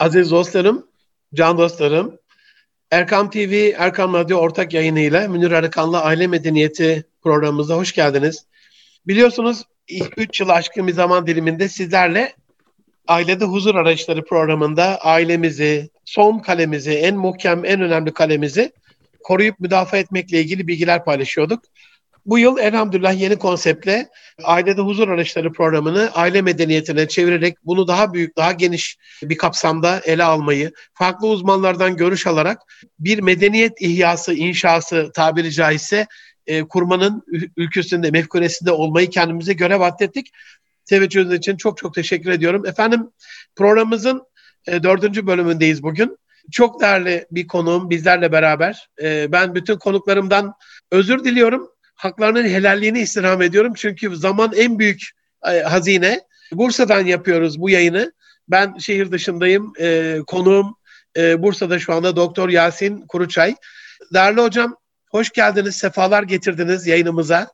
Aziz 0.00 0.30
dostlarım, 0.30 0.86
can 1.34 1.58
dostlarım, 1.58 2.18
Erkam 2.90 3.30
TV, 3.30 3.72
Erkam 3.78 4.14
Radyo 4.14 4.38
ortak 4.38 4.74
yayınıyla 4.74 5.28
Münir 5.28 5.50
Arıkan'la 5.50 6.02
Aile 6.02 6.26
Medeniyeti 6.26 7.04
programımıza 7.22 7.76
hoş 7.76 7.92
geldiniz. 7.92 8.46
Biliyorsunuz 9.06 9.62
3 10.16 10.40
yıl 10.40 10.48
aşkın 10.48 10.86
bir 10.86 10.92
zaman 10.92 11.26
diliminde 11.26 11.68
sizlerle 11.68 12.32
Ailede 13.08 13.44
Huzur 13.44 13.74
Araçları 13.74 14.24
programında 14.24 15.00
ailemizi, 15.00 15.90
son 16.04 16.38
kalemizi, 16.38 16.92
en 16.92 17.16
muhkem, 17.16 17.64
en 17.64 17.80
önemli 17.80 18.12
kalemizi 18.12 18.72
koruyup 19.22 19.60
müdafaa 19.60 19.98
etmekle 19.98 20.40
ilgili 20.40 20.68
bilgiler 20.68 21.04
paylaşıyorduk. 21.04 21.62
Bu 22.26 22.38
yıl 22.38 22.58
elhamdülillah 22.58 23.20
yeni 23.20 23.38
konseptle 23.38 24.08
Ailede 24.44 24.80
Huzur 24.80 25.08
Araçları 25.08 25.52
programını 25.52 26.10
aile 26.14 26.42
medeniyetine 26.42 27.08
çevirerek 27.08 27.56
bunu 27.64 27.88
daha 27.88 28.12
büyük, 28.12 28.36
daha 28.36 28.52
geniş 28.52 28.98
bir 29.22 29.36
kapsamda 29.36 30.00
ele 30.04 30.24
almayı, 30.24 30.72
farklı 30.94 31.28
uzmanlardan 31.28 31.96
görüş 31.96 32.26
alarak 32.26 32.58
bir 32.98 33.18
medeniyet 33.18 33.82
ihyası, 33.82 34.34
inşası 34.34 35.10
tabiri 35.14 35.52
caizse 35.52 36.06
e, 36.46 36.62
kurmanın 36.62 37.22
ülküsünde, 37.56 38.10
mefkuresinde 38.10 38.72
olmayı 38.72 39.10
kendimize 39.10 39.52
görev 39.52 39.80
atlettik. 39.80 40.30
Teveccühünüz 40.84 41.32
için 41.32 41.56
çok 41.56 41.78
çok 41.78 41.94
teşekkür 41.94 42.30
ediyorum. 42.30 42.66
Efendim 42.66 43.10
programımızın 43.56 44.22
e, 44.66 44.82
dördüncü 44.82 45.26
bölümündeyiz 45.26 45.82
bugün. 45.82 46.18
Çok 46.50 46.80
değerli 46.80 47.26
bir 47.30 47.46
konuğum 47.46 47.90
bizlerle 47.90 48.32
beraber. 48.32 48.88
E, 49.02 49.32
ben 49.32 49.54
bütün 49.54 49.76
konuklarımdan 49.76 50.54
özür 50.90 51.24
diliyorum 51.24 51.70
haklarının 52.00 52.44
helalliğini 52.44 53.00
istirham 53.00 53.42
ediyorum. 53.42 53.72
Çünkü 53.76 54.16
zaman 54.16 54.52
en 54.56 54.78
büyük 54.78 55.02
e, 55.48 55.60
hazine. 55.60 56.20
Bursa'dan 56.52 57.06
yapıyoruz 57.06 57.60
bu 57.60 57.70
yayını. 57.70 58.12
Ben 58.48 58.78
şehir 58.78 59.12
dışındayım. 59.12 59.72
E, 59.80 60.18
konuğum 60.26 60.74
e, 61.16 61.42
Bursa'da 61.42 61.78
şu 61.78 61.92
anda 61.94 62.16
Doktor 62.16 62.48
Yasin 62.48 63.06
Kuruçay. 63.06 63.54
Değerli 64.14 64.40
hocam 64.40 64.76
hoş 65.10 65.30
geldiniz, 65.30 65.76
sefalar 65.76 66.22
getirdiniz 66.22 66.86
yayınımıza. 66.86 67.48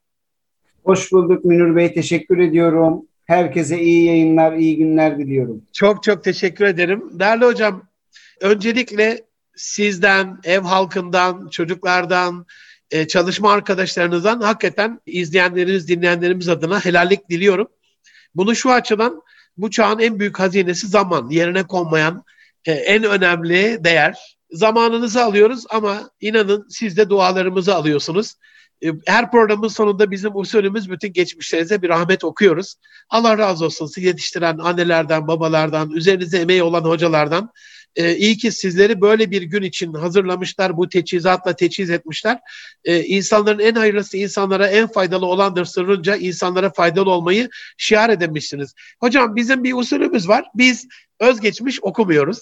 Hoş 0.84 1.12
bulduk 1.12 1.44
Münir 1.44 1.77
Bey, 1.77 1.94
teşekkür 1.94 2.38
ediyorum. 2.38 3.06
Herkese 3.25 3.81
iyi 3.81 4.06
yayınlar, 4.06 4.53
iyi 4.53 4.77
günler 4.77 5.19
diliyorum. 5.19 5.62
Çok 5.72 6.03
çok 6.03 6.25
teşekkür 6.25 6.64
ederim. 6.64 7.05
Değerli 7.12 7.44
hocam, 7.44 7.83
öncelikle 8.41 9.22
sizden, 9.56 10.38
ev 10.44 10.60
halkından, 10.60 11.48
çocuklardan, 11.48 12.47
e, 12.91 13.06
çalışma 13.06 13.53
arkadaşlarınızdan 13.53 14.41
hakikaten 14.41 15.01
izleyenleriniz, 15.06 15.89
dinleyenlerimiz 15.89 16.48
adına 16.48 16.84
helallik 16.84 17.31
diliyorum. 17.31 17.69
Bunu 18.34 18.56
şu 18.56 18.73
açıdan 18.73 19.23
bu 19.56 19.70
çağın 19.70 19.98
en 19.98 20.20
büyük 20.20 20.39
hazinesi 20.39 20.87
zaman. 20.87 21.31
Yerine 21.31 21.62
konmayan 21.62 22.25
e, 22.65 22.73
en 22.73 23.05
önemli 23.05 23.84
değer. 23.84 24.37
Zamanınızı 24.51 25.25
alıyoruz 25.25 25.65
ama 25.70 26.11
inanın 26.20 26.67
siz 26.70 26.97
de 26.97 27.11
dualarımızı 27.11 27.75
alıyorsunuz. 27.75 28.34
E, 28.84 28.89
her 29.06 29.31
programın 29.31 29.69
sonunda 29.69 30.11
bizim 30.11 30.37
usulümüz 30.37 30.91
bütün 30.91 31.12
geçmişlerinize 31.12 31.83
bir 31.83 31.89
rahmet 31.89 32.25
okuyoruz. 32.25 32.75
Allah 33.11 33.39
razı 33.39 33.65
olsun 33.65 33.87
sizi 33.87 34.06
yetiştiren 34.06 34.59
annelerden, 34.59 35.28
babalardan, 35.28 35.91
üzerinize 35.91 36.39
emeği 36.39 36.62
olan 36.62 36.84
hocalardan. 36.84 37.50
E, 37.97 38.16
iyi 38.16 38.36
ki 38.36 38.52
sizleri 38.52 39.00
böyle 39.00 39.30
bir 39.30 39.42
gün 39.42 39.62
için 39.62 39.94
hazırlamışlar, 39.94 40.77
bu 40.77 40.89
teçhizatla 40.89 41.56
teçhiz 41.56 41.91
etmişler. 41.91 42.38
E, 42.84 43.05
insanların 43.05 43.58
en 43.58 43.75
hayırlısı 43.75 44.16
insanlara 44.16 44.66
en 44.66 44.86
faydalı 44.86 45.27
olandır 45.27 45.64
sırrınca 45.64 46.16
insanlara 46.16 46.72
faydalı 46.72 47.11
olmayı 47.11 47.48
şiar 47.77 48.11
edemişsiniz. 48.11 48.75
Hocam 49.00 49.36
bizim 49.36 49.64
bir 49.64 49.75
usulümüz 49.75 50.28
var. 50.28 50.44
Biz 50.55 50.86
özgeçmiş 51.20 51.83
okumuyoruz. 51.83 52.38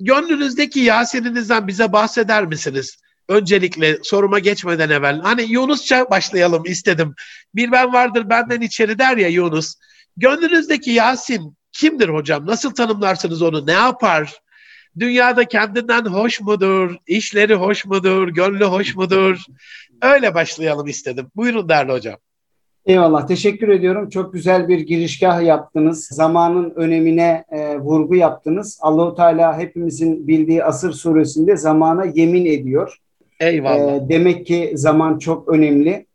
Gönlünüzdeki 0.00 0.80
Yasin'inizden 0.80 1.68
bize 1.68 1.92
bahseder 1.92 2.46
misiniz? 2.46 2.96
Öncelikle 3.28 3.98
soruma 4.02 4.38
geçmeden 4.38 4.90
evvel. 4.90 5.20
Hani 5.20 5.42
Yunusça 5.42 6.10
başlayalım 6.10 6.64
istedim. 6.64 7.14
Bir 7.54 7.72
ben 7.72 7.92
vardır 7.92 8.30
benden 8.30 8.60
içeri 8.60 8.98
der 8.98 9.16
ya 9.16 9.28
Yunus. 9.28 9.74
Gönlünüzdeki 10.16 10.90
Yasin 10.90 11.56
kimdir 11.72 12.08
hocam? 12.08 12.46
Nasıl 12.46 12.74
tanımlarsınız 12.74 13.42
onu? 13.42 13.66
Ne 13.66 13.72
yapar? 13.72 14.40
Dünyada 14.98 15.44
kendinden 15.44 16.04
hoş 16.04 16.40
mudur? 16.40 16.96
İşleri 17.06 17.54
hoş 17.54 17.86
mudur? 17.86 18.28
Gönlü 18.28 18.64
hoş 18.64 18.96
mudur? 18.96 19.38
Öyle 20.02 20.34
başlayalım 20.34 20.86
istedim. 20.86 21.26
Buyurun 21.36 21.68
değerli 21.68 21.92
hocam. 21.92 22.16
Eyvallah. 22.86 23.26
Teşekkür 23.26 23.68
ediyorum. 23.68 24.08
Çok 24.08 24.32
güzel 24.32 24.68
bir 24.68 24.80
girişgah 24.80 25.42
yaptınız. 25.42 26.08
Zamanın 26.10 26.72
önemine 26.76 27.44
e, 27.50 27.78
vurgu 27.78 28.14
yaptınız. 28.14 28.78
Allahu 28.82 29.14
Teala 29.14 29.58
hepimizin 29.58 30.28
bildiği 30.28 30.64
Asır 30.64 30.92
suresinde 30.92 31.56
zamana 31.56 32.04
yemin 32.04 32.46
ediyor. 32.46 32.96
Eyvallah. 33.40 33.96
E, 33.96 34.08
demek 34.08 34.46
ki 34.46 34.72
zaman 34.74 35.18
çok 35.18 35.48
önemli. 35.48 36.06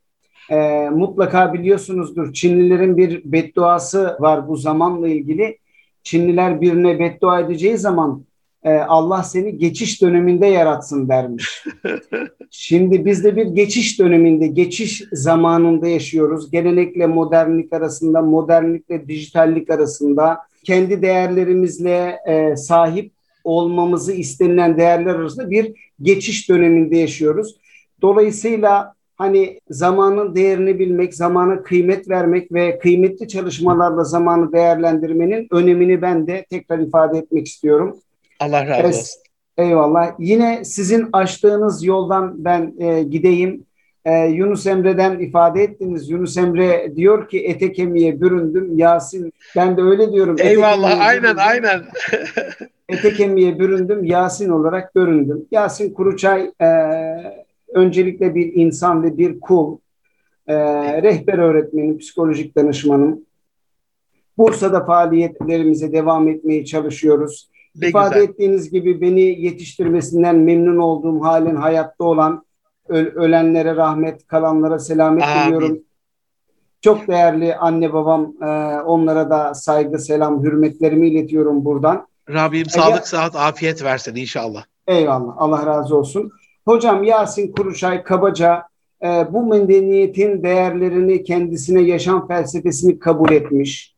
E, 0.49 0.89
mutlaka 0.89 1.53
biliyorsunuzdur 1.53 2.33
Çinlilerin 2.33 2.97
bir 2.97 3.21
bedduası 3.31 4.17
var 4.19 4.47
bu 4.47 4.55
zamanla 4.55 5.07
ilgili. 5.07 5.57
Çinliler 6.03 6.61
birine 6.61 6.99
beddua 6.99 7.39
edeceği 7.39 7.77
zaman 7.77 8.25
e, 8.63 8.73
Allah 8.73 9.23
seni 9.23 9.57
geçiş 9.57 10.01
döneminde 10.01 10.47
yaratsın 10.47 11.09
dermiş. 11.09 11.65
Şimdi 12.49 13.05
biz 13.05 13.23
de 13.23 13.35
bir 13.35 13.45
geçiş 13.45 13.99
döneminde, 13.99 14.47
geçiş 14.47 15.03
zamanında 15.11 15.87
yaşıyoruz. 15.87 16.51
Gelenekle 16.51 17.07
modernlik 17.07 17.73
arasında, 17.73 18.21
modernlikle 18.21 19.07
dijitallik 19.07 19.69
arasında 19.69 20.37
kendi 20.63 21.01
değerlerimizle 21.01 22.17
e, 22.27 22.55
sahip 22.55 23.11
olmamızı 23.43 24.13
istenilen 24.13 24.77
değerler 24.77 25.15
arasında 25.15 25.49
bir 25.49 25.93
geçiş 26.01 26.49
döneminde 26.49 26.97
yaşıyoruz. 26.97 27.57
Dolayısıyla 28.01 28.93
hani 29.15 29.59
zamanın 29.69 30.35
değerini 30.35 30.79
bilmek, 30.79 31.13
zamana 31.13 31.63
kıymet 31.63 32.09
vermek 32.09 32.51
ve 32.51 32.79
kıymetli 32.79 33.27
çalışmalarla 33.27 34.03
zamanı 34.03 34.53
değerlendirmenin 34.53 35.47
önemini 35.51 36.01
ben 36.01 36.27
de 36.27 36.45
tekrar 36.49 36.79
ifade 36.79 37.17
etmek 37.17 37.47
istiyorum. 37.47 37.99
Allah 38.43 38.67
razı 38.67 38.87
olsun. 38.87 39.23
Eyvallah. 39.57 40.11
Yine 40.19 40.65
sizin 40.65 41.09
açtığınız 41.13 41.83
yoldan 41.83 42.45
ben 42.45 42.73
e, 42.79 43.03
gideyim. 43.03 43.65
E, 44.05 44.25
Yunus 44.25 44.67
Emre'den 44.67 45.19
ifade 45.19 45.63
ettiniz. 45.63 46.09
Yunus 46.09 46.37
Emre 46.37 46.95
diyor 46.95 47.29
ki 47.29 47.45
ete 47.45 47.71
kemiğe 47.71 48.21
büründüm. 48.21 48.77
Yasin 48.77 49.33
ben 49.55 49.77
de 49.77 49.81
öyle 49.81 50.11
diyorum. 50.11 50.35
Eyvallah 50.39 50.99
aynen 50.99 51.35
aynen. 51.35 51.81
ete 52.89 53.13
kemiğe 53.13 53.59
büründüm. 53.59 54.03
Yasin 54.03 54.49
olarak 54.49 54.93
göründüm. 54.93 55.45
Yasin 55.51 55.93
Kuruçay 55.93 56.51
e, 56.61 56.67
öncelikle 57.73 58.35
bir 58.35 58.53
insan 58.53 59.03
ve 59.03 59.17
bir 59.17 59.39
kul. 59.39 59.77
E, 60.47 60.55
rehber 61.03 61.37
öğretmenim, 61.37 61.97
psikolojik 61.97 62.55
danışmanım. 62.55 63.21
Bursa'da 64.37 64.85
faaliyetlerimize 64.85 65.93
devam 65.93 66.27
etmeye 66.27 66.65
çalışıyoruz. 66.65 67.52
Ne 67.75 67.87
İfade 67.87 68.15
güzel. 68.15 68.29
ettiğiniz 68.29 68.71
gibi 68.71 69.01
beni 69.01 69.21
yetiştirmesinden 69.21 70.35
memnun 70.35 70.77
olduğum 70.77 71.23
halen 71.23 71.55
hayatta 71.55 72.03
olan 72.03 72.45
ölenlere 72.89 73.75
rahmet, 73.75 74.27
kalanlara 74.27 74.79
selamet 74.79 75.23
Amin. 75.23 75.45
diliyorum. 75.45 75.79
Çok 76.81 77.07
değerli 77.07 77.55
anne 77.55 77.93
babam, 77.93 78.33
e, 78.41 78.45
onlara 78.81 79.29
da 79.29 79.53
saygı, 79.53 79.99
selam, 79.99 80.43
hürmetlerimi 80.43 81.07
iletiyorum 81.07 81.65
buradan. 81.65 82.07
Rabbim 82.29 82.65
sağlık, 82.65 82.97
Eğer, 82.97 83.01
sıhhat, 83.01 83.35
afiyet 83.35 83.83
versin 83.83 84.15
inşallah. 84.15 84.63
Eyvallah, 84.87 85.33
Allah 85.37 85.65
razı 85.65 85.97
olsun. 85.97 86.31
Hocam 86.65 87.03
Yasin 87.03 87.51
Kuruşay 87.51 88.03
kabaca 88.03 88.63
e, 89.03 89.07
bu 89.33 89.45
medeniyetin 89.45 90.43
değerlerini 90.43 91.23
kendisine 91.23 91.81
yaşam 91.81 92.27
felsefesini 92.27 92.99
kabul 92.99 93.31
etmiş 93.31 93.92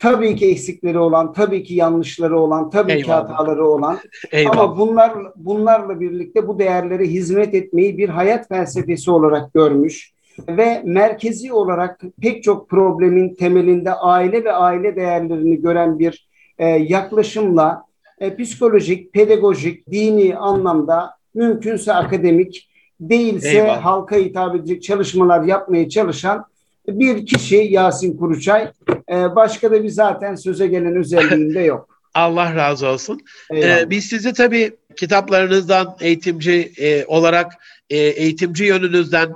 Tabii 0.00 0.36
ki 0.36 0.50
eksikleri 0.50 0.98
olan, 0.98 1.32
tabii 1.32 1.62
ki 1.62 1.74
yanlışları 1.74 2.38
olan, 2.38 2.70
tabii 2.70 2.92
Eyvallah. 2.92 3.04
ki 3.04 3.12
hataları 3.12 3.66
olan. 3.66 3.98
Eyvallah. 4.32 4.58
Ama 4.58 4.78
bunlar 4.78 5.12
bunlarla 5.36 6.00
birlikte 6.00 6.48
bu 6.48 6.58
değerlere 6.58 7.04
hizmet 7.06 7.54
etmeyi 7.54 7.98
bir 7.98 8.08
hayat 8.08 8.48
felsefesi 8.48 9.10
olarak 9.10 9.54
görmüş 9.54 10.12
ve 10.48 10.82
merkezi 10.84 11.52
olarak 11.52 12.00
pek 12.22 12.42
çok 12.42 12.68
problemin 12.68 13.34
temelinde 13.34 13.94
aile 13.94 14.44
ve 14.44 14.52
aile 14.52 14.96
değerlerini 14.96 15.60
gören 15.60 15.98
bir 15.98 16.28
e, 16.58 16.66
yaklaşımla 16.68 17.84
e, 18.18 18.36
psikolojik, 18.36 19.12
pedagojik, 19.12 19.90
dini 19.90 20.36
anlamda 20.36 21.10
mümkünse 21.34 21.92
akademik 21.92 22.70
değilse 23.00 23.58
Eyvallah. 23.58 23.84
halka 23.84 24.16
hitap 24.16 24.56
edecek 24.56 24.82
çalışmalar 24.82 25.42
yapmaya 25.42 25.88
çalışan 25.88 26.44
bir 26.88 27.26
kişi 27.26 27.56
Yasin 27.56 28.16
Kuruçay. 28.16 28.68
E, 29.10 29.36
başka 29.36 29.70
da 29.70 29.82
bir 29.82 29.88
zaten 29.88 30.34
söze 30.34 30.66
gelen 30.66 30.96
özelliğinde 30.96 31.60
yok. 31.60 32.00
Allah 32.14 32.54
razı 32.54 32.86
olsun. 32.86 33.20
Ee, 33.54 33.90
biz 33.90 34.04
sizi 34.04 34.32
tabii 34.32 34.76
kitaplarınızdan 34.96 35.96
eğitimci 36.00 36.72
e, 36.78 37.04
olarak 37.04 37.52
e, 37.90 37.96
eğitimci 37.96 38.64
yönünüzden 38.64 39.34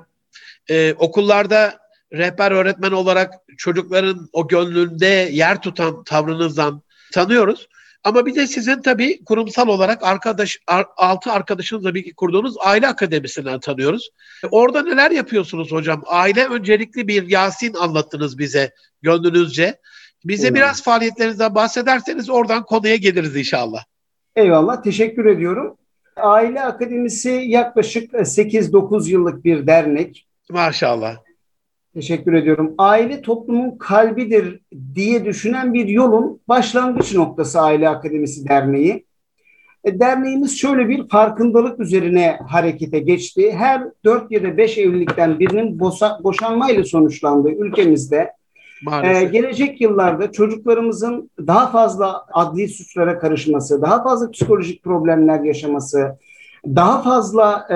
e, 0.70 0.94
okullarda 0.98 1.78
rehber 2.12 2.52
öğretmen 2.52 2.92
olarak 2.92 3.34
çocukların 3.56 4.28
o 4.32 4.48
gönlünde 4.48 5.28
yer 5.32 5.62
tutan 5.62 6.04
tavrınızdan 6.04 6.82
tanıyoruz. 7.12 7.68
Ama 8.04 8.26
bir 8.26 8.34
de 8.34 8.46
sizin 8.46 8.82
tabii 8.82 9.24
kurumsal 9.24 9.68
olarak 9.68 10.02
arkadaş 10.02 10.58
altı 10.96 11.32
arkadaşınızla 11.32 11.94
bir 11.94 12.14
kurduğunuz 12.14 12.54
aile 12.60 12.88
akademisinden 12.88 13.60
tanıyoruz. 13.60 14.10
Orada 14.50 14.82
neler 14.82 15.10
yapıyorsunuz 15.10 15.72
hocam? 15.72 16.02
Aile 16.06 16.46
öncelikli 16.46 17.08
bir 17.08 17.28
Yasin 17.28 17.74
anlattınız 17.74 18.38
bize 18.38 18.70
gönlünüzce. 19.02 19.80
Bize 20.24 20.46
evet. 20.46 20.56
biraz 20.56 20.82
faaliyetlerinizden 20.82 21.54
bahsederseniz 21.54 22.30
oradan 22.30 22.64
konuya 22.64 22.96
geliriz 22.96 23.36
inşallah. 23.36 23.84
Eyvallah, 24.36 24.82
teşekkür 24.82 25.26
ediyorum. 25.26 25.76
Aile 26.16 26.62
Akademisi 26.62 27.30
yaklaşık 27.30 28.12
8-9 28.12 29.08
yıllık 29.10 29.44
bir 29.44 29.66
dernek. 29.66 30.26
Maşallah. 30.50 31.16
Teşekkür 31.94 32.32
ediyorum. 32.32 32.74
Aile 32.78 33.22
toplumun 33.22 33.78
kalbidir 33.78 34.60
diye 34.94 35.24
düşünen 35.24 35.74
bir 35.74 35.88
yolun 35.88 36.40
başlangıç 36.48 37.14
noktası 37.14 37.60
Aile 37.60 37.88
Akademisi 37.88 38.48
Derneği. 38.48 39.04
E, 39.84 40.00
derneğimiz 40.00 40.58
şöyle 40.58 40.88
bir 40.88 41.08
farkındalık 41.08 41.80
üzerine 41.80 42.38
harekete 42.48 42.98
geçti. 42.98 43.52
Her 43.52 43.82
dört 44.04 44.32
ya 44.32 44.42
da 44.42 44.56
beş 44.56 44.78
evlilikten 44.78 45.38
birinin 45.38 45.80
boşa, 45.80 46.18
boşanmayla 46.24 46.84
sonuçlandığı 46.84 47.50
ülkemizde 47.50 48.30
ee, 49.04 49.24
gelecek 49.24 49.80
yıllarda 49.80 50.32
çocuklarımızın 50.32 51.30
daha 51.46 51.70
fazla 51.70 52.26
adli 52.32 52.68
suçlara 52.68 53.18
karışması, 53.18 53.82
daha 53.82 54.02
fazla 54.02 54.30
psikolojik 54.30 54.82
problemler 54.82 55.40
yaşaması, 55.40 56.18
daha 56.66 57.02
fazla 57.02 57.66
e, 57.70 57.74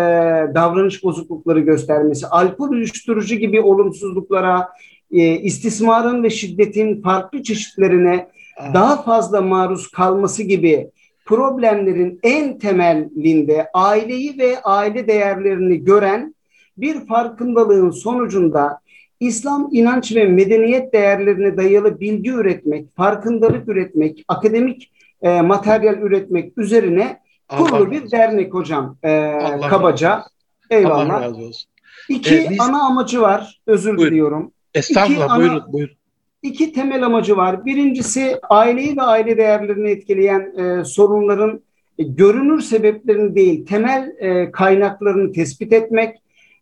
davranış 0.54 1.04
bozuklukları 1.04 1.60
göstermesi, 1.60 2.26
alkol 2.26 2.68
uyuşturucu 2.68 3.34
gibi 3.34 3.60
olumsuzluklara, 3.60 4.68
e, 5.12 5.38
istismarın 5.38 6.22
ve 6.22 6.30
şiddetin 6.30 7.02
farklı 7.02 7.42
çeşitlerine 7.42 8.28
daha 8.74 9.02
fazla 9.02 9.40
maruz 9.40 9.90
kalması 9.90 10.42
gibi 10.42 10.90
problemlerin 11.24 12.20
en 12.22 12.58
temelinde 12.58 13.66
aileyi 13.74 14.38
ve 14.38 14.60
aile 14.62 15.06
değerlerini 15.08 15.84
gören 15.84 16.34
bir 16.76 17.06
farkındalığın 17.06 17.90
sonucunda 17.90 18.80
İslam 19.20 19.68
inanç 19.72 20.16
ve 20.16 20.24
medeniyet 20.24 20.92
değerlerine 20.92 21.56
dayalı 21.56 22.00
bilgi 22.00 22.30
üretmek, 22.30 22.96
farkındalık 22.96 23.68
üretmek, 23.68 24.24
akademik 24.28 24.92
e, 25.22 25.40
materyal 25.40 25.98
üretmek 25.98 26.58
üzerine 26.58 27.20
kurulu 27.48 27.90
bir 27.90 28.10
dernek 28.10 28.54
hocam 28.54 28.96
e, 29.04 29.38
kabaca. 29.70 30.24
Eyvallah. 30.70 31.14
Allah 31.14 31.22
razı 31.22 31.42
olsun. 31.42 31.70
İki 32.08 32.34
ee, 32.34 32.50
biz... 32.50 32.60
ana 32.60 32.86
amacı 32.86 33.20
var. 33.20 33.60
Özür 33.66 33.96
buyurun. 33.96 34.10
diliyorum. 34.10 34.52
Estağfurullah. 34.74 35.26
İki 35.26 35.38
buyurun, 35.38 35.54
ana, 35.54 35.72
buyurun. 35.72 35.94
İki 36.42 36.72
temel 36.72 37.06
amacı 37.06 37.36
var. 37.36 37.64
Birincisi 37.64 38.38
aileyi 38.50 38.96
ve 38.96 39.02
aile 39.02 39.36
değerlerini 39.36 39.90
etkileyen 39.90 40.40
e, 40.58 40.84
sorunların 40.84 41.60
e, 41.98 42.02
görünür 42.02 42.60
sebeplerini 42.60 43.34
değil, 43.34 43.66
temel 43.66 44.12
e, 44.18 44.50
kaynaklarını 44.50 45.32
tespit 45.32 45.72
etmek 45.72 46.16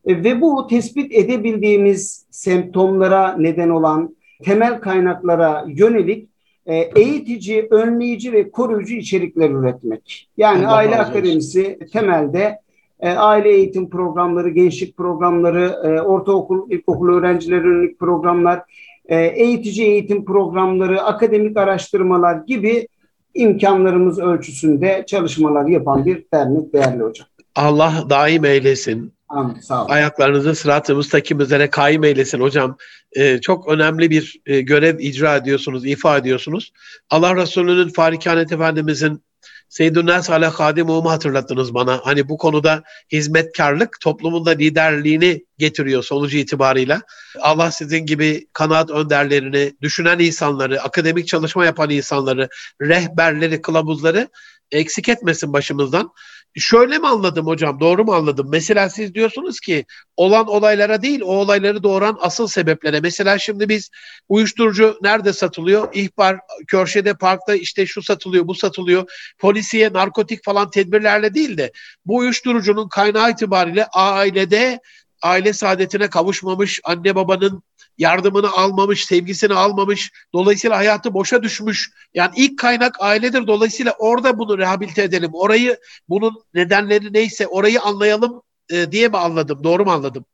e, 0.06 0.24
ve 0.24 0.40
bu 0.40 0.66
tespit 0.66 1.14
edebildiğimiz 1.14 2.26
semptomlara 2.30 3.36
neden 3.38 3.68
olan 3.68 4.16
temel 4.44 4.80
kaynaklara 4.80 5.64
yönelik 5.68 6.28
e, 6.66 6.76
eğitici, 6.76 7.68
önleyici 7.70 8.32
ve 8.32 8.50
koruyucu 8.50 8.94
içerikler 8.94 9.50
üretmek. 9.50 10.28
Yani 10.36 10.66
Allah 10.66 10.76
Aile 10.76 10.98
Akademisi 10.98 11.78
temelde 11.92 12.58
e, 13.00 13.10
aile 13.10 13.50
eğitim 13.50 13.90
programları, 13.90 14.48
gençlik 14.48 14.96
programları, 14.96 15.80
e, 15.84 16.00
ortaokul, 16.00 16.70
ilkokul 16.70 17.08
öğrencileri 17.08 17.66
yönelik 17.66 17.98
programlar, 17.98 18.62
e, 19.08 19.16
eğitici 19.26 19.86
eğitim 19.86 20.24
programları, 20.24 21.02
akademik 21.02 21.56
araştırmalar 21.56 22.36
gibi 22.46 22.88
imkanlarımız 23.34 24.18
ölçüsünde 24.18 25.04
çalışmalar 25.06 25.66
yapan 25.66 26.06
bir 26.06 26.24
dernek 26.34 26.72
değerli 26.72 27.02
hocam. 27.02 27.26
Allah 27.54 27.92
daim 28.10 28.44
eylesin. 28.44 29.15
Amin, 29.28 29.60
sağ 29.60 29.82
olun. 29.82 29.92
Ayaklarınızı 29.92 30.54
sırat-ı 30.54 30.96
müstakim 30.96 31.40
üzere 31.40 31.70
kaim 31.70 32.04
eylesin 32.04 32.40
hocam. 32.40 32.76
Ee, 33.12 33.40
çok 33.40 33.68
önemli 33.68 34.10
bir 34.10 34.40
e, 34.46 34.60
görev 34.60 34.98
icra 34.98 35.36
ediyorsunuz, 35.36 35.86
ifa 35.86 36.16
ediyorsunuz. 36.16 36.72
Allah 37.10 37.36
Resulü'nün 37.36 37.88
Farikanet 37.88 38.52
Efendimizin 38.52 39.22
Seyyidun 39.68 40.06
Nas 40.06 40.30
ala 40.30 40.50
Hadimu'mu 40.50 41.10
hatırlattınız 41.10 41.74
bana. 41.74 42.00
Hani 42.04 42.28
bu 42.28 42.38
konuda 42.38 42.82
hizmetkarlık 43.12 44.00
toplumunda 44.00 44.50
liderliğini 44.50 45.44
getiriyor 45.58 46.02
sonucu 46.02 46.38
itibarıyla. 46.38 47.00
Allah 47.40 47.70
sizin 47.70 48.06
gibi 48.06 48.46
kanaat 48.52 48.90
önderlerini, 48.90 49.72
düşünen 49.82 50.18
insanları, 50.18 50.82
akademik 50.82 51.26
çalışma 51.26 51.64
yapan 51.64 51.90
insanları, 51.90 52.48
rehberleri, 52.80 53.62
kılavuzları 53.62 54.28
eksik 54.70 55.08
etmesin 55.08 55.52
başımızdan. 55.52 56.10
Şöyle 56.58 56.98
mi 56.98 57.06
anladım 57.06 57.46
hocam? 57.46 57.80
Doğru 57.80 58.04
mu 58.04 58.12
anladım? 58.12 58.48
Mesela 58.50 58.90
siz 58.90 59.14
diyorsunuz 59.14 59.60
ki 59.60 59.84
olan 60.16 60.46
olaylara 60.48 61.02
değil, 61.02 61.20
o 61.20 61.26
olayları 61.26 61.82
doğuran 61.82 62.18
asıl 62.20 62.46
sebeplere. 62.46 63.00
Mesela 63.00 63.38
şimdi 63.38 63.68
biz 63.68 63.90
uyuşturucu 64.28 64.98
nerede 65.02 65.32
satılıyor? 65.32 65.88
İhbar, 65.94 66.38
Körşe'de, 66.66 67.14
parkta 67.14 67.54
işte 67.54 67.86
şu 67.86 68.02
satılıyor, 68.02 68.46
bu 68.46 68.54
satılıyor. 68.54 69.10
Polisiye, 69.38 69.92
narkotik 69.92 70.44
falan 70.44 70.70
tedbirlerle 70.70 71.34
değil 71.34 71.58
de 71.58 71.72
bu 72.06 72.16
uyuşturucunun 72.16 72.88
kaynağı 72.88 73.30
itibariyle 73.30 73.86
ailede 73.86 74.80
aile 75.22 75.52
saadetine 75.52 76.10
kavuşmamış, 76.10 76.80
anne 76.84 77.14
babanın 77.14 77.62
yardımını 77.98 78.50
almamış, 78.52 79.04
sevgisini 79.04 79.54
almamış. 79.54 80.12
Dolayısıyla 80.32 80.76
hayatı 80.76 81.14
boşa 81.14 81.42
düşmüş. 81.42 81.90
Yani 82.14 82.30
ilk 82.36 82.58
kaynak 82.58 82.96
ailedir. 83.00 83.46
Dolayısıyla 83.46 83.94
orada 83.98 84.38
bunu 84.38 84.58
rehabilite 84.58 85.02
edelim. 85.02 85.30
Orayı, 85.32 85.76
bunun 86.08 86.32
nedenleri 86.54 87.12
neyse 87.12 87.46
orayı 87.46 87.80
anlayalım 87.82 88.42
e, 88.70 88.92
diye 88.92 89.08
mi 89.08 89.16
anladım? 89.16 89.64
Doğru 89.64 89.84
mu 89.84 89.90
anladım? 89.90 90.24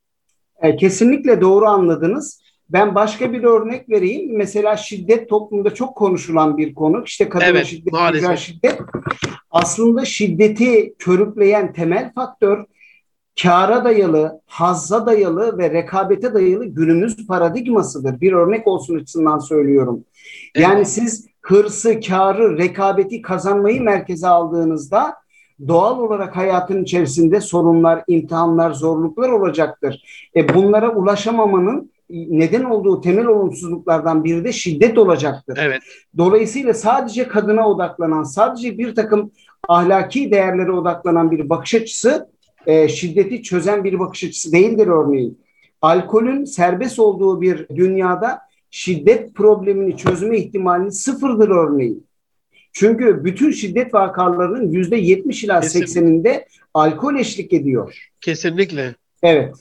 E, 0.62 0.76
kesinlikle 0.76 1.40
doğru 1.40 1.66
anladınız. 1.66 2.42
Ben 2.68 2.94
başka 2.94 3.32
bir 3.32 3.42
örnek 3.42 3.88
vereyim. 3.88 4.36
Mesela 4.36 4.76
şiddet 4.76 5.28
toplumda 5.28 5.74
çok 5.74 5.96
konuşulan 5.96 6.56
bir 6.56 6.74
konu. 6.74 7.04
İşte 7.06 7.28
kadın 7.28 7.44
evet, 7.44 7.66
şiddet, 7.66 8.38
şiddet. 8.38 8.80
Aslında 9.50 10.04
şiddeti 10.04 10.94
körükleyen 10.98 11.72
temel 11.72 12.12
faktör 12.14 12.64
kâra 13.42 13.84
dayalı, 13.84 14.40
hazza 14.46 15.06
dayalı 15.06 15.58
ve 15.58 15.70
rekabete 15.70 16.34
dayalı 16.34 16.64
günümüz 16.64 17.26
paradigmasıdır. 17.26 18.20
Bir 18.20 18.32
örnek 18.32 18.66
olsun 18.66 18.98
açısından 18.98 19.38
söylüyorum. 19.38 20.04
Yani 20.56 20.76
evet. 20.76 20.88
siz 20.88 21.26
hırsı, 21.42 22.00
kârı, 22.00 22.58
rekabeti 22.58 23.22
kazanmayı 23.22 23.82
merkeze 23.82 24.28
aldığınızda 24.28 25.14
doğal 25.68 25.98
olarak 25.98 26.36
hayatın 26.36 26.82
içerisinde 26.82 27.40
sorunlar, 27.40 28.04
imtihanlar, 28.08 28.70
zorluklar 28.70 29.28
olacaktır. 29.28 30.04
E 30.36 30.54
bunlara 30.54 30.94
ulaşamamanın 30.94 31.92
neden 32.10 32.64
olduğu 32.64 33.00
temel 33.00 33.26
olumsuzluklardan 33.26 34.24
biri 34.24 34.44
de 34.44 34.52
şiddet 34.52 34.98
olacaktır. 34.98 35.58
Evet. 35.62 35.82
Dolayısıyla 36.18 36.74
sadece 36.74 37.28
kadına 37.28 37.68
odaklanan, 37.68 38.22
sadece 38.22 38.78
bir 38.78 38.94
takım 38.94 39.30
ahlaki 39.68 40.30
değerlere 40.30 40.72
odaklanan 40.72 41.30
bir 41.30 41.50
bakış 41.50 41.74
açısı 41.74 42.31
e, 42.66 42.88
şiddeti 42.88 43.42
çözen 43.42 43.84
bir 43.84 43.98
bakış 43.98 44.24
açısı 44.24 44.52
değildir 44.52 44.86
örneğin. 44.86 45.38
Alkolün 45.82 46.44
serbest 46.44 46.98
olduğu 46.98 47.40
bir 47.40 47.68
dünyada 47.68 48.40
şiddet 48.70 49.34
problemini 49.34 49.96
çözme 49.96 50.38
ihtimali 50.38 50.92
sıfırdır 50.92 51.48
örneğin. 51.48 52.06
Çünkü 52.72 53.24
bütün 53.24 53.50
şiddet 53.50 53.94
vakalarının 53.94 54.72
yüzde 54.72 54.96
yetmiş 54.96 55.44
ila 55.44 55.62
sekseninde 55.62 56.46
alkol 56.74 57.14
eşlik 57.14 57.52
ediyor. 57.52 58.10
Kesinlikle. 58.20 58.94
Evet. 59.22 59.54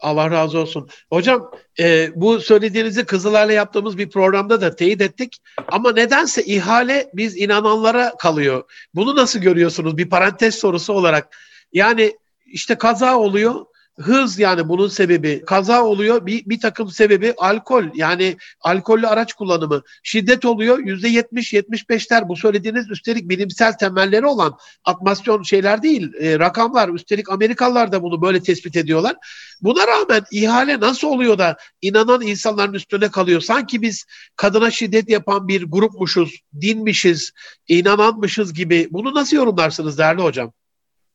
Allah 0.00 0.30
razı 0.30 0.58
olsun. 0.58 0.88
Hocam 1.10 1.50
e, 1.80 2.08
bu 2.14 2.40
söylediğinizi 2.40 3.04
kızılarla 3.04 3.52
yaptığımız 3.52 3.98
bir 3.98 4.10
programda 4.10 4.60
da 4.60 4.76
teyit 4.76 5.00
ettik. 5.00 5.36
Ama 5.68 5.92
nedense 5.92 6.44
ihale 6.44 7.10
biz 7.14 7.36
inananlara 7.36 8.16
kalıyor. 8.18 8.64
Bunu 8.94 9.16
nasıl 9.16 9.38
görüyorsunuz? 9.38 9.96
Bir 9.96 10.08
parantez 10.08 10.54
sorusu 10.54 10.92
olarak. 10.92 11.36
Yani 11.72 12.16
işte 12.56 12.74
kaza 12.74 13.18
oluyor. 13.18 13.66
Hız 13.98 14.38
yani 14.38 14.68
bunun 14.68 14.88
sebebi. 14.88 15.42
Kaza 15.46 15.84
oluyor. 15.84 16.26
Bir, 16.26 16.46
bir 16.46 16.60
takım 16.60 16.90
sebebi 16.90 17.34
alkol. 17.38 17.84
Yani 17.94 18.36
alkollü 18.60 19.06
araç 19.06 19.32
kullanımı. 19.32 19.82
Şiddet 20.02 20.44
oluyor. 20.44 20.78
Yüzde 20.78 21.08
yetmiş, 21.08 21.52
yetmiş 21.52 21.88
beşler. 21.88 22.28
Bu 22.28 22.36
söylediğiniz 22.36 22.90
üstelik 22.90 23.28
bilimsel 23.28 23.72
temelleri 23.72 24.26
olan 24.26 24.58
atmasyon 24.84 25.42
şeyler 25.42 25.82
değil. 25.82 26.12
E, 26.20 26.38
rakamlar. 26.38 26.88
Üstelik 26.88 27.30
Amerikalılar 27.30 27.92
da 27.92 28.02
bunu 28.02 28.22
böyle 28.22 28.42
tespit 28.42 28.76
ediyorlar. 28.76 29.16
Buna 29.60 29.86
rağmen 29.86 30.24
ihale 30.32 30.80
nasıl 30.80 31.08
oluyor 31.08 31.38
da 31.38 31.56
inanan 31.82 32.20
insanların 32.20 32.74
üstüne 32.74 33.10
kalıyor? 33.10 33.40
Sanki 33.40 33.82
biz 33.82 34.04
kadına 34.36 34.70
şiddet 34.70 35.10
yapan 35.10 35.48
bir 35.48 35.62
grupmuşuz, 35.62 36.40
dinmişiz, 36.60 37.32
inananmışız 37.68 38.54
gibi. 38.54 38.88
Bunu 38.90 39.14
nasıl 39.14 39.36
yorumlarsınız 39.36 39.98
değerli 39.98 40.22
hocam? 40.22 40.52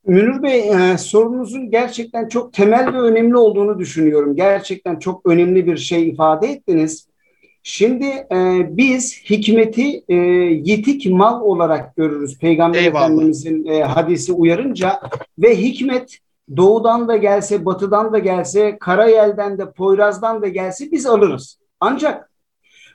Münir 0.05 0.43
Bey 0.43 0.69
e, 0.69 0.97
sorunuzun 0.97 1.71
gerçekten 1.71 2.27
çok 2.27 2.53
temel 2.53 2.93
ve 2.93 2.97
önemli 2.97 3.37
olduğunu 3.37 3.79
düşünüyorum. 3.79 4.35
Gerçekten 4.35 4.99
çok 4.99 5.25
önemli 5.25 5.67
bir 5.67 5.77
şey 5.77 6.09
ifade 6.09 6.47
ettiniz. 6.47 7.07
Şimdi 7.63 8.05
e, 8.05 8.67
biz 8.69 9.23
hikmeti 9.29 10.03
e, 10.07 10.15
yitik 10.63 11.05
mal 11.11 11.41
olarak 11.41 11.95
görürüz 11.95 12.39
Peygamber 12.39 12.79
Eyvallah. 12.79 13.05
Efendimizin 13.05 13.65
e, 13.65 13.83
hadisi 13.83 14.33
uyarınca 14.33 14.99
ve 15.39 15.57
hikmet 15.57 16.17
doğudan 16.57 17.07
da 17.07 17.17
gelse, 17.17 17.65
batıdan 17.65 18.13
da 18.13 18.19
gelse, 18.19 18.77
Karayel'den 18.79 19.57
de, 19.57 19.71
Poyraz'dan 19.71 20.41
da 20.41 20.47
gelse 20.47 20.91
biz 20.91 21.05
alırız. 21.05 21.57
Ancak 21.79 22.31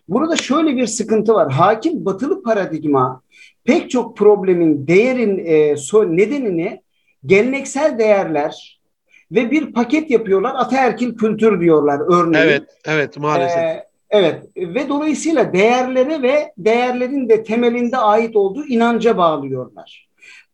burada 0.08 0.36
şöyle 0.36 0.76
bir 0.76 0.86
sıkıntı 0.86 1.34
var. 1.34 1.52
Hakim 1.52 2.04
batılı 2.04 2.42
paradigma 2.42 3.22
pek 3.64 3.90
çok 3.90 4.16
problemin 4.16 4.86
değerin 4.86 5.42
e, 5.46 5.76
so, 5.76 6.16
nedenini 6.16 6.80
geleneksel 7.26 7.99
değerler 7.99 8.80
ve 9.33 9.50
bir 9.50 9.73
paket 9.73 10.11
yapıyorlar. 10.11 10.54
Ataerkil 10.54 11.16
kültür 11.16 11.61
diyorlar 11.61 12.00
örneğin. 12.12 12.47
Evet, 12.47 12.62
evet 12.85 13.18
maalesef. 13.18 13.59
Ee, 13.59 13.85
evet 14.11 14.42
ve 14.56 14.88
dolayısıyla 14.88 15.52
değerlere 15.52 16.23
ve 16.23 16.52
değerlerin 16.59 17.28
de 17.28 17.45
temelinde 17.45 17.97
ait 17.97 18.37
olduğu 18.37 18.66
inanca 18.66 19.16
bağlıyorlar. 19.16 20.06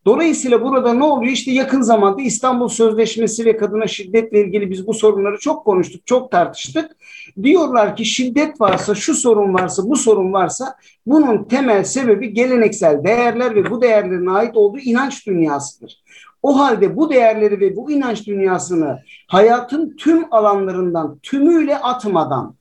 Dolayısıyla 0.06 0.62
burada 0.62 0.94
ne 0.94 1.04
oluyor? 1.04 1.32
İşte 1.32 1.50
yakın 1.50 1.82
zamanda 1.82 2.22
İstanbul 2.22 2.68
Sözleşmesi 2.68 3.44
ve 3.44 3.56
kadına 3.56 3.86
şiddetle 3.86 4.40
ilgili 4.40 4.70
biz 4.70 4.86
bu 4.86 4.94
sorunları 4.94 5.38
çok 5.38 5.64
konuştuk, 5.64 6.06
çok 6.06 6.30
tartıştık. 6.30 6.96
Diyorlar 7.42 7.96
ki 7.96 8.04
şiddet 8.04 8.60
varsa, 8.60 8.94
şu 8.94 9.14
sorun 9.14 9.54
varsa, 9.54 9.82
bu 9.82 9.96
sorun 9.96 10.32
varsa 10.32 10.74
bunun 11.06 11.44
temel 11.44 11.84
sebebi 11.84 12.32
geleneksel 12.32 13.04
değerler 13.04 13.54
ve 13.54 13.70
bu 13.70 13.82
değerlerin 13.82 14.26
ait 14.26 14.56
olduğu 14.56 14.78
inanç 14.78 15.26
dünyasıdır. 15.26 16.01
O 16.42 16.58
halde 16.58 16.96
bu 16.96 17.10
değerleri 17.10 17.60
ve 17.60 17.76
bu 17.76 17.90
inanç 17.90 18.26
dünyasını 18.26 18.98
hayatın 19.28 19.96
tüm 19.96 20.34
alanlarından 20.34 21.18
tümüyle 21.22 21.78
atmadan, 21.78 22.54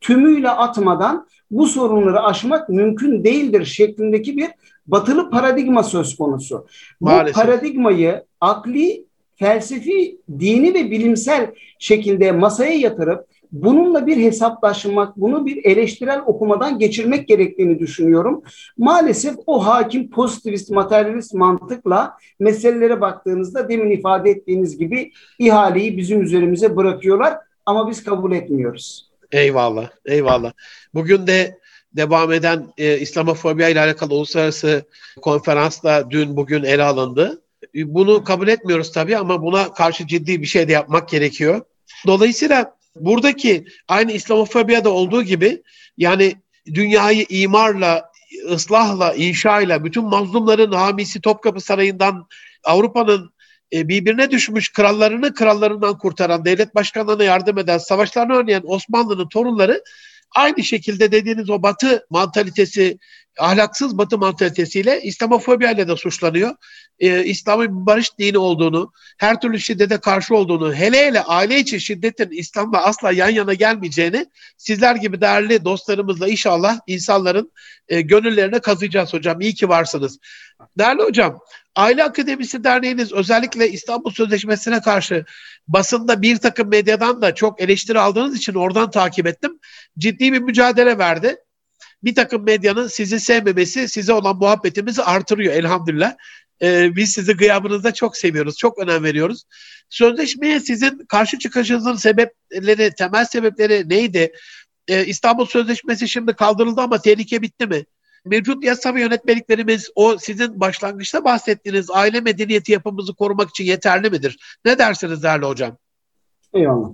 tümüyle 0.00 0.50
atmadan 0.50 1.26
bu 1.50 1.66
sorunları 1.66 2.22
aşmak 2.22 2.68
mümkün 2.68 3.24
değildir 3.24 3.64
şeklindeki 3.64 4.36
bir 4.36 4.50
batılı 4.86 5.30
paradigma 5.30 5.82
söz 5.82 6.16
konusu. 6.16 6.66
Maalesef. 7.00 7.36
Bu 7.36 7.40
paradigmayı 7.40 8.24
akli, 8.40 9.04
felsefi, 9.36 10.18
dini 10.38 10.74
ve 10.74 10.90
bilimsel 10.90 11.50
şekilde 11.78 12.32
masaya 12.32 12.78
yatırıp 12.78 13.26
bununla 13.54 14.06
bir 14.06 14.16
hesaplaşmak, 14.16 15.16
bunu 15.16 15.46
bir 15.46 15.64
eleştirel 15.64 16.22
okumadan 16.26 16.78
geçirmek 16.78 17.28
gerektiğini 17.28 17.78
düşünüyorum. 17.78 18.42
Maalesef 18.78 19.34
o 19.46 19.66
hakim 19.66 20.10
pozitivist, 20.10 20.70
materyalist 20.70 21.34
mantıkla 21.34 22.16
meselelere 22.40 23.00
baktığınızda 23.00 23.68
demin 23.68 23.90
ifade 23.90 24.30
ettiğiniz 24.30 24.78
gibi 24.78 25.12
ihaleyi 25.38 25.96
bizim 25.96 26.22
üzerimize 26.22 26.76
bırakıyorlar 26.76 27.38
ama 27.66 27.90
biz 27.90 28.04
kabul 28.04 28.32
etmiyoruz. 28.32 29.10
Eyvallah, 29.32 29.90
eyvallah. 30.06 30.52
Bugün 30.94 31.26
de 31.26 31.58
devam 31.92 32.32
eden 32.32 32.66
e, 32.78 32.98
İslamofobiya 32.98 33.68
ile 33.68 33.80
alakalı 33.80 34.14
uluslararası 34.14 34.84
konferansta 35.22 36.10
dün 36.10 36.36
bugün 36.36 36.62
ele 36.62 36.82
alındı. 36.82 37.42
Bunu 37.74 38.24
kabul 38.24 38.48
etmiyoruz 38.48 38.92
tabii 38.92 39.16
ama 39.16 39.42
buna 39.42 39.72
karşı 39.72 40.06
ciddi 40.06 40.40
bir 40.40 40.46
şey 40.46 40.68
de 40.68 40.72
yapmak 40.72 41.08
gerekiyor. 41.08 41.60
Dolayısıyla 42.06 42.74
buradaki 42.96 43.64
aynı 43.88 44.12
İslamofobiyada 44.12 44.90
olduğu 44.90 45.22
gibi 45.22 45.62
yani 45.96 46.34
dünyayı 46.66 47.26
imarla, 47.28 48.10
ıslahla, 48.50 49.14
inşayla, 49.14 49.84
bütün 49.84 50.04
mazlumların 50.04 50.72
hamisi 50.72 51.20
Topkapı 51.20 51.60
Sarayı'ndan 51.60 52.26
Avrupa'nın 52.64 53.34
e, 53.72 53.88
birbirine 53.88 54.30
düşmüş 54.30 54.72
krallarını 54.72 55.34
krallarından 55.34 55.98
kurtaran, 55.98 56.44
devlet 56.44 56.74
başkanlarına 56.74 57.24
yardım 57.24 57.58
eden, 57.58 57.78
savaşlarını 57.78 58.36
önleyen 58.36 58.62
Osmanlı'nın 58.66 59.28
torunları 59.28 59.82
Aynı 60.34 60.62
şekilde 60.64 61.12
dediğiniz 61.12 61.50
o 61.50 61.62
batı 61.62 62.06
mantalitesi, 62.10 62.98
ahlaksız 63.38 63.98
batı 63.98 64.18
mantalitesiyle 64.18 65.00
İslamofobiyle 65.02 65.88
de 65.88 65.96
suçlanıyor. 65.96 66.54
Ee, 66.98 67.24
İslam'ın 67.24 67.80
bir 67.80 67.86
barış 67.86 68.18
dini 68.18 68.38
olduğunu, 68.38 68.92
her 69.18 69.40
türlü 69.40 69.60
şiddete 69.60 69.98
karşı 69.98 70.34
olduğunu, 70.34 70.74
hele 70.74 71.06
hele 71.06 71.22
aile 71.22 71.58
içi 71.58 71.80
şiddetin 71.80 72.30
İslam'la 72.30 72.84
asla 72.84 73.12
yan 73.12 73.28
yana 73.28 73.54
gelmeyeceğini 73.54 74.26
sizler 74.56 74.96
gibi 74.96 75.20
değerli 75.20 75.64
dostlarımızla 75.64 76.28
inşallah 76.28 76.78
insanların 76.86 77.52
e, 77.88 78.00
gönüllerine 78.00 78.58
kazıyacağız 78.58 79.12
hocam. 79.12 79.40
İyi 79.40 79.54
ki 79.54 79.68
varsınız. 79.68 80.18
Değerli 80.78 81.02
hocam, 81.02 81.38
Aile 81.76 82.04
Akademisi 82.04 82.64
Derneğiniz 82.64 83.12
özellikle 83.12 83.70
İstanbul 83.70 84.10
Sözleşmesi'ne 84.10 84.80
karşı 84.80 85.24
basında 85.68 86.22
bir 86.22 86.36
takım 86.36 86.68
medyadan 86.68 87.22
da 87.22 87.34
çok 87.34 87.60
eleştiri 87.60 87.98
aldığınız 87.98 88.36
için 88.36 88.54
oradan 88.54 88.90
takip 88.90 89.26
ettim. 89.26 89.58
Ciddi 89.98 90.32
bir 90.32 90.40
mücadele 90.40 90.98
verdi. 90.98 91.36
Bir 92.04 92.14
takım 92.14 92.44
medyanın 92.44 92.88
sizi 92.88 93.20
sevmemesi 93.20 93.88
size 93.88 94.12
olan 94.12 94.36
muhabbetimizi 94.36 95.02
artırıyor 95.02 95.54
elhamdülillah. 95.54 96.14
Ee, 96.62 96.96
biz 96.96 97.12
sizi 97.12 97.32
gıyabınızda 97.32 97.94
çok 97.94 98.16
seviyoruz, 98.16 98.56
çok 98.56 98.78
önem 98.78 99.04
veriyoruz. 99.04 99.44
Sözleşmeye 99.88 100.60
sizin 100.60 101.06
karşı 101.08 101.38
çıkışınızın 101.38 101.94
sebepleri, 101.94 102.90
temel 102.94 103.24
sebepleri 103.24 103.88
neydi? 103.88 104.32
Ee, 104.88 105.04
İstanbul 105.06 105.46
Sözleşmesi 105.46 106.08
şimdi 106.08 106.32
kaldırıldı 106.32 106.80
ama 106.80 106.98
tehlike 107.00 107.42
bitti 107.42 107.66
mi? 107.66 107.84
mevcut 108.24 108.64
yasa 108.64 108.94
ve 108.94 109.00
yönetmeliklerimiz 109.00 109.90
o 109.94 110.16
sizin 110.18 110.60
başlangıçta 110.60 111.24
bahsettiğiniz 111.24 111.90
aile 111.90 112.20
medeniyeti 112.20 112.72
yapımızı 112.72 113.14
korumak 113.14 113.50
için 113.50 113.64
yeterli 113.64 114.10
midir? 114.10 114.38
Ne 114.64 114.78
dersiniz 114.78 115.22
değerli 115.22 115.46
hocam? 115.46 115.76
Eyvallah. 116.54 116.88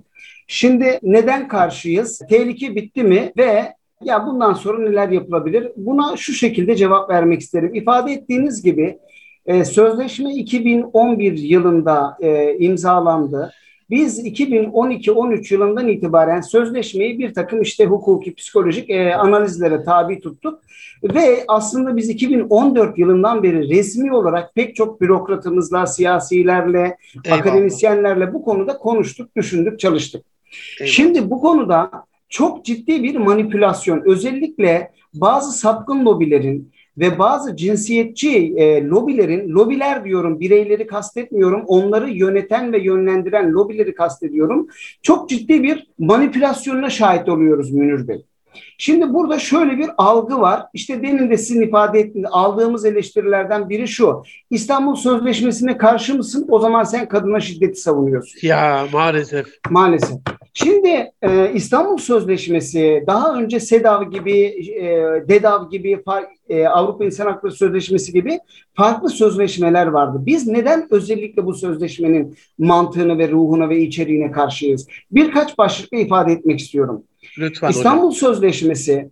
Şimdi 0.47 0.99
neden 1.03 1.49
karşıyız? 1.49 2.21
Tehlike 2.29 2.77
bitti 2.77 3.05
mi 3.05 3.33
ve 3.37 3.75
ya 4.03 4.27
bundan 4.27 4.53
sonra 4.53 4.89
neler 4.89 5.09
yapılabilir? 5.09 5.73
Buna 5.77 6.17
şu 6.17 6.33
şekilde 6.33 6.77
cevap 6.77 7.11
vermek 7.11 7.41
isterim. 7.41 7.75
İfade 7.75 8.13
ettiğiniz 8.13 8.63
gibi 8.63 8.99
e, 9.51 9.65
sözleşme 9.65 10.35
2011 10.35 11.39
yılında 11.39 12.17
e, 12.21 12.57
imzalandı. 12.59 13.53
Biz 13.91 14.27
2012-13 14.27 15.55
yılından 15.55 15.89
itibaren 15.89 16.41
sözleşmeyi 16.41 17.19
bir 17.19 17.35
takım 17.35 17.63
işte 17.63 17.85
hukuki, 17.87 18.35
psikolojik 18.35 18.91
e, 18.91 19.15
analizlere 19.15 19.85
tabi 19.85 20.21
tuttuk. 20.21 20.61
Ve 21.05 21.45
aslında 21.49 21.97
biz 21.97 22.09
2014 22.09 22.99
yılından 22.99 23.43
beri 23.43 23.69
resmi 23.69 24.13
olarak 24.13 24.55
pek 24.55 24.77
çok 24.77 25.01
bürokratımızla, 25.01 25.87
siyasilerle, 25.87 26.97
Eyvallah. 27.25 27.41
akademisyenlerle 27.41 28.35
bu 28.35 28.45
konuda 28.45 28.79
konuştuk, 28.79 29.37
düşündük, 29.37 29.81
çalıştık. 29.81 30.25
Eyvallah. 30.81 30.93
Şimdi 30.93 31.31
bu 31.31 31.41
konuda 31.41 31.91
çok 32.29 32.65
ciddi 32.65 33.03
bir 33.03 33.17
manipülasyon, 33.17 34.03
özellikle 34.05 34.91
bazı 35.15 35.53
sapkın 35.53 36.05
lobilerin 36.05 36.73
ve 36.99 37.19
bazı 37.19 37.57
cinsiyetçi 37.57 38.55
e, 38.57 38.85
lobilerin, 38.85 39.49
lobiler 39.49 40.05
diyorum 40.05 40.41
bireyleri 40.41 40.87
kastetmiyorum, 40.87 41.65
onları 41.67 42.11
yöneten 42.11 42.73
ve 42.73 42.83
yönlendiren 42.83 43.53
lobileri 43.53 43.95
kastediyorum. 43.95 44.69
Çok 45.03 45.29
ciddi 45.29 45.63
bir 45.63 45.91
manipülasyonuna 45.99 46.91
şahit 46.91 47.29
oluyoruz 47.29 47.71
Münir 47.71 48.09
Bey. 48.09 48.25
Şimdi 48.79 49.15
burada 49.15 49.39
şöyle 49.39 49.79
bir 49.79 49.91
algı 49.99 50.41
var. 50.41 50.63
İşte 50.75 51.03
demin 51.03 51.31
de 51.31 51.37
sizin 51.37 51.63
ifade 51.63 52.01
ettiğiniz 52.01 52.31
aldığımız 52.33 52.85
eleştirilerden 52.85 53.69
biri 53.69 53.89
şu. 53.89 54.23
İstanbul 54.51 54.95
Sözleşmesi'ne 54.95 55.79
karşı 55.79 56.15
mısın? 56.15 56.47
O 56.49 56.59
zaman 56.59 56.85
sen 56.85 57.09
kadına 57.09 57.41
şiddeti 57.41 57.81
savunuyorsun. 57.81 58.49
Ya 58.49 58.87
maalesef. 58.93 59.47
Maalesef. 59.71 60.19
Şimdi 60.55 61.13
e, 61.23 61.53
İstanbul 61.55 61.99
Sözleşmesi 61.99 63.05
daha 63.07 63.35
önce 63.35 63.61
SEDAV 63.61 64.11
gibi, 64.11 64.41
e, 64.41 64.85
DEDAV 65.29 65.71
gibi, 65.71 66.03
e, 66.49 66.67
Avrupa 66.67 67.05
İnsan 67.05 67.27
Hakları 67.27 67.53
Sözleşmesi 67.53 68.13
gibi 68.13 68.39
farklı 68.75 69.09
sözleşmeler 69.11 69.87
vardı. 69.87 70.19
Biz 70.27 70.47
neden 70.47 70.89
özellikle 70.91 71.47
bu 71.47 71.55
sözleşmenin 71.55 72.37
mantığını 72.59 73.19
ve 73.19 73.31
ruhuna 73.31 73.69
ve 73.69 73.81
içeriğine 73.81 74.31
karşıyız? 74.31 74.87
Birkaç 75.11 75.59
başlıkla 75.59 75.99
ifade 75.99 76.33
etmek 76.33 76.61
istiyorum. 76.61 77.05
Lütfen 77.39 77.71
İstanbul 77.71 78.07
hocam. 78.07 78.13
Sözleşmesi 78.13 79.11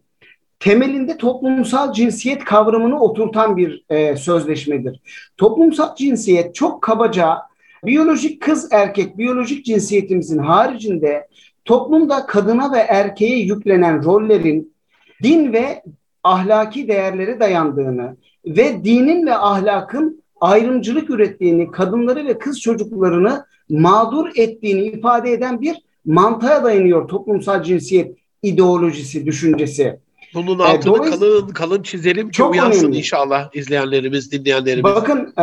temelinde 0.61 1.17
toplumsal 1.17 1.93
cinsiyet 1.93 2.45
kavramını 2.45 3.01
oturtan 3.01 3.57
bir 3.57 3.85
e, 3.91 4.17
sözleşmedir. 4.17 5.01
Toplumsal 5.37 5.95
cinsiyet 5.95 6.55
çok 6.55 6.83
kabaca 6.83 7.39
biyolojik 7.85 8.43
kız 8.43 8.69
erkek 8.73 9.19
biyolojik 9.19 9.65
cinsiyetimizin 9.65 10.39
haricinde 10.39 11.29
toplumda 11.65 12.27
kadına 12.27 12.73
ve 12.73 12.79
erkeğe 12.79 13.39
yüklenen 13.39 14.05
rollerin 14.05 14.75
din 15.23 15.53
ve 15.53 15.83
ahlaki 16.25 16.89
değerlere 16.89 17.41
dayandığını 17.41 18.17
ve 18.47 18.85
dinin 18.85 19.27
ve 19.27 19.35
ahlakın 19.35 20.23
ayrımcılık 20.41 21.11
ürettiğini, 21.11 21.71
kadınları 21.71 22.27
ve 22.27 22.39
kız 22.39 22.61
çocuklarını 22.61 23.45
mağdur 23.69 24.29
ettiğini 24.37 24.83
ifade 24.83 25.33
eden 25.33 25.61
bir 25.61 25.88
mantığa 26.09 26.65
dayanıyor 26.65 27.09
toplumsal 27.09 27.63
cinsiyet 27.63 28.17
ideolojisi, 28.43 29.27
düşüncesi. 29.27 29.99
Bunun 30.35 30.59
ee, 30.59 30.63
altını 30.63 31.07
e, 31.07 31.11
kalın 31.11 31.49
kalın 31.49 31.83
çizelim 31.83 32.29
ki 32.29 32.33
çok 32.33 32.53
uyansın 32.53 32.85
önemli. 32.85 32.99
inşallah 32.99 33.49
izleyenlerimiz, 33.55 34.33
dinleyenlerimiz. 34.33 34.85
Bakın 34.85 35.33
e, 35.37 35.43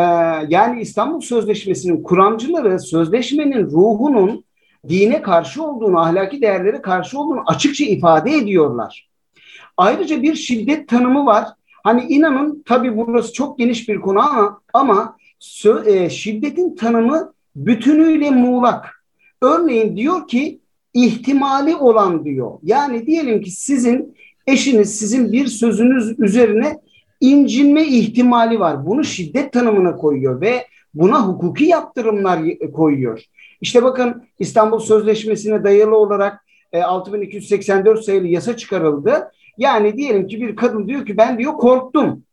yani 0.50 0.82
İstanbul 0.82 1.22
Sözleşmesi'nin 1.22 2.04
kuramcıları 2.04 2.80
sözleşmenin 2.80 3.66
ruhunun 3.66 4.44
dine 4.90 5.22
karşı 5.22 5.64
olduğunu, 5.64 6.00
ahlaki 6.00 6.42
değerlere 6.42 6.82
karşı 6.82 7.20
olduğunu 7.20 7.44
açıkça 7.46 7.86
ifade 7.86 8.32
ediyorlar. 8.32 9.10
Ayrıca 9.78 10.22
bir 10.22 10.36
şiddet 10.36 10.88
tanımı 10.88 11.26
var. 11.26 11.48
Hani 11.84 12.04
inanın 12.04 12.64
tabii 12.66 12.98
burası 12.98 13.34
çok 13.34 13.60
geniş 13.60 13.90
bir 13.90 14.02
konu 14.02 14.20
ama 14.20 14.62
ama 14.74 15.18
e, 15.86 16.10
şiddetin 16.10 16.76
tanımı 16.76 17.34
bütünüyle 17.56 18.32
muğlak. 18.32 18.95
Örneğin 19.42 19.98
diyor 19.98 20.28
ki 20.28 20.60
ihtimali 20.94 21.76
olan 21.76 22.26
diyor. 22.26 22.52
Yani 22.64 23.08
diyelim 23.08 23.42
ki 23.42 23.52
sizin 23.52 24.16
eşiniz 24.48 25.00
sizin 25.00 25.32
bir 25.32 25.48
sözünüz 25.48 26.20
üzerine 26.20 26.78
incinme 27.22 27.86
ihtimali 27.86 28.60
var. 28.60 28.86
Bunu 28.86 29.04
şiddet 29.04 29.54
tanımına 29.54 29.96
koyuyor 29.96 30.42
ve 30.42 30.68
buna 30.94 31.28
hukuki 31.28 31.66
yaptırımlar 31.66 32.40
koyuyor. 32.74 33.24
İşte 33.62 33.84
bakın 33.84 34.24
İstanbul 34.40 34.80
Sözleşmesi'ne 34.80 35.64
dayalı 35.64 35.96
olarak 35.96 36.46
6284 36.84 38.00
e, 38.00 38.02
sayılı 38.02 38.28
yasa 38.28 38.58
çıkarıldı. 38.58 39.32
Yani 39.58 39.98
diyelim 39.98 40.28
ki 40.28 40.42
bir 40.42 40.56
kadın 40.56 40.88
diyor 40.88 41.06
ki 41.06 41.18
ben 41.18 41.40
diyor 41.40 41.54
korktum. 41.54 42.24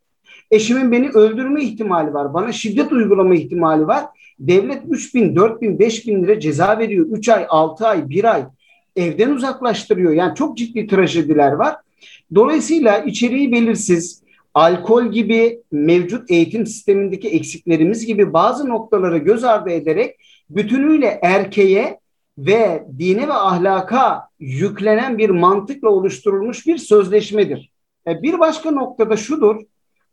Eşimin 0.50 0.92
beni 0.92 1.09
öldürme 1.09 1.62
ihtimali 1.62 2.14
var. 2.14 2.35
Bana 2.35 2.52
şiddet 2.52 2.92
uygulama 2.92 3.35
ihtimali 3.35 3.87
var. 3.87 4.04
Devlet 4.47 4.83
3 4.89 5.15
bin, 5.15 5.37
4 5.37 5.63
bin, 5.63 5.79
5 5.79 6.07
bin 6.07 6.23
lira 6.23 6.41
ceza 6.41 6.79
veriyor. 6.79 7.07
3 7.11 7.29
ay, 7.29 7.47
6 7.49 7.87
ay, 7.87 8.09
1 8.09 8.35
ay 8.35 8.45
evden 8.97 9.31
uzaklaştırıyor. 9.31 10.13
Yani 10.13 10.35
çok 10.35 10.57
ciddi 10.57 10.87
trajediler 10.87 11.53
var. 11.53 11.77
Dolayısıyla 12.35 12.99
içeriği 12.99 13.53
belirsiz, 13.53 14.23
alkol 14.55 15.13
gibi 15.13 15.61
mevcut 15.73 16.31
eğitim 16.31 16.67
sistemindeki 16.67 17.29
eksiklerimiz 17.29 18.07
gibi 18.07 18.33
bazı 18.33 18.69
noktaları 18.69 19.19
göz 19.19 19.45
ardı 19.45 19.71
ederek 19.71 20.17
bütünüyle 20.51 21.19
erkeğe 21.23 21.99
ve 22.39 22.85
dine 22.99 23.29
ve 23.29 23.33
ahlaka 23.33 24.29
yüklenen 24.41 25.19
bir 25.19 25.31
mantıkla 25.31 25.89
oluşturulmuş 25.89 26.67
bir 26.67 26.79
sözleşmedir. 26.79 27.73
E, 28.07 28.23
bir 28.23 28.39
başka 28.39 28.71
noktada 28.71 29.17
şudur, 29.17 29.57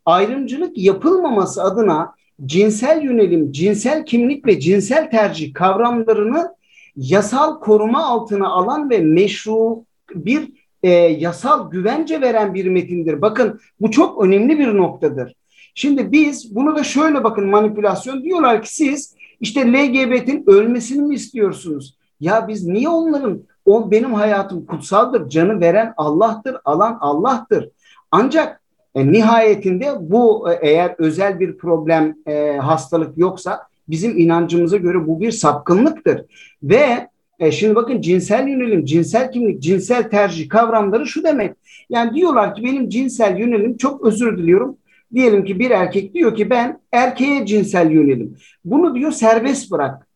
ayrımcılık 0.06 0.78
yapılmaması 0.78 1.62
adına 1.62 2.14
cinsel 2.46 3.02
yönelim, 3.02 3.52
cinsel 3.52 4.06
kimlik 4.06 4.46
ve 4.46 4.60
cinsel 4.60 5.10
tercih 5.10 5.54
kavramlarını 5.54 6.54
yasal 6.96 7.60
koruma 7.60 8.04
altına 8.04 8.48
alan 8.48 8.90
ve 8.90 8.98
meşru 8.98 9.84
bir 10.14 10.52
e, 10.82 10.90
yasal 10.90 11.70
güvence 11.70 12.20
veren 12.20 12.54
bir 12.54 12.66
metindir. 12.66 13.22
Bakın 13.22 13.60
bu 13.80 13.90
çok 13.90 14.24
önemli 14.24 14.58
bir 14.58 14.76
noktadır. 14.76 15.34
Şimdi 15.74 16.12
biz 16.12 16.54
bunu 16.54 16.76
da 16.76 16.84
şöyle 16.84 17.24
bakın 17.24 17.46
manipülasyon 17.46 18.22
diyorlar 18.22 18.62
ki 18.62 18.74
siz 18.74 19.14
işte 19.40 19.72
LGBT'nin 19.72 20.44
ölmesini 20.46 21.02
mi 21.02 21.14
istiyorsunuz? 21.14 21.96
Ya 22.20 22.48
biz 22.48 22.66
niye 22.66 22.88
onların 22.88 23.42
o 23.64 23.90
benim 23.90 24.14
hayatım 24.14 24.66
kutsaldır, 24.66 25.28
canı 25.28 25.60
veren 25.60 25.94
Allah'tır, 25.96 26.56
alan 26.64 26.98
Allah'tır. 27.00 27.68
Ancak 28.10 28.59
e, 28.94 29.12
nihayetinde 29.12 29.92
bu 30.00 30.52
e, 30.52 30.58
eğer 30.62 30.94
özel 30.98 31.40
bir 31.40 31.58
problem, 31.58 32.14
e, 32.26 32.56
hastalık 32.56 33.18
yoksa 33.18 33.60
bizim 33.88 34.18
inancımıza 34.18 34.76
göre 34.76 35.06
bu 35.06 35.20
bir 35.20 35.30
sapkınlıktır. 35.30 36.24
Ve 36.62 37.08
e, 37.38 37.52
şimdi 37.52 37.74
bakın 37.74 38.00
cinsel 38.00 38.48
yönelim, 38.48 38.84
cinsel 38.84 39.32
kimlik, 39.32 39.62
cinsel 39.62 40.10
tercih 40.10 40.48
kavramları 40.48 41.06
şu 41.06 41.24
demek. 41.24 41.56
Yani 41.90 42.14
diyorlar 42.14 42.54
ki 42.54 42.64
benim 42.64 42.88
cinsel 42.88 43.38
yönelim 43.38 43.76
çok 43.76 44.06
özür 44.06 44.38
diliyorum. 44.38 44.76
Diyelim 45.14 45.44
ki 45.44 45.58
bir 45.58 45.70
erkek 45.70 46.14
diyor 46.14 46.34
ki 46.36 46.50
ben 46.50 46.80
erkeğe 46.92 47.46
cinsel 47.46 47.90
yönelim. 47.90 48.36
Bunu 48.64 48.94
diyor 48.94 49.12
serbest 49.12 49.70
bırak 49.70 50.06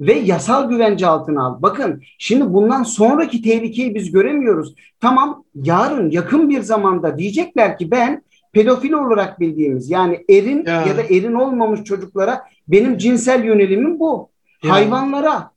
ve 0.00 0.12
yasal 0.12 0.70
güvence 0.70 1.06
altına 1.06 1.44
al. 1.44 1.62
Bakın 1.62 2.02
şimdi 2.18 2.54
bundan 2.54 2.82
sonraki 2.82 3.42
tehlikeyi 3.42 3.94
biz 3.94 4.10
göremiyoruz. 4.10 4.74
Tamam 5.00 5.44
yarın 5.54 6.10
yakın 6.10 6.50
bir 6.50 6.60
zamanda 6.60 7.18
diyecekler 7.18 7.78
ki 7.78 7.90
ben 7.90 8.22
pedofili 8.52 8.96
olarak 8.96 9.40
bildiğimiz 9.40 9.90
yani 9.90 10.24
erin 10.30 10.66
ya, 10.66 10.86
ya 10.86 10.96
da 10.96 11.02
erin 11.02 11.34
olmamış 11.34 11.84
çocuklara 11.84 12.42
benim 12.68 12.98
cinsel 12.98 13.44
yönelimim 13.44 14.00
bu. 14.00 14.30
Ya. 14.64 14.72
Hayvanlara, 14.72 15.50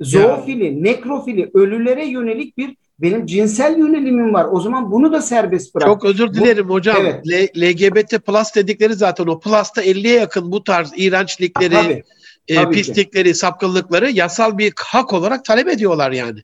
zoofili, 0.00 0.64
ya. 0.64 0.72
nekrofili, 0.72 1.50
ölülere 1.54 2.06
yönelik 2.06 2.58
bir 2.58 2.76
benim 2.98 3.26
cinsel 3.26 3.78
yönelimim 3.78 4.34
var. 4.34 4.46
O 4.52 4.60
zaman 4.60 4.92
bunu 4.92 5.12
da 5.12 5.22
serbest 5.22 5.74
bırak. 5.74 5.88
Çok 5.88 6.04
özür 6.04 6.34
dilerim 6.34 6.68
bu, 6.68 6.72
hocam. 6.72 6.96
Evet. 7.00 7.26
LGBT 7.58 8.26
plus 8.26 8.54
dedikleri 8.54 8.94
zaten 8.94 9.26
o 9.26 9.40
plus'ta 9.40 9.82
50'ye 9.82 10.14
yakın 10.14 10.52
bu 10.52 10.64
tarz 10.64 10.92
iğrençlikleri, 10.96 11.74
tabii, 11.74 12.02
e, 12.48 12.70
pislikleri, 12.70 13.28
ki. 13.28 13.34
sapkınlıkları 13.34 14.10
yasal 14.10 14.58
bir 14.58 14.72
hak 14.76 15.12
olarak 15.12 15.44
talep 15.44 15.68
ediyorlar 15.68 16.10
yani. 16.10 16.40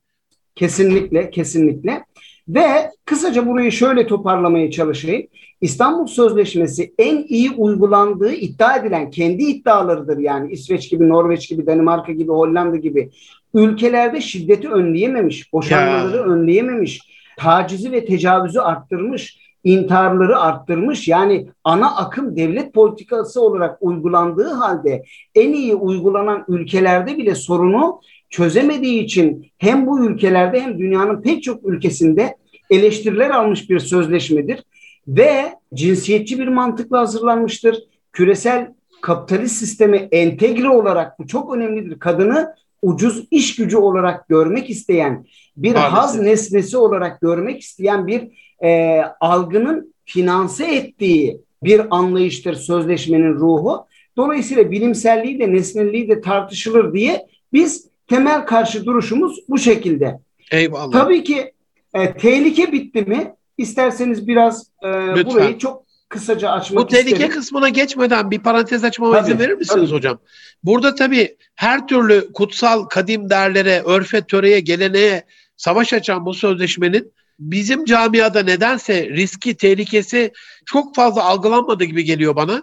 Kesinlikle, 0.54 1.30
kesinlikle. 1.30 2.04
Ve 2.48 2.90
kısaca 3.04 3.46
burayı 3.46 3.72
şöyle 3.72 4.06
toparlamaya 4.06 4.70
çalışayım. 4.70 5.26
İstanbul 5.60 6.06
Sözleşmesi 6.06 6.94
en 6.98 7.24
iyi 7.28 7.50
uygulandığı 7.50 8.32
iddia 8.32 8.76
edilen 8.76 9.10
kendi 9.10 9.42
iddialarıdır 9.42 10.18
yani 10.18 10.52
İsveç 10.52 10.90
gibi, 10.90 11.08
Norveç 11.08 11.48
gibi, 11.48 11.66
Danimarka 11.66 12.12
gibi, 12.12 12.32
Hollanda 12.32 12.76
gibi 12.76 13.10
ülkelerde 13.54 14.20
şiddeti 14.20 14.68
önleyememiş, 14.68 15.52
boşanmaları 15.52 16.16
ya. 16.16 16.22
önleyememiş, 16.22 17.00
tacizi 17.36 17.92
ve 17.92 18.04
tecavüzü 18.04 18.58
arttırmış, 18.58 19.38
intiharları 19.64 20.38
arttırmış. 20.38 21.08
Yani 21.08 21.48
ana 21.64 21.96
akım 21.96 22.36
devlet 22.36 22.74
politikası 22.74 23.40
olarak 23.40 23.78
uygulandığı 23.80 24.52
halde 24.52 25.04
en 25.34 25.52
iyi 25.52 25.74
uygulanan 25.74 26.44
ülkelerde 26.48 27.16
bile 27.16 27.34
sorunu 27.34 28.00
çözemediği 28.30 29.04
için 29.04 29.46
hem 29.58 29.86
bu 29.86 30.06
ülkelerde 30.06 30.60
hem 30.60 30.78
dünyanın 30.78 31.22
pek 31.22 31.42
çok 31.42 31.66
ülkesinde 31.66 32.36
eleştiriler 32.70 33.30
almış 33.30 33.70
bir 33.70 33.78
sözleşmedir 33.78 34.64
ve 35.08 35.44
cinsiyetçi 35.74 36.38
bir 36.38 36.48
mantıkla 36.48 36.98
hazırlanmıştır. 36.98 37.78
Küresel 38.12 38.72
kapitalist 39.02 39.56
sisteme 39.56 39.96
entegre 39.96 40.68
olarak 40.68 41.18
bu 41.18 41.26
çok 41.26 41.56
önemlidir. 41.56 41.98
Kadını 41.98 42.54
ucuz 42.82 43.24
iş 43.30 43.56
gücü 43.56 43.76
olarak 43.76 44.28
görmek 44.28 44.70
isteyen, 44.70 45.26
bir 45.56 45.74
Maalesef. 45.74 45.92
haz 45.92 46.20
nesnesi 46.20 46.76
olarak 46.76 47.20
görmek 47.20 47.60
isteyen 47.60 48.06
bir 48.06 48.43
e, 48.62 49.00
algının 49.20 49.94
finanse 50.04 50.74
ettiği 50.74 51.40
bir 51.62 51.96
anlayıştır 51.96 52.54
sözleşmenin 52.54 53.34
ruhu. 53.34 53.86
Dolayısıyla 54.16 54.70
bilimselliği 54.70 55.38
de 55.38 55.52
nesnelliği 55.52 56.08
de 56.08 56.20
tartışılır 56.20 56.94
diye 56.94 57.26
biz 57.52 57.88
temel 58.08 58.46
karşı 58.46 58.84
duruşumuz 58.84 59.40
bu 59.48 59.58
şekilde. 59.58 60.18
Eyvallah. 60.50 60.92
Tabii 60.92 61.24
ki 61.24 61.52
e, 61.94 62.14
tehlike 62.14 62.72
bitti 62.72 63.02
mi? 63.02 63.34
İsterseniz 63.58 64.28
biraz 64.28 64.66
e, 64.84 64.88
burayı 65.26 65.58
çok 65.58 65.84
kısaca 66.08 66.50
açmak 66.50 66.84
Bu 66.84 66.88
tehlike 66.88 67.10
isterim. 67.10 67.32
kısmına 67.32 67.68
geçmeden 67.68 68.30
bir 68.30 68.38
parantez 68.38 68.84
açmama 68.84 69.16
tabii, 69.16 69.30
izin 69.30 69.38
verir 69.38 69.54
misiniz 69.54 69.84
tabii. 69.84 69.96
hocam? 69.96 70.18
Burada 70.64 70.94
tabii 70.94 71.36
her 71.54 71.86
türlü 71.88 72.32
kutsal 72.32 72.82
kadim 72.82 73.30
değerlere, 73.30 73.82
örfe, 73.82 74.22
töreye, 74.22 74.60
geleneğe 74.60 75.24
savaş 75.56 75.92
açan 75.92 76.26
bu 76.26 76.34
sözleşmenin 76.34 77.12
bizim 77.38 77.84
camiada 77.84 78.42
nedense 78.42 79.08
riski, 79.08 79.56
tehlikesi 79.56 80.32
çok 80.66 80.94
fazla 80.94 81.24
algılanmadığı 81.24 81.84
gibi 81.84 82.04
geliyor 82.04 82.36
bana. 82.36 82.62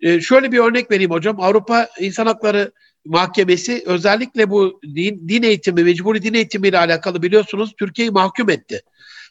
Ee, 0.00 0.20
şöyle 0.20 0.52
bir 0.52 0.58
örnek 0.58 0.90
vereyim 0.90 1.10
hocam. 1.10 1.40
Avrupa 1.40 1.88
İnsan 2.00 2.26
Hakları 2.26 2.72
Mahkemesi 3.06 3.82
özellikle 3.86 4.50
bu 4.50 4.80
din, 4.82 5.28
din 5.28 5.42
eğitimi, 5.42 5.84
mecburi 5.84 6.22
din 6.22 6.34
eğitimi 6.34 6.68
ile 6.68 6.78
alakalı 6.78 7.22
biliyorsunuz 7.22 7.74
Türkiye'yi 7.78 8.10
mahkum 8.10 8.50
etti. 8.50 8.82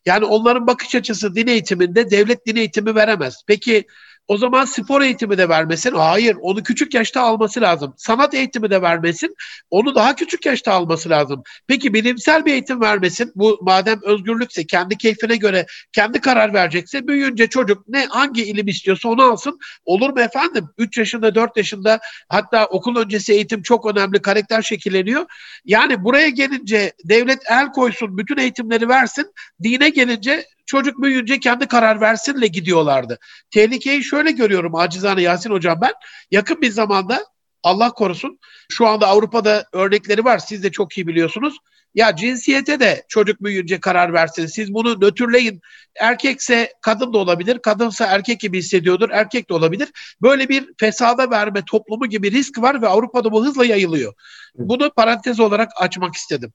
Yani 0.06 0.26
onların 0.26 0.68
bakış 0.68 0.96
açısı 0.96 1.36
din 1.36 1.48
eğitiminde 1.48 2.12
devlet 2.12 2.48
din 2.48 2.56
eğitimi 2.56 2.96
veremez. 2.96 3.44
Peki 3.48 3.88
o 4.28 4.38
zaman 4.38 4.66
spor 4.66 5.02
eğitimi 5.02 5.38
de 5.38 5.50
vermesin. 5.50 5.92
Hayır, 5.92 6.38
onu 6.42 6.64
küçük 6.64 6.94
yaşta 6.94 7.22
alması 7.22 7.62
lazım. 7.62 7.94
Sanat 7.98 8.34
eğitimi 8.34 8.70
de 8.70 8.82
vermesin. 8.82 9.36
Onu 9.70 9.96
daha 9.96 10.16
küçük 10.16 10.46
yaşta 10.46 10.74
alması 10.74 11.10
lazım. 11.10 11.44
Peki 11.68 11.94
bilimsel 11.94 12.46
bir 12.46 12.52
eğitim 12.52 12.82
vermesin. 12.82 13.32
Bu 13.36 13.60
madem 13.62 14.00
özgürlükse 14.04 14.66
kendi 14.66 14.98
keyfine 14.98 15.36
göre 15.36 15.66
kendi 15.92 16.22
karar 16.22 16.54
verecekse 16.54 17.08
büyüyünce 17.08 17.48
çocuk 17.48 17.88
ne 17.88 18.06
hangi 18.06 18.44
ilim 18.44 18.68
istiyorsa 18.68 19.10
onu 19.10 19.24
alsın. 19.24 19.60
Olur 19.86 20.10
mu 20.10 20.22
efendim? 20.22 20.70
3 20.78 20.98
yaşında, 20.98 21.36
4 21.36 21.58
yaşında 21.58 22.00
hatta 22.30 22.66
okul 22.66 22.96
öncesi 22.96 23.34
eğitim 23.34 23.62
çok 23.62 23.86
önemli. 23.86 24.22
Karakter 24.22 24.62
şekilleniyor. 24.62 25.26
Yani 25.66 26.04
buraya 26.04 26.30
gelince 26.30 26.94
devlet 27.04 27.40
el 27.50 27.72
koysun, 27.72 28.18
bütün 28.18 28.38
eğitimleri 28.38 28.90
versin. 28.90 29.34
Dine 29.64 29.90
gelince 29.90 30.46
çocuk 30.66 31.02
büyüyünce 31.02 31.40
kendi 31.40 31.68
karar 31.68 32.02
versinle 32.02 32.48
gidiyorlardı. 32.48 33.20
Tehlikeyi 33.52 34.04
şöyle 34.04 34.32
görüyorum 34.32 34.76
acizane 34.76 35.22
Yasin 35.22 35.52
Hocam 35.52 35.80
ben. 35.82 35.94
Yakın 36.32 36.62
bir 36.62 36.72
zamanda 36.72 37.26
Allah 37.64 37.92
korusun 37.92 38.40
şu 38.72 38.88
anda 38.88 39.08
Avrupa'da 39.08 39.66
örnekleri 39.74 40.26
var 40.26 40.38
siz 40.38 40.64
de 40.64 40.72
çok 40.72 40.98
iyi 40.98 41.08
biliyorsunuz. 41.08 41.58
Ya 41.96 42.16
cinsiyete 42.16 42.80
de 42.80 43.04
çocuk 43.08 43.44
büyüyünce 43.44 43.80
karar 43.80 44.14
versin. 44.14 44.46
Siz 44.46 44.74
bunu 44.74 45.02
nötrleyin. 45.02 45.62
Erkekse 46.00 46.74
kadın 46.82 47.14
da 47.14 47.18
olabilir, 47.18 47.60
kadınsa 47.60 48.06
erkek 48.06 48.40
gibi 48.40 48.58
hissediyordur, 48.58 49.10
erkek 49.10 49.50
de 49.50 49.54
olabilir. 49.54 49.90
Böyle 50.22 50.50
bir 50.50 50.74
fesada 50.80 51.32
verme 51.32 51.62
toplumu 51.66 52.06
gibi 52.06 52.32
risk 52.32 52.62
var 52.62 52.82
ve 52.82 52.88
Avrupa'da 52.88 53.32
bu 53.32 53.46
hızla 53.46 53.66
yayılıyor. 53.66 54.14
Bunu 54.56 54.92
parantez 54.96 55.40
olarak 55.40 55.70
açmak 55.76 56.16
istedim. 56.16 56.54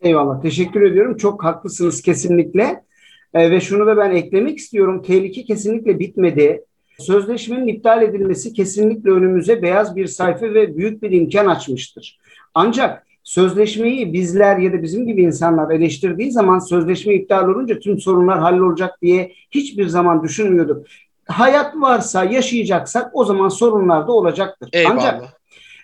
Eyvallah. 0.00 0.42
Teşekkür 0.42 0.82
ediyorum. 0.82 1.16
Çok 1.16 1.44
haklısınız 1.44 2.02
kesinlikle. 2.02 2.84
E, 3.34 3.50
ve 3.50 3.60
şunu 3.60 3.86
da 3.86 3.96
ben 3.96 4.10
eklemek 4.10 4.58
istiyorum. 4.58 5.02
Tehlike 5.02 5.44
kesinlikle 5.44 5.98
bitmedi. 5.98 6.64
Sözleşmenin 6.98 7.66
iptal 7.66 8.02
edilmesi 8.02 8.52
kesinlikle 8.52 9.10
önümüze 9.10 9.62
beyaz 9.62 9.96
bir 9.96 10.06
sayfa 10.06 10.54
ve 10.54 10.76
büyük 10.76 11.02
bir 11.02 11.10
imkan 11.10 11.46
açmıştır. 11.46 12.18
Ancak 12.54 13.06
sözleşmeyi 13.22 14.12
bizler 14.12 14.58
ya 14.58 14.72
da 14.72 14.82
bizim 14.82 15.06
gibi 15.06 15.22
insanlar 15.22 15.70
eleştirdiği 15.70 16.32
zaman 16.32 16.58
sözleşme 16.58 17.14
iptal 17.14 17.48
olunca 17.48 17.78
tüm 17.78 17.98
sorunlar 17.98 18.38
hallolacak 18.38 19.02
diye 19.02 19.32
hiçbir 19.50 19.86
zaman 19.86 20.22
düşünmüyorduk. 20.22 20.86
Hayat 21.26 21.76
varsa 21.76 22.24
yaşayacaksak 22.24 23.10
o 23.12 23.24
zaman 23.24 23.48
sorunlar 23.48 24.08
da 24.08 24.12
olacaktır. 24.12 24.68
Eyvallah. 24.72 24.94
Ancak 24.94 25.40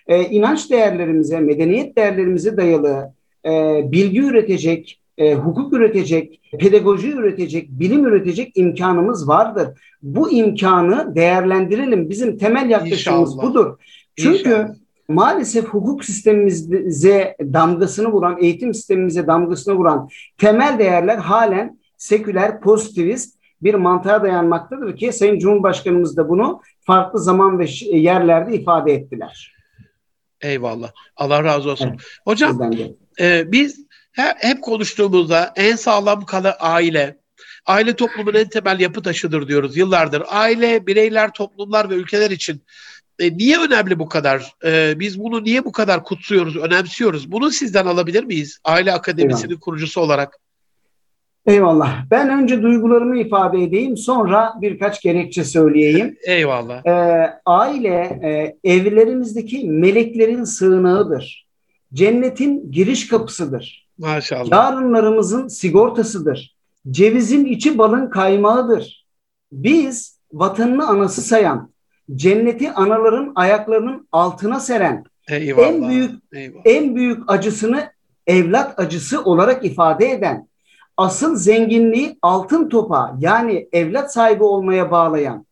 e, 0.07 0.23
inanç 0.23 0.71
değerlerimize, 0.71 1.39
medeniyet 1.39 1.97
değerlerimize 1.97 2.57
dayalı 2.57 3.13
e, 3.45 3.81
bilgi 3.91 4.21
üretecek, 4.21 4.99
e, 5.17 5.33
hukuk 5.35 5.73
üretecek, 5.73 6.41
pedagoji 6.59 7.11
üretecek, 7.11 7.69
bilim 7.69 8.05
üretecek 8.05 8.51
imkanımız 8.55 9.27
vardır. 9.27 9.67
Bu 10.01 10.31
imkanı 10.31 11.15
değerlendirelim. 11.15 12.09
Bizim 12.09 12.37
temel 12.37 12.69
yaklaşımımız 12.69 13.33
İnşallah. 13.33 13.49
budur. 13.49 13.77
Çünkü 14.15 14.37
İnşallah. 14.39 14.69
maalesef 15.09 15.65
hukuk 15.65 16.05
sistemimize 16.05 17.35
damgasını 17.41 18.11
vuran, 18.11 18.37
eğitim 18.41 18.73
sistemimize 18.73 19.27
damgasını 19.27 19.75
vuran 19.75 20.09
temel 20.37 20.79
değerler 20.79 21.17
halen 21.17 21.79
seküler, 21.97 22.61
pozitivist 22.61 23.37
bir 23.61 23.73
mantığa 23.73 24.23
dayanmaktadır 24.23 24.97
ki 24.97 25.11
Sayın 25.11 25.39
Cumhurbaşkanımız 25.39 26.17
da 26.17 26.29
bunu 26.29 26.61
farklı 26.79 27.19
zaman 27.19 27.59
ve 27.59 27.65
yerlerde 27.91 28.55
ifade 28.55 28.93
ettiler. 28.93 29.55
Eyvallah. 30.41 30.91
Allah 31.15 31.43
razı 31.43 31.71
olsun. 31.71 31.87
Evet. 31.89 31.99
Hocam 32.25 32.71
e, 33.21 33.51
biz 33.51 33.86
he- 34.17 34.35
hep 34.37 34.61
konuştuğumuzda 34.61 35.53
en 35.55 35.75
sağlam 35.75 36.25
kalı 36.25 36.51
aile. 36.51 37.17
Aile 37.65 37.93
toplumun 37.95 38.33
en 38.33 38.49
temel 38.49 38.79
yapı 38.79 39.01
taşıdır 39.01 39.47
diyoruz 39.47 39.77
yıllardır. 39.77 40.23
Aile, 40.29 40.87
bireyler, 40.87 41.31
toplumlar 41.33 41.89
ve 41.89 41.95
ülkeler 41.95 42.31
için 42.31 42.61
e, 43.19 43.37
niye 43.37 43.59
önemli 43.59 43.99
bu 43.99 44.09
kadar? 44.09 44.53
E, 44.65 44.99
biz 44.99 45.19
bunu 45.19 45.43
niye 45.43 45.65
bu 45.65 45.71
kadar 45.71 46.03
kutsuyoruz, 46.03 46.57
önemsiyoruz? 46.57 47.31
Bunu 47.31 47.51
sizden 47.51 47.85
alabilir 47.85 48.23
miyiz? 48.23 48.59
Aile 48.63 48.93
Akademisi'nin 48.93 49.55
kurucusu 49.57 50.01
olarak. 50.01 50.39
Eyvallah. 51.45 52.05
Ben 52.11 52.29
önce 52.29 52.61
duygularımı 52.61 53.19
ifade 53.19 53.63
edeyim, 53.63 53.97
sonra 53.97 54.53
birkaç 54.61 55.01
gerekçe 55.01 55.43
söyleyeyim. 55.43 56.17
Eyvallah. 56.27 56.85
Ee, 56.85 57.33
aile 57.45 58.19
e, 58.23 58.57
evlerimizdeki 58.73 59.69
meleklerin 59.69 60.43
sığınağıdır. 60.43 61.47
Cennetin 61.93 62.71
giriş 62.71 63.07
kapısıdır. 63.07 63.86
Maşallah. 63.97 64.51
Yarınlarımızın 64.51 65.47
sigortasıdır. 65.47 66.55
Cevizin 66.91 67.45
içi 67.45 67.77
balın 67.77 68.09
kaymağıdır. 68.09 69.05
Biz 69.51 70.19
vatanını 70.33 70.87
anası 70.87 71.21
sayan, 71.21 71.71
cenneti 72.15 72.71
anaların 72.71 73.31
ayaklarının 73.35 74.07
altına 74.11 74.59
seren, 74.59 75.03
Eyvallah. 75.29 75.67
en 75.67 75.89
büyük 75.89 76.11
Eyvallah. 76.33 76.61
en 76.65 76.95
büyük 76.95 77.23
acısını 77.31 77.91
evlat 78.27 78.79
acısı 78.79 79.23
olarak 79.23 79.65
ifade 79.65 80.11
eden, 80.11 80.47
asıl 80.97 81.35
zenginliği 81.35 82.17
altın 82.21 82.69
topa 82.69 83.15
yani 83.19 83.67
evlat 83.71 84.13
sahibi 84.13 84.43
olmaya 84.43 84.91
bağlayan, 84.91 85.45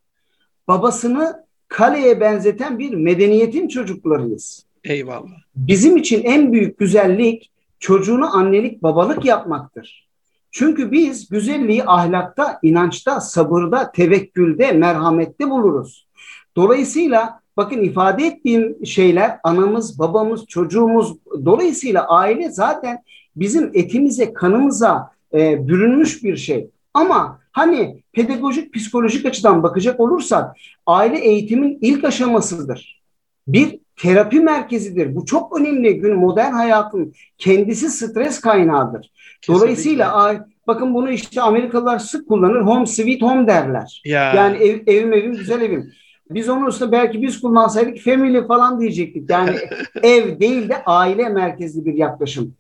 babasını 0.68 1.46
kaleye 1.68 2.20
benzeten 2.20 2.80
bir 2.80 2.94
medeniyetin 2.94 3.68
çocuklarıyız. 3.68 4.66
Eyvallah. 4.84 5.38
Bizim 5.56 5.98
için 5.98 6.24
en 6.24 6.54
büyük 6.54 6.78
güzellik 6.80 7.52
çocuğunu 7.86 8.38
annelik 8.38 8.84
babalık 8.84 9.26
yapmaktır. 9.26 10.08
Çünkü 10.52 10.92
biz 10.92 11.30
güzelliği 11.30 11.84
ahlakta, 11.86 12.60
inançta, 12.64 13.22
sabırda, 13.22 13.92
tevekkülde, 13.92 14.72
merhamette 14.72 15.50
buluruz. 15.50 16.08
Dolayısıyla 16.56 17.40
bakın 17.58 17.82
ifade 17.82 18.26
ettiğim 18.26 18.86
şeyler 18.86 19.38
anamız, 19.44 20.00
babamız, 20.00 20.46
çocuğumuz 20.46 21.14
dolayısıyla 21.46 22.08
aile 22.08 22.50
zaten 22.50 23.04
bizim 23.36 23.72
etimize, 23.74 24.34
kanımıza 24.34 25.12
e, 25.34 25.68
bürünmüş 25.68 26.24
bir 26.24 26.38
şey. 26.38 26.70
Ama 26.94 27.40
hani 27.52 28.04
pedagojik, 28.14 28.74
psikolojik 28.74 29.26
açıdan 29.26 29.64
bakacak 29.64 30.00
olursak 30.00 30.56
aile 30.86 31.18
eğitimin 31.18 31.78
ilk 31.82 32.04
aşamasıdır. 32.04 33.05
Bir 33.48 33.80
terapi 34.02 34.40
merkezidir. 34.40 35.16
Bu 35.16 35.26
çok 35.26 35.60
önemli. 35.60 36.00
Gün 36.00 36.16
modern 36.16 36.52
hayatın 36.52 37.14
kendisi 37.38 37.90
stres 37.90 38.40
kaynağıdır. 38.40 39.12
Dolayısıyla 39.48 40.14
ay, 40.14 40.40
bakın 40.68 40.94
bunu 40.94 41.12
işte 41.12 41.42
Amerikalılar 41.42 42.00
sık 42.00 42.28
kullanır. 42.28 42.62
Home 42.62 42.86
sweet 42.86 43.22
home 43.22 43.48
derler. 43.48 44.02
ya. 44.06 44.34
Yani 44.34 44.58
ev, 44.58 44.80
evim 44.88 45.14
evim 45.14 45.34
güzel 45.34 45.62
evim. 45.62 45.92
Biz 46.30 46.50
onun 46.50 46.68
üstüne 46.68 46.92
belki 46.92 47.22
biz 47.22 47.42
kullansaydık 47.42 48.00
family 48.00 48.48
falan 48.48 48.80
diyecektik. 48.80 49.30
Yani 49.30 49.56
ev 50.04 50.40
değil 50.40 50.70
de 50.70 50.84
aile 50.86 51.30
merkezli 51.30 51.86
bir 51.86 51.94
yaklaşım. 51.94 52.54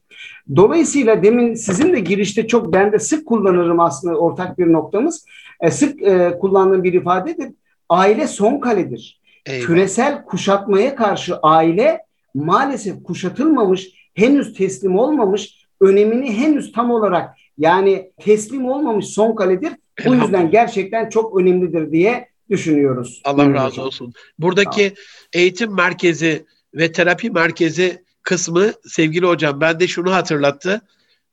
Dolayısıyla 0.55 1.23
demin 1.23 1.53
sizin 1.53 1.93
de 1.93 1.99
girişte 1.99 2.47
çok 2.47 2.73
ben 2.73 2.91
de 2.91 2.99
sık 2.99 3.25
kullanırım 3.25 3.79
aslında 3.79 4.17
ortak 4.17 4.59
bir 4.59 4.73
noktamız. 4.73 5.25
E, 5.61 5.71
sık 5.71 6.01
e, 6.01 6.37
kullandığım 6.39 6.83
bir 6.83 6.93
ifadedir. 6.93 7.51
Aile 7.89 8.27
son 8.27 8.59
kaledir. 8.59 9.21
Eyvallah. 9.45 9.67
Küresel 9.67 10.25
kuşatmaya 10.25 10.95
karşı 10.95 11.37
aile 11.37 12.05
maalesef 12.33 13.03
kuşatılmamış, 13.03 13.89
henüz 14.13 14.53
teslim 14.53 14.97
olmamış, 14.97 15.67
önemini 15.81 16.37
henüz 16.37 16.71
tam 16.71 16.91
olarak 16.91 17.37
yani 17.57 18.11
teslim 18.21 18.65
olmamış 18.65 19.05
son 19.05 19.35
kaledir. 19.35 19.73
Bu 20.05 20.15
yüzden 20.15 20.51
gerçekten 20.51 21.09
çok 21.09 21.39
önemlidir 21.39 21.91
diye 21.91 22.29
düşünüyoruz. 22.49 23.21
Allah 23.25 23.53
razı 23.53 23.81
olsun. 23.81 24.13
Buradaki 24.39 24.93
eğitim 25.33 25.75
merkezi 25.75 26.45
ve 26.73 26.91
terapi 26.91 27.31
merkezi 27.31 28.03
kısmı 28.21 28.71
sevgili 28.87 29.25
hocam 29.25 29.61
ben 29.61 29.79
de 29.79 29.87
şunu 29.87 30.13
hatırlattı. 30.13 30.81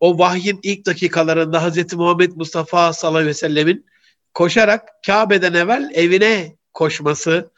O 0.00 0.18
vahyin 0.18 0.60
ilk 0.62 0.86
dakikalarında 0.86 1.68
Hz. 1.68 1.94
Muhammed 1.94 2.32
Mustafa 2.36 2.92
sallallahu 2.92 3.18
aleyhi 3.18 3.30
ve 3.30 3.34
sellemin 3.34 3.86
koşarak 4.34 4.88
Kabe'den 5.06 5.54
evvel 5.54 5.90
evine 5.94 6.56
koşması, 6.74 7.50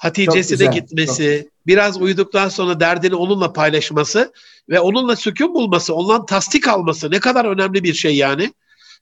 Hatice'sine 0.00 0.56
güzel, 0.56 0.72
gitmesi, 0.72 1.48
biraz 1.66 2.02
uyuduktan 2.02 2.48
sonra 2.48 2.80
derdini 2.80 3.14
onunla 3.14 3.52
paylaşması 3.52 4.32
ve 4.68 4.80
onunla 4.80 5.16
sükun 5.16 5.54
bulması, 5.54 5.94
ondan 5.94 6.26
tasdik 6.26 6.68
alması 6.68 7.10
ne 7.10 7.20
kadar 7.20 7.44
önemli 7.44 7.84
bir 7.84 7.94
şey 7.94 8.16
yani. 8.16 8.52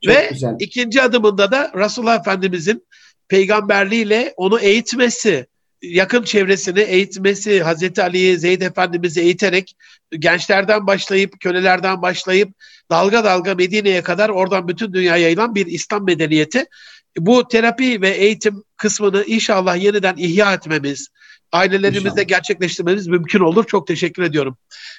Çok 0.04 0.14
ve 0.14 0.28
güzel. 0.32 0.56
ikinci 0.58 1.02
adımında 1.02 1.50
da 1.52 1.72
Resulullah 1.76 2.20
Efendimizin 2.20 2.87
peygamberliğiyle 3.28 4.34
onu 4.37 4.61
eğitmesi, 4.61 5.46
yakın 5.82 6.22
çevresini 6.22 6.80
eğitmesi, 6.80 7.62
Hazreti 7.62 8.02
Ali'yi, 8.02 8.38
Zeyd 8.38 8.61
Efendimiz'i 8.61 9.20
eğiterek 9.20 9.76
gençlerden 10.11 10.87
başlayıp, 10.87 11.40
kölelerden 11.40 12.02
başlayıp 12.02 12.48
dalga 12.90 13.24
dalga 13.24 13.54
Medine'ye 13.54 14.02
kadar 14.02 14.28
oradan 14.28 14.68
bütün 14.68 14.92
dünyaya 14.92 15.22
yayılan 15.22 15.54
bir 15.54 15.66
İslam 15.66 16.04
medeniyeti. 16.04 16.64
Bu 17.18 17.48
terapi 17.48 18.02
ve 18.02 18.11
eğitim 18.11 18.64
kısmını 18.76 19.24
inşallah 19.24 19.83
yeniden 19.83 20.16
ihya 20.16 20.54
etmemiz, 20.54 21.09
ailelerimizde 21.52 22.09
İnşallah. 22.09 22.28
gerçekleştirmemiz 22.28 23.07
mümkün 23.07 23.40
olur. 23.40 23.64
Çok 23.64 23.87
teşekkür 23.87 24.22
ediyorum. 24.22 24.57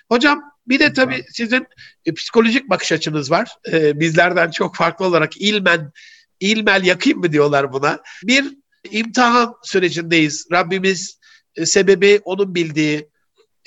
Hocam 0.10 0.42
bir 0.68 0.80
de 0.80 0.94
tabii 0.94 1.24
sizin 1.34 1.68
e, 2.06 2.14
psikolojik 2.14 2.70
bakış 2.70 2.92
açınız 2.92 3.32
var. 3.32 3.50
E, 3.72 4.00
bizlerden 4.00 4.52
çok 4.52 4.76
farklı 4.76 5.06
olarak 5.06 5.38
ilmen, 5.38 5.92
ilmel 6.40 6.84
yakayım 6.86 7.20
mı 7.20 7.32
diyorlar 7.32 7.74
buna. 7.74 8.00
Bir 8.24 8.46
imtihan 8.92 9.56
sürecindeyiz. 9.64 10.48
Rabbimiz 10.52 11.20
e, 11.56 11.66
sebebi 11.66 12.20
onun 12.24 12.56
bildiği, 12.56 13.09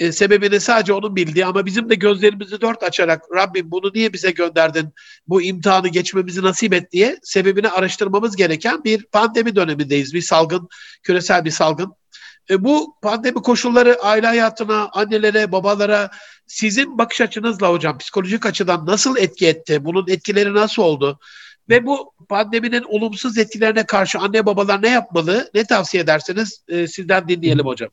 e, 0.02 0.12
sebebini 0.12 0.60
sadece 0.60 0.92
onun 0.92 1.16
bildiği 1.16 1.46
ama 1.46 1.66
bizim 1.66 1.90
de 1.90 1.94
gözlerimizi 1.94 2.60
dört 2.60 2.82
açarak 2.82 3.22
Rabbim 3.34 3.70
bunu 3.70 3.90
niye 3.94 4.12
bize 4.12 4.30
gönderdin, 4.30 4.88
bu 5.28 5.42
imtihanı 5.42 5.88
geçmemizi 5.88 6.42
nasip 6.42 6.72
et 6.72 6.92
diye 6.92 7.18
sebebini 7.22 7.68
araştırmamız 7.68 8.36
gereken 8.36 8.84
bir 8.84 9.04
pandemi 9.04 9.56
dönemindeyiz. 9.56 10.14
Bir 10.14 10.20
salgın, 10.20 10.68
küresel 11.02 11.44
bir 11.44 11.50
salgın. 11.50 11.92
E, 12.50 12.64
bu 12.64 12.96
pandemi 13.02 13.42
koşulları 13.42 14.02
aile 14.02 14.26
hayatına, 14.26 14.88
annelere, 14.92 15.52
babalara 15.52 16.10
sizin 16.46 16.98
bakış 16.98 17.20
açınızla 17.20 17.70
hocam 17.70 17.98
psikolojik 17.98 18.46
açıdan 18.46 18.86
nasıl 18.86 19.16
etki 19.16 19.46
etti? 19.46 19.84
Bunun 19.84 20.04
etkileri 20.08 20.54
nasıl 20.54 20.82
oldu? 20.82 21.18
Ve 21.68 21.86
bu 21.86 22.12
pandeminin 22.28 22.82
olumsuz 22.88 23.38
etkilerine 23.38 23.86
karşı 23.86 24.18
anne 24.18 24.46
babalar 24.46 24.82
ne 24.82 24.88
yapmalı? 24.88 25.50
Ne 25.54 25.64
tavsiye 25.64 26.02
edersiniz? 26.02 26.64
E, 26.68 26.86
sizden 26.86 27.28
dinleyelim 27.28 27.66
hocam. 27.66 27.90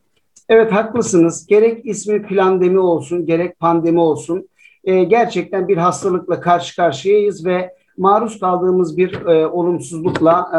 Evet 0.49 0.71
haklısınız. 0.71 1.47
Gerek 1.47 1.85
ismi 1.85 2.23
plandemi 2.23 2.79
olsun, 2.79 3.25
gerek 3.25 3.59
pandemi 3.59 3.99
olsun. 3.99 4.49
e, 4.83 5.03
gerçekten 5.03 5.67
bir 5.67 5.77
hastalıkla 5.77 6.39
karşı 6.39 6.75
karşıyayız 6.75 7.45
ve 7.45 7.73
maruz 7.97 8.39
kaldığımız 8.39 8.97
bir 8.97 9.25
e, 9.25 9.47
olumsuzlukla 9.47 10.49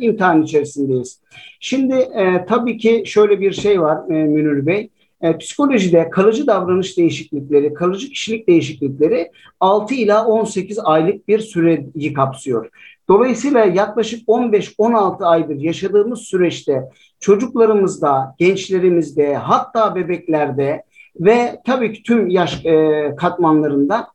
e, 0.00 0.04
imtihan 0.04 0.42
içerisindeyiz. 0.42 1.20
Şimdi 1.60 1.94
e, 1.94 2.44
tabii 2.48 2.78
ki 2.78 3.02
şöyle 3.06 3.40
bir 3.40 3.52
şey 3.52 3.80
var 3.80 4.10
e, 4.10 4.24
Münir 4.24 4.66
Bey. 4.66 4.90
E, 5.22 5.38
psikolojide 5.38 6.10
kalıcı 6.10 6.46
davranış 6.46 6.98
değişiklikleri, 6.98 7.74
kalıcı 7.74 8.08
kişilik 8.08 8.48
değişiklikleri 8.48 9.30
6 9.60 9.94
ila 9.94 10.26
18 10.26 10.78
aylık 10.84 11.28
bir 11.28 11.38
süreyi 11.38 12.12
kapsıyor. 12.12 12.70
Dolayısıyla 13.08 13.64
yaklaşık 13.64 14.28
15-16 14.28 15.24
aydır 15.24 15.56
yaşadığımız 15.56 16.20
süreçte 16.20 16.88
çocuklarımızda, 17.20 18.34
gençlerimizde, 18.38 19.34
hatta 19.34 19.94
bebeklerde 19.94 20.82
ve 21.20 21.60
tabii 21.66 21.92
ki 21.92 22.02
tüm 22.02 22.28
yaş 22.28 22.66
e, 22.66 23.14
katmanlarında 23.16 24.08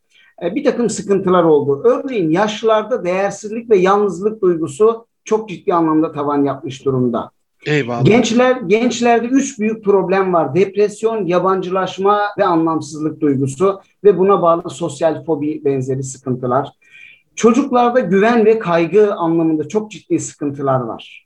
e, 0.44 0.56
bir 0.56 0.64
takım 0.64 0.90
sıkıntılar 0.90 1.44
oldu. 1.44 1.82
Örneğin 1.84 2.30
yaşlılarda 2.30 3.06
değersizlik 3.06 3.70
ve 3.70 3.78
yalnızlık 3.78 4.42
duygusu 4.42 5.06
çok 5.24 5.50
ciddi 5.50 5.74
anlamda 5.74 6.12
tavan 6.12 6.44
yapmış 6.44 6.86
durumda. 6.86 7.32
Eyvallah. 7.66 8.06
Gençler 8.06 8.56
gençlerde 8.56 9.28
üç 9.28 9.60
büyük 9.60 9.84
problem 9.84 10.34
var. 10.34 10.56
Depresyon, 10.56 11.26
yabancılaşma 11.26 12.22
ve 12.38 12.46
anlamsızlık 12.46 13.22
duygusu 13.22 13.82
ve 14.04 14.18
buna 14.18 14.42
bağlı 14.42 14.70
sosyal 14.70 15.26
fobi 15.26 15.66
benzeri 15.66 16.04
sıkıntılar. 16.04 16.70
Çocuklarda 17.36 18.00
güven 18.00 18.46
ve 18.46 18.60
kaygı 18.60 19.14
anlamında 19.14 19.68
çok 19.68 19.92
ciddi 19.92 20.20
sıkıntılar 20.20 20.80
var. 20.80 21.25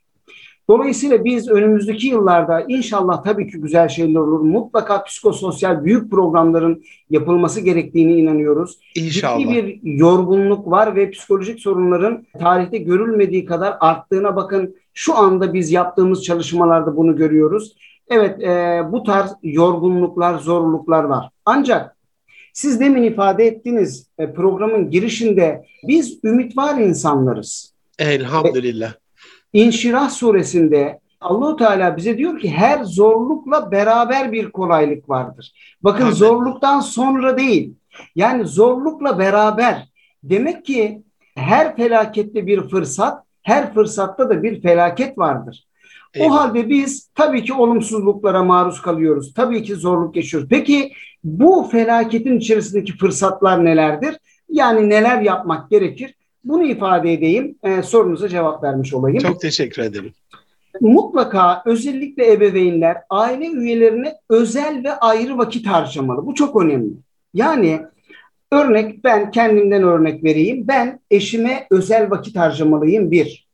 Dolayısıyla 0.70 1.24
biz 1.24 1.48
önümüzdeki 1.48 2.06
yıllarda 2.06 2.60
inşallah 2.68 3.24
tabii 3.24 3.50
ki 3.50 3.60
güzel 3.60 3.88
şeyler 3.88 4.20
olur. 4.20 4.40
Mutlaka 4.40 5.04
psikososyal 5.04 5.84
büyük 5.84 6.10
programların 6.10 6.84
yapılması 7.10 7.60
gerektiğini 7.60 8.14
inanıyoruz. 8.14 8.78
İnşallah. 8.94 9.38
Ciddi 9.38 9.50
bir 9.50 9.80
yorgunluk 9.82 10.70
var 10.70 10.96
ve 10.96 11.10
psikolojik 11.10 11.60
sorunların 11.60 12.26
tarihte 12.38 12.78
görülmediği 12.78 13.44
kadar 13.44 13.76
arttığına 13.80 14.36
bakın. 14.36 14.76
Şu 14.94 15.16
anda 15.16 15.54
biz 15.54 15.72
yaptığımız 15.72 16.24
çalışmalarda 16.24 16.96
bunu 16.96 17.16
görüyoruz. 17.16 17.76
Evet 18.08 18.42
e, 18.42 18.82
bu 18.92 19.02
tarz 19.02 19.30
yorgunluklar, 19.42 20.38
zorluklar 20.38 21.04
var. 21.04 21.30
Ancak 21.44 21.96
siz 22.52 22.80
demin 22.80 23.02
ifade 23.02 23.46
ettiğiniz 23.46 24.06
e, 24.18 24.32
programın 24.32 24.90
girişinde 24.90 25.64
biz 25.88 26.18
ümit 26.24 26.56
var 26.56 26.78
insanlarız. 26.80 27.74
Elhamdülillah. 27.98 28.92
E, 28.92 29.09
İnşirah 29.52 30.10
suresinde 30.10 31.00
Allahu 31.20 31.56
Teala 31.56 31.96
bize 31.96 32.18
diyor 32.18 32.38
ki 32.38 32.50
her 32.50 32.84
zorlukla 32.84 33.70
beraber 33.70 34.32
bir 34.32 34.50
kolaylık 34.50 35.08
vardır. 35.08 35.52
Bakın 35.82 36.04
Amin. 36.04 36.14
zorluktan 36.14 36.80
sonra 36.80 37.38
değil. 37.38 37.74
Yani 38.14 38.44
zorlukla 38.44 39.18
beraber. 39.18 39.88
Demek 40.22 40.64
ki 40.64 41.02
her 41.34 41.76
felakette 41.76 42.46
bir 42.46 42.68
fırsat, 42.68 43.24
her 43.42 43.74
fırsatta 43.74 44.30
da 44.30 44.42
bir 44.42 44.62
felaket 44.62 45.18
vardır. 45.18 45.66
Eyvallah. 46.14 46.32
O 46.32 46.40
halde 46.40 46.68
biz 46.68 47.10
tabii 47.14 47.44
ki 47.44 47.52
olumsuzluklara 47.52 48.44
maruz 48.44 48.82
kalıyoruz. 48.82 49.34
Tabii 49.34 49.62
ki 49.62 49.74
zorluk 49.74 50.16
yaşıyoruz. 50.16 50.48
Peki 50.48 50.92
bu 51.24 51.68
felaketin 51.72 52.38
içerisindeki 52.38 52.96
fırsatlar 52.96 53.64
nelerdir? 53.64 54.16
Yani 54.48 54.88
neler 54.88 55.22
yapmak 55.22 55.70
gerekir? 55.70 56.14
Bunu 56.44 56.64
ifade 56.64 57.12
edeyim. 57.12 57.54
Ee, 57.62 57.82
sorunuza 57.82 58.28
cevap 58.28 58.62
vermiş 58.62 58.94
olayım. 58.94 59.18
Çok 59.18 59.40
teşekkür 59.40 59.82
ederim. 59.82 60.12
Mutlaka 60.80 61.62
özellikle 61.66 62.32
ebeveynler 62.32 62.96
aile 63.10 63.46
üyelerine 63.46 64.14
özel 64.30 64.84
ve 64.84 64.92
ayrı 64.92 65.38
vakit 65.38 65.66
harcamalı. 65.66 66.26
Bu 66.26 66.34
çok 66.34 66.62
önemli. 66.62 66.92
Yani 67.34 67.80
örnek 68.52 69.04
ben 69.04 69.30
kendimden 69.30 69.82
örnek 69.82 70.24
vereyim. 70.24 70.68
Ben 70.68 71.00
eşime 71.10 71.66
özel 71.70 72.10
vakit 72.10 72.36
harcamalıyım 72.36 73.10
bir. 73.10 73.50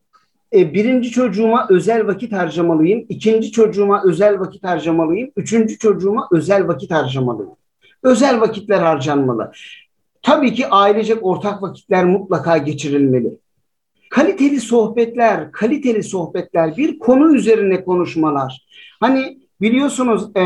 E, 0.52 0.74
birinci 0.74 1.10
çocuğuma 1.10 1.66
özel 1.70 2.06
vakit 2.06 2.32
harcamalıyım. 2.32 3.06
ikinci 3.08 3.52
çocuğuma 3.52 4.02
özel 4.04 4.40
vakit 4.40 4.64
harcamalıyım. 4.64 5.30
Üçüncü 5.36 5.78
çocuğuma 5.78 6.28
özel 6.32 6.68
vakit 6.68 6.90
harcamalıyım. 6.90 7.52
Özel 8.02 8.40
vakitler 8.40 8.78
harcanmalı. 8.78 9.52
Tabii 10.26 10.54
ki 10.54 10.68
ailecek 10.68 11.18
ortak 11.26 11.62
vakitler 11.62 12.04
mutlaka 12.04 12.58
geçirilmeli. 12.58 13.38
Kaliteli 14.10 14.60
sohbetler, 14.60 15.52
kaliteli 15.52 16.02
sohbetler, 16.02 16.76
bir 16.76 16.98
konu 16.98 17.36
üzerine 17.36 17.84
konuşmalar. 17.84 18.66
Hani 19.00 19.38
biliyorsunuz 19.60 20.36
e, 20.36 20.42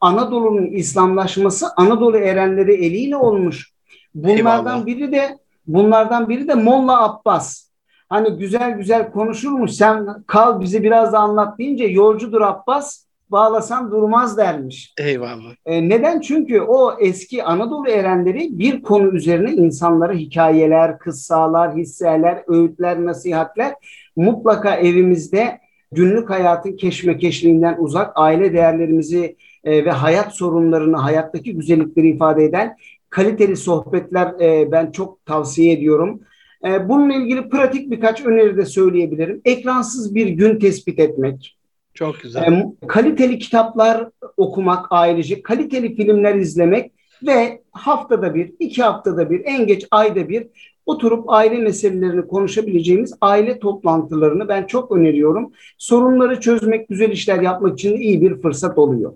Anadolu'nun 0.00 0.66
İslamlaşması 0.66 1.66
Anadolu 1.76 2.16
erenleri 2.16 2.74
eliyle 2.74 3.16
olmuş. 3.16 3.72
Bunlardan 4.14 4.38
Eyvallah. 4.38 4.86
biri 4.86 5.12
de 5.12 5.38
bunlardan 5.66 6.28
biri 6.28 6.48
de 6.48 6.54
Molla 6.54 7.04
Abbas. 7.04 7.68
Hani 8.08 8.38
güzel 8.38 8.70
güzel 8.70 9.10
konuşurmuş 9.10 9.70
sen 9.70 10.06
kal 10.26 10.60
bizi 10.60 10.82
biraz 10.82 11.12
da 11.12 11.18
anlat 11.18 11.58
deyince 11.58 11.84
yolcudur 11.84 12.40
Abbas 12.40 13.07
bağlasan 13.30 13.90
durmaz 13.90 14.38
dermiş. 14.38 14.94
Eyvallah. 14.98 15.54
E, 15.66 15.88
neden? 15.88 16.20
Çünkü 16.20 16.60
o 16.60 16.98
eski 17.00 17.44
Anadolu 17.44 17.88
erenleri 17.88 18.58
bir 18.58 18.82
konu 18.82 19.08
üzerine 19.08 19.52
insanlara 19.52 20.12
hikayeler, 20.12 20.98
kıssalar, 20.98 21.76
hisseler, 21.76 22.42
öğütler, 22.48 23.04
nasihatler 23.04 23.74
mutlaka 24.16 24.76
evimizde 24.76 25.58
günlük 25.92 26.30
hayatın 26.30 26.76
keşmekeşliğinden 26.76 27.76
uzak 27.78 28.12
aile 28.14 28.52
değerlerimizi 28.52 29.36
e, 29.64 29.84
ve 29.84 29.90
hayat 29.90 30.34
sorunlarını, 30.34 30.96
hayattaki 30.96 31.54
güzellikleri 31.54 32.08
ifade 32.08 32.44
eden 32.44 32.76
kaliteli 33.10 33.56
sohbetler 33.56 34.40
e, 34.40 34.72
ben 34.72 34.90
çok 34.90 35.26
tavsiye 35.26 35.72
ediyorum. 35.72 36.20
E, 36.64 36.88
bununla 36.88 37.14
ilgili 37.14 37.48
pratik 37.48 37.90
birkaç 37.90 38.26
öneri 38.26 38.56
de 38.56 38.66
söyleyebilirim. 38.66 39.40
Ekransız 39.44 40.14
bir 40.14 40.26
gün 40.26 40.58
tespit 40.58 40.98
etmek. 40.98 41.57
Çok 41.94 42.20
güzel. 42.20 42.42
E, 42.42 42.66
kaliteli 42.88 43.38
kitaplar 43.38 44.08
okumak 44.36 44.86
ailece, 44.90 45.42
kaliteli 45.42 45.96
filmler 45.96 46.34
izlemek 46.34 46.92
ve 47.26 47.62
haftada 47.72 48.34
bir, 48.34 48.52
iki 48.58 48.82
haftada 48.82 49.30
bir, 49.30 49.42
en 49.44 49.66
geç 49.66 49.86
ayda 49.90 50.28
bir 50.28 50.46
oturup 50.86 51.30
aile 51.30 51.58
meselelerini 51.58 52.26
konuşabileceğimiz 52.26 53.14
aile 53.20 53.58
toplantılarını 53.58 54.48
ben 54.48 54.66
çok 54.66 54.92
öneriyorum. 54.92 55.52
Sorunları 55.78 56.40
çözmek, 56.40 56.88
güzel 56.88 57.10
işler 57.10 57.40
yapmak 57.40 57.78
için 57.78 57.96
iyi 57.96 58.20
bir 58.20 58.42
fırsat 58.42 58.78
oluyor. 58.78 59.12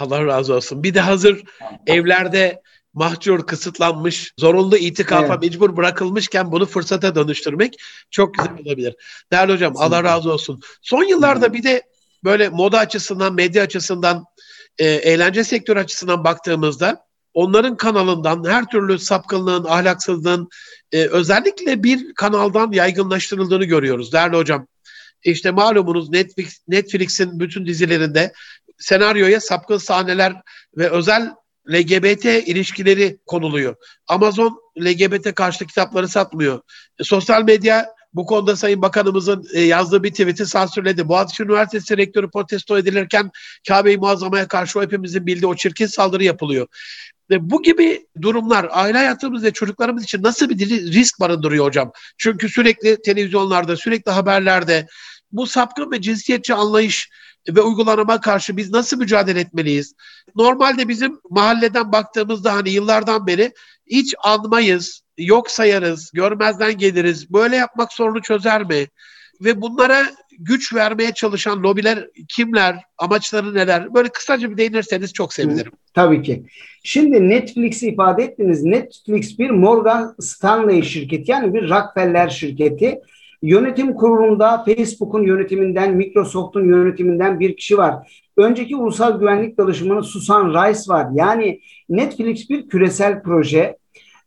Allah 0.00 0.26
razı 0.26 0.54
olsun. 0.54 0.82
Bir 0.82 0.94
de 0.94 1.00
hazır 1.00 1.42
evlerde 1.86 2.62
mahcur, 2.94 3.46
kısıtlanmış, 3.46 4.34
zorunlu 4.38 4.76
itikafa 4.76 5.26
evet. 5.26 5.42
mecbur 5.42 5.76
bırakılmışken 5.76 6.52
bunu 6.52 6.66
fırsata 6.66 7.14
dönüştürmek 7.14 7.76
çok 8.10 8.34
güzel 8.34 8.52
olabilir. 8.66 8.94
Değerli 9.32 9.52
hocam 9.52 9.72
Kesinlikle. 9.72 9.96
Allah 9.96 10.04
razı 10.04 10.32
olsun. 10.32 10.60
Son 10.82 11.04
yıllarda 11.04 11.52
bir 11.52 11.62
de 11.62 11.82
böyle 12.24 12.48
moda 12.48 12.78
açısından, 12.78 13.34
medya 13.34 13.62
açısından, 13.62 14.24
e, 14.78 14.86
eğlence 14.86 15.44
sektörü 15.44 15.78
açısından 15.78 16.24
baktığımızda 16.24 17.04
onların 17.34 17.76
kanalından 17.76 18.44
her 18.48 18.64
türlü 18.64 18.98
sapkınlığın, 18.98 19.64
ahlaksızlığın 19.64 20.48
e, 20.92 21.06
özellikle 21.06 21.82
bir 21.82 22.14
kanaldan 22.14 22.72
yaygınlaştırıldığını 22.72 23.64
görüyoruz 23.64 24.12
değerli 24.12 24.36
hocam. 24.36 24.66
İşte 25.24 25.50
malumunuz 25.50 26.10
Netflix, 26.10 26.58
Netflix'in 26.68 27.40
bütün 27.40 27.66
dizilerinde 27.66 28.32
senaryoya 28.78 29.40
sapkın 29.40 29.78
sahneler 29.78 30.32
ve 30.76 30.90
özel 30.90 31.34
LGBT 31.68 32.24
ilişkileri 32.24 33.18
konuluyor. 33.26 33.76
Amazon 34.06 34.60
LGBT 34.78 35.34
karşıtı 35.34 35.66
kitapları 35.66 36.08
satmıyor. 36.08 36.60
E, 36.98 37.04
sosyal 37.04 37.42
medya 37.42 37.86
bu 38.14 38.26
konuda 38.26 38.56
Sayın 38.56 38.82
Bakanımızın 38.82 39.46
e, 39.52 39.60
yazdığı 39.60 40.02
bir 40.02 40.10
tweet'i 40.10 40.46
sansürledi. 40.46 41.08
Boğaziçi 41.08 41.42
Üniversitesi 41.42 41.96
rektörü 41.96 42.30
protesto 42.30 42.78
edilirken 42.78 43.30
Kabe-i 43.68 43.96
Muazzama'ya 43.96 44.48
karşı 44.48 44.78
o 44.78 44.82
hepimizin 44.82 45.26
bildiği 45.26 45.46
o 45.46 45.56
çirkin 45.56 45.86
saldırı 45.86 46.24
yapılıyor. 46.24 46.66
Ve 47.30 47.50
bu 47.50 47.62
gibi 47.62 48.06
durumlar 48.22 48.68
aile 48.70 48.98
hayatımız 48.98 49.44
ve 49.44 49.50
çocuklarımız 49.50 50.04
için 50.04 50.22
nasıl 50.22 50.48
bir 50.48 50.58
risk 50.92 51.20
barındırıyor 51.20 51.64
hocam? 51.64 51.92
Çünkü 52.18 52.48
sürekli 52.48 53.02
televizyonlarda, 53.02 53.76
sürekli 53.76 54.10
haberlerde 54.10 54.86
bu 55.32 55.46
sapkın 55.46 55.90
ve 55.90 56.00
cinsiyetçi 56.00 56.54
anlayış 56.54 57.10
ve 57.48 57.60
uygulanama 57.60 58.20
karşı 58.20 58.56
biz 58.56 58.70
nasıl 58.70 58.98
mücadele 58.98 59.40
etmeliyiz? 59.40 59.94
Normalde 60.36 60.88
bizim 60.88 61.20
mahalleden 61.30 61.92
baktığımızda 61.92 62.54
hani 62.54 62.70
yıllardan 62.70 63.26
beri 63.26 63.52
hiç 63.86 64.14
anmayız, 64.24 65.03
yok 65.18 65.50
sayarız, 65.50 66.10
görmezden 66.14 66.78
geliriz. 66.78 67.32
Böyle 67.32 67.56
yapmak 67.56 67.92
sorunu 67.92 68.22
çözer 68.22 68.64
mi? 68.64 68.86
Ve 69.40 69.60
bunlara 69.60 70.02
güç 70.38 70.74
vermeye 70.74 71.12
çalışan 71.12 71.62
lobiler 71.62 72.08
kimler, 72.28 72.76
amaçları 72.98 73.54
neler? 73.54 73.94
Böyle 73.94 74.08
kısaca 74.08 74.50
bir 74.50 74.56
değinirseniz 74.56 75.12
çok 75.12 75.32
sevinirim. 75.34 75.72
Tabii 75.94 76.22
ki. 76.22 76.44
Şimdi 76.82 77.28
Netflix'i 77.28 77.88
ifade 77.88 78.24
ettiniz. 78.24 78.62
Netflix 78.62 79.38
bir 79.38 79.50
Morgan 79.50 80.14
Stanley 80.20 80.82
şirketi 80.82 81.30
yani 81.30 81.54
bir 81.54 81.70
Rockefeller 81.70 82.28
şirketi. 82.28 83.00
Yönetim 83.42 83.94
kurulunda 83.94 84.64
Facebook'un 84.64 85.22
yönetiminden, 85.22 85.94
Microsoft'un 85.94 86.68
yönetiminden 86.68 87.40
bir 87.40 87.56
kişi 87.56 87.78
var. 87.78 88.22
Önceki 88.36 88.76
ulusal 88.76 89.18
güvenlik 89.20 89.58
danışmanı 89.58 90.02
Susan 90.02 90.48
Rice 90.48 90.80
var. 90.88 91.06
Yani 91.14 91.60
Netflix 91.88 92.50
bir 92.50 92.68
küresel 92.68 93.22
proje. 93.22 93.76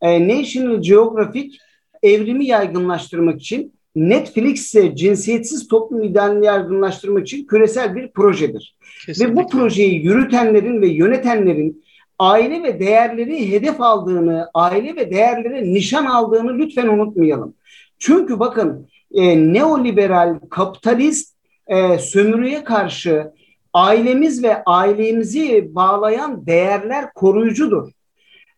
E, 0.02 0.28
National 0.28 0.82
Geographic 0.82 1.58
evrimi 2.04 2.46
yaygınlaştırmak 2.46 3.42
için 3.42 3.74
Netflix 3.96 4.66
ise 4.66 4.96
cinsiyetsiz 4.96 5.68
toplum 5.68 6.04
idealini 6.04 6.46
yaygınlaştırmak 6.46 7.28
için 7.28 7.48
küresel 7.48 7.96
bir 7.96 8.12
projedir. 8.12 8.78
Kesinlikle. 9.06 9.32
Ve 9.32 9.36
bu 9.36 9.50
projeyi 9.50 10.06
yürütenlerin 10.06 10.82
ve 10.82 10.88
yönetenlerin 10.88 11.84
aile 12.20 12.64
ve 12.64 12.80
değerleri 12.80 13.52
hedef 13.52 13.82
aldığını, 13.82 14.50
aile 14.54 14.96
ve 14.96 15.12
değerleri 15.12 15.74
nişan 15.74 16.06
aldığını 16.06 16.58
lütfen 16.58 16.88
unutmayalım. 16.88 17.54
Çünkü 18.00 18.40
bakın 18.40 18.88
e, 19.12 19.54
neoliberal, 19.54 20.40
kapitalist 20.50 21.36
e, 21.68 21.98
sömürüye 21.98 22.64
karşı 22.64 23.32
ailemiz 23.74 24.44
ve 24.44 24.64
ailemizi 24.64 25.76
bağlayan 25.76 26.46
değerler 26.46 27.14
koruyucudur. 27.14 27.92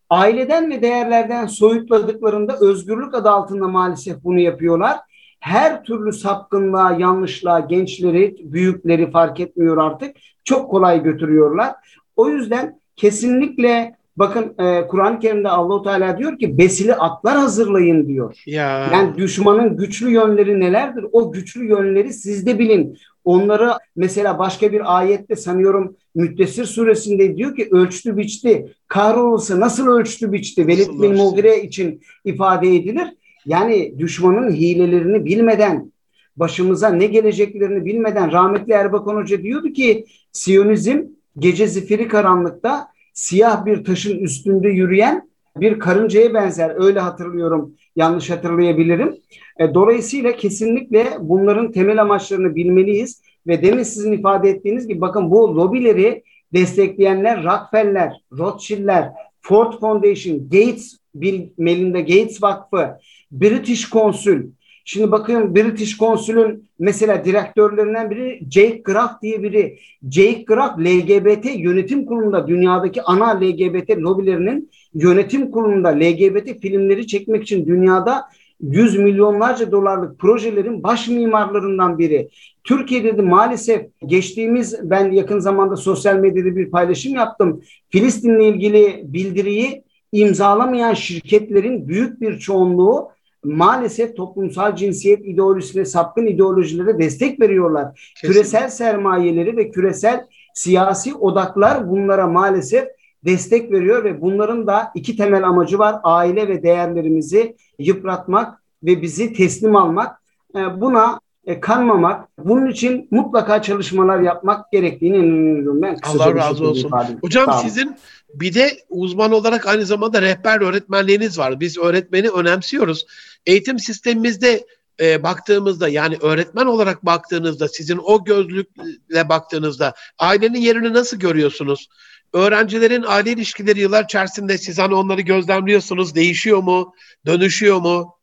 Aileden 0.09 0.69
ve 0.69 0.81
değerlerden 0.81 1.47
soyutladıklarında 1.47 2.57
özgürlük 2.61 3.15
adı 3.15 3.29
altında 3.29 3.67
maalesef 3.67 4.23
bunu 4.23 4.39
yapıyorlar. 4.39 4.97
Her 5.39 5.83
türlü 5.83 6.13
sapkınlığa, 6.13 6.91
yanlışlığa 6.91 7.59
gençleri, 7.59 8.35
büyükleri 8.39 9.11
fark 9.11 9.39
etmiyor 9.39 9.77
artık. 9.77 10.15
Çok 10.43 10.71
kolay 10.71 11.03
götürüyorlar. 11.03 11.75
O 12.15 12.29
yüzden 12.29 12.79
kesinlikle 12.95 13.95
bakın 14.17 14.55
e, 14.59 14.87
Kur'an-ı 14.87 15.19
Kerim'de 15.19 15.49
Allahu 15.49 15.83
Teala 15.83 16.17
diyor 16.17 16.39
ki 16.39 16.57
besili 16.57 16.95
atlar 16.95 17.37
hazırlayın 17.37 18.07
diyor. 18.07 18.43
Ya. 18.45 18.89
Yani 18.93 19.17
düşmanın 19.17 19.77
güçlü 19.77 20.11
yönleri 20.11 20.59
nelerdir? 20.59 21.05
O 21.11 21.31
güçlü 21.31 21.65
yönleri 21.65 22.13
siz 22.13 22.45
de 22.45 22.59
bilin. 22.59 22.97
Onları 23.29 23.71
mesela 23.95 24.39
başka 24.39 24.71
bir 24.71 24.97
ayette 24.97 25.35
sanıyorum 25.35 25.95
Müddessir 26.15 26.65
suresinde 26.65 27.37
diyor 27.37 27.55
ki 27.55 27.67
ölçtü 27.71 28.17
biçti. 28.17 28.73
Kahrolursa 28.87 29.59
nasıl 29.59 29.87
ölçtü 29.87 30.31
biçti? 30.31 30.67
Velid 30.67 31.01
bin 31.01 31.15
Mugire 31.15 31.61
için 31.61 32.01
ifade 32.25 32.75
edilir. 32.75 33.07
Yani 33.45 33.99
düşmanın 33.99 34.51
hilelerini 34.51 35.25
bilmeden, 35.25 35.91
başımıza 36.37 36.89
ne 36.89 37.05
geleceklerini 37.05 37.85
bilmeden 37.85 38.31
rahmetli 38.31 38.73
Erbakan 38.73 39.15
Hoca 39.15 39.43
diyordu 39.43 39.73
ki 39.73 40.05
Siyonizm 40.31 41.01
gece 41.39 41.67
zifiri 41.67 42.07
karanlıkta 42.07 42.87
siyah 43.13 43.65
bir 43.65 43.83
taşın 43.83 44.17
üstünde 44.17 44.69
yürüyen 44.69 45.29
bir 45.57 45.79
karıncaya 45.79 46.33
benzer. 46.33 46.75
Öyle 46.75 46.99
hatırlıyorum. 46.99 47.75
Yanlış 47.99 48.29
hatırlayabilirim. 48.29 49.17
E, 49.59 49.73
dolayısıyla 49.73 50.35
kesinlikle 50.35 51.07
bunların 51.19 51.71
temel 51.71 52.01
amaçlarını 52.01 52.55
bilmeliyiz 52.55 53.21
ve 53.47 53.63
demin 53.63 53.83
sizin 53.83 54.11
ifade 54.11 54.49
ettiğiniz 54.49 54.87
gibi 54.87 55.01
bakın 55.01 55.31
bu 55.31 55.55
lobileri 55.57 56.23
destekleyenler 56.53 57.43
Rockefeller, 57.43 58.13
Rothschild'ler, 58.37 59.11
Ford 59.41 59.73
Foundation, 59.79 60.49
Gates, 60.49 60.97
Bill 61.15 61.49
Melinda 61.57 61.99
Gates 61.99 62.43
Vakfı, 62.43 62.97
British 63.31 63.89
Konsül. 63.89 64.49
Şimdi 64.91 65.11
bakın 65.11 65.55
British 65.55 65.97
Konsül'ün 65.97 66.69
mesela 66.79 67.25
direktörlerinden 67.25 68.11
biri 68.11 68.39
Jake 68.51 68.81
Graff 68.85 69.21
diye 69.21 69.43
biri. 69.43 69.79
Jake 70.11 70.43
Graff 70.43 70.79
LGBT 70.79 71.45
yönetim 71.55 72.05
kurulunda 72.05 72.47
dünyadaki 72.47 73.01
ana 73.01 73.39
LGBT 73.39 73.89
lobilerinin 73.97 74.71
yönetim 74.93 75.51
kurulunda 75.51 75.89
LGBT 75.89 76.61
filmleri 76.61 77.07
çekmek 77.07 77.43
için 77.43 77.65
dünyada 77.65 78.25
yüz 78.61 78.97
milyonlarca 78.99 79.71
dolarlık 79.71 80.19
projelerin 80.19 80.83
baş 80.83 81.07
mimarlarından 81.07 81.99
biri. 81.99 82.29
Türkiye'de 82.63 83.17
de 83.17 83.21
maalesef 83.21 83.81
geçtiğimiz 84.05 84.79
ben 84.83 85.11
yakın 85.11 85.39
zamanda 85.39 85.75
sosyal 85.75 86.15
medyada 86.15 86.55
bir 86.55 86.71
paylaşım 86.71 87.15
yaptım. 87.15 87.61
Filistin'le 87.89 88.41
ilgili 88.41 89.01
bildiriyi 89.03 89.83
imzalamayan 90.11 90.93
şirketlerin 90.93 91.87
büyük 91.87 92.21
bir 92.21 92.39
çoğunluğu 92.39 93.09
maalesef 93.43 94.15
toplumsal 94.15 94.75
cinsiyet 94.75 95.25
ideolojisine, 95.25 95.85
sapkın 95.85 96.25
ideolojilere 96.25 96.99
destek 96.99 97.39
veriyorlar. 97.39 97.93
Kesinlikle. 97.95 98.27
Küresel 98.27 98.69
sermayeleri 98.69 99.57
ve 99.57 99.71
küresel 99.71 100.25
siyasi 100.53 101.15
odaklar 101.15 101.89
bunlara 101.89 102.27
maalesef 102.27 102.87
destek 103.25 103.71
veriyor 103.71 104.03
ve 104.03 104.21
bunların 104.21 104.67
da 104.67 104.91
iki 104.95 105.17
temel 105.17 105.43
amacı 105.43 105.79
var. 105.79 105.95
Aile 106.03 106.47
ve 106.47 106.63
değerlerimizi 106.63 107.55
yıpratmak 107.79 108.63
ve 108.83 109.01
bizi 109.01 109.33
teslim 109.33 109.75
almak. 109.75 110.21
E, 110.55 110.81
buna 110.81 111.19
e, 111.45 111.59
kanmamak, 111.59 112.27
bunun 112.45 112.69
için 112.69 113.07
mutlaka 113.11 113.61
çalışmalar 113.61 114.19
yapmak 114.19 114.71
gerektiğini 114.71 115.17
inanıyorum 115.17 115.81
ben. 115.81 115.97
Allah 116.03 116.35
razı 116.35 116.67
olsun. 116.67 116.87
Ifade. 116.87 117.17
Hocam 117.21 117.53
sizin 117.61 117.95
bir 118.33 118.53
de 118.53 118.79
uzman 118.89 119.31
olarak 119.31 119.67
aynı 119.67 119.85
zamanda 119.85 120.21
rehber 120.21 120.61
öğretmenliğiniz 120.61 121.37
var. 121.39 121.59
Biz 121.59 121.77
öğretmeni 121.77 122.29
önemsiyoruz. 122.29 123.05
Eğitim 123.45 123.79
sistemimizde 123.79 124.65
e, 124.99 125.23
baktığımızda 125.23 125.89
yani 125.89 126.17
öğretmen 126.21 126.65
olarak 126.65 127.05
baktığınızda 127.05 127.67
sizin 127.67 127.99
o 128.03 128.23
gözlükle 128.23 129.29
baktığınızda 129.29 129.93
ailenin 130.19 130.59
yerini 130.59 130.93
nasıl 130.93 131.17
görüyorsunuz? 131.17 131.89
Öğrencilerin 132.33 133.03
aile 133.07 133.31
ilişkileri 133.31 133.79
yıllar 133.79 134.03
içerisinde 134.03 134.57
siz 134.57 134.79
hani 134.79 134.95
onları 134.95 135.21
gözlemliyorsunuz. 135.21 136.15
Değişiyor 136.15 136.63
mu? 136.63 136.93
Dönüşüyor 137.25 137.79
mu? 137.79 138.15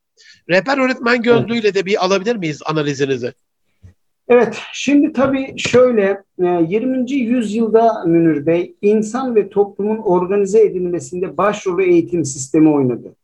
Rehber 0.49 0.77
öğretmen 0.77 1.21
gözlüğüyle 1.21 1.73
de 1.73 1.85
bir 1.85 2.05
alabilir 2.05 2.35
miyiz 2.35 2.61
analizinizi? 2.65 3.33
Evet, 4.29 4.57
şimdi 4.73 5.13
tabii 5.13 5.53
şöyle 5.57 6.23
20. 6.39 7.11
E, 7.11 7.15
yüzyılda 7.15 8.03
Münir 8.05 8.45
Bey 8.45 8.75
insan 8.81 9.35
ve 9.35 9.49
toplumun 9.49 9.97
organize 9.97 10.61
edilmesinde 10.61 11.37
başrolü 11.37 11.83
eğitim 11.83 12.25
sistemi 12.25 12.69
oynadı. 12.69 13.15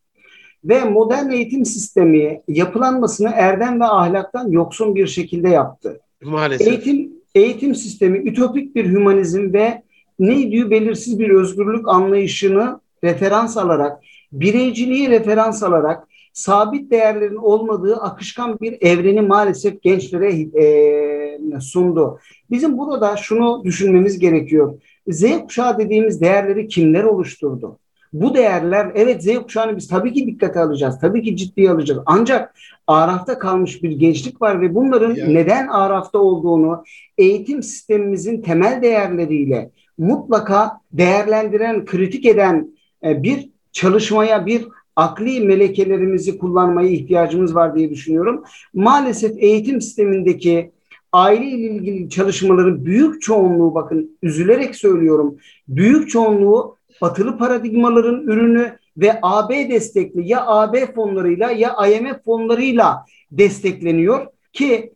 Ve 0.65 0.83
modern 0.83 1.29
eğitim 1.29 1.65
sistemi 1.65 2.41
yapılanmasını 2.47 3.31
erdem 3.33 3.79
ve 3.79 3.85
ahlaktan 3.85 4.51
yoksun 4.51 4.95
bir 4.95 5.07
şekilde 5.07 5.49
yaptı. 5.49 5.99
Maalesef. 6.23 6.67
Eğitim, 6.67 7.11
eğitim 7.35 7.75
sistemi 7.75 8.17
ütopik 8.17 8.75
bir 8.75 8.85
hümanizm 8.85 9.53
ve 9.53 9.83
neydi 10.19 10.71
belirsiz 10.71 11.19
bir 11.19 11.29
özgürlük 11.29 11.87
anlayışını 11.87 12.79
referans 13.03 13.57
alarak, 13.57 14.03
bireyciliği 14.31 15.09
referans 15.09 15.63
alarak 15.63 16.07
sabit 16.33 16.91
değerlerin 16.91 17.35
olmadığı 17.35 17.95
akışkan 17.95 18.59
bir 18.59 18.77
evreni 18.81 19.21
maalesef 19.21 19.81
gençlere 19.81 20.41
e, 20.63 21.59
sundu. 21.59 22.19
Bizim 22.51 22.77
burada 22.77 23.17
şunu 23.17 23.61
düşünmemiz 23.63 24.19
gerekiyor. 24.19 24.81
Z 25.07 25.23
kuşağı 25.47 25.77
dediğimiz 25.77 26.21
değerleri 26.21 26.67
kimler 26.67 27.03
oluşturdu? 27.03 27.79
Bu 28.13 28.35
değerler 28.35 28.91
evet 28.95 29.23
Z 29.23 29.27
kuşağını 29.35 29.77
biz 29.77 29.87
tabii 29.87 30.13
ki 30.13 30.27
dikkate 30.27 30.59
alacağız. 30.59 30.97
Tabii 31.01 31.23
ki 31.23 31.35
ciddiye 31.35 31.71
alacağız. 31.71 32.01
Ancak 32.05 32.55
arafta 32.87 33.39
kalmış 33.39 33.83
bir 33.83 33.91
gençlik 33.91 34.41
var 34.41 34.61
ve 34.61 34.75
bunların 34.75 35.15
yani. 35.15 35.33
neden 35.33 35.67
arafta 35.67 36.19
olduğunu 36.19 36.83
eğitim 37.17 37.63
sistemimizin 37.63 38.41
temel 38.41 38.81
değerleriyle 38.81 39.69
mutlaka 39.97 40.79
değerlendiren, 40.91 41.85
kritik 41.85 42.25
eden 42.25 42.77
e, 43.05 43.23
bir 43.23 43.49
çalışmaya, 43.71 44.45
bir 44.45 44.67
akli 44.95 45.39
melekelerimizi 45.39 46.37
kullanmaya 46.37 46.89
ihtiyacımız 46.89 47.55
var 47.55 47.75
diye 47.75 47.89
düşünüyorum. 47.89 48.43
Maalesef 48.73 49.31
eğitim 49.37 49.81
sistemindeki 49.81 50.71
aile 51.13 51.45
ile 51.45 51.69
ilgili 51.69 52.09
çalışmaların 52.09 52.85
büyük 52.85 53.21
çoğunluğu 53.21 53.75
bakın 53.75 54.17
üzülerek 54.21 54.75
söylüyorum. 54.75 55.37
Büyük 55.67 56.09
çoğunluğu 56.09 56.77
batılı 57.01 57.37
paradigmaların 57.37 58.21
ürünü 58.21 58.77
ve 58.97 59.19
AB 59.21 59.69
destekli 59.69 60.29
ya 60.29 60.47
AB 60.47 60.93
fonlarıyla 60.93 61.51
ya 61.51 61.75
IMF 61.87 62.23
fonlarıyla 62.25 63.05
destekleniyor 63.31 64.27
ki 64.53 64.93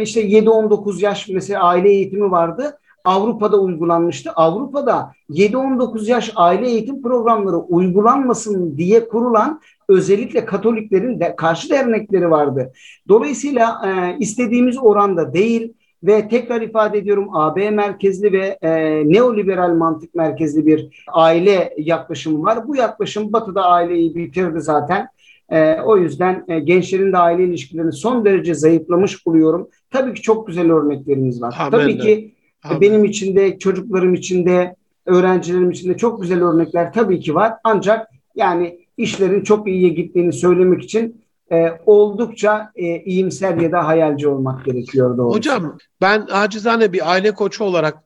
işte 0.00 0.22
7-19 0.22 1.02
yaş 1.02 1.28
mesela 1.28 1.62
aile 1.62 1.90
eğitimi 1.90 2.30
vardı. 2.30 2.78
Avrupa'da 3.04 3.60
uygulanmıştı. 3.60 4.30
Avrupa'da 4.30 5.12
7-19 5.30 6.10
yaş 6.10 6.32
aile 6.36 6.68
eğitim 6.68 7.02
programları 7.02 7.56
uygulanmasın 7.56 8.76
diye 8.78 9.08
kurulan 9.08 9.60
özellikle 9.88 10.44
Katoliklerin 10.44 11.20
de 11.20 11.36
karşı 11.36 11.70
dernekleri 11.70 12.30
vardı. 12.30 12.72
Dolayısıyla 13.08 13.82
e, 13.86 14.16
istediğimiz 14.18 14.78
oranda 14.78 15.32
değil 15.32 15.72
ve 16.02 16.28
tekrar 16.28 16.62
ifade 16.62 16.98
ediyorum 16.98 17.28
AB 17.36 17.70
merkezli 17.70 18.32
ve 18.32 18.58
e, 18.62 18.70
neoliberal 19.10 19.74
mantık 19.74 20.14
merkezli 20.14 20.66
bir 20.66 21.04
aile 21.08 21.74
yaklaşımı 21.78 22.42
var. 22.42 22.68
Bu 22.68 22.76
yaklaşım 22.76 23.32
Batı'da 23.32 23.64
aileyi 23.64 24.14
bitirdi 24.14 24.60
zaten. 24.60 25.08
E, 25.50 25.80
o 25.80 25.96
yüzden 25.96 26.44
e, 26.48 26.60
gençlerin 26.60 27.12
de 27.12 27.18
aile 27.18 27.44
ilişkilerini 27.44 27.92
son 27.92 28.24
derece 28.24 28.54
zayıflamış 28.54 29.26
buluyorum. 29.26 29.68
Tabii 29.90 30.14
ki 30.14 30.22
çok 30.22 30.46
güzel 30.46 30.72
örneklerimiz 30.72 31.42
var. 31.42 31.54
Ha, 31.54 31.70
Tabii 31.70 31.98
ki 31.98 32.34
Abi. 32.64 32.80
Benim 32.80 33.04
için 33.04 33.36
de 33.36 33.58
çocuklarım 33.58 34.14
için 34.14 34.46
de 34.46 34.76
öğrencilerim 35.06 35.70
için 35.70 35.90
de 35.90 35.96
çok 35.96 36.22
güzel 36.22 36.42
örnekler 36.42 36.92
tabii 36.92 37.20
ki 37.20 37.34
var. 37.34 37.54
Ancak 37.64 38.08
yani 38.34 38.86
işlerin 38.96 39.42
çok 39.42 39.68
iyiye 39.68 39.88
gittiğini 39.88 40.32
söylemek 40.32 40.82
için 40.82 41.22
e, 41.52 41.68
oldukça 41.86 42.72
e, 42.76 43.02
iyimser 43.02 43.56
ya 43.56 43.72
da 43.72 43.86
hayalci 43.86 44.28
olmak 44.28 44.64
gerekiyor 44.64 45.18
doğrusu. 45.18 45.36
Hocam 45.36 45.78
ben 46.00 46.26
acizane 46.30 46.92
bir 46.92 47.10
aile 47.10 47.30
koçu 47.30 47.64
olarak 47.64 47.98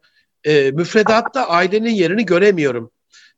e, 0.44 0.70
müfredatta 0.70 1.48
ailenin 1.48 1.90
yerini 1.90 2.26
göremiyorum. 2.26 2.90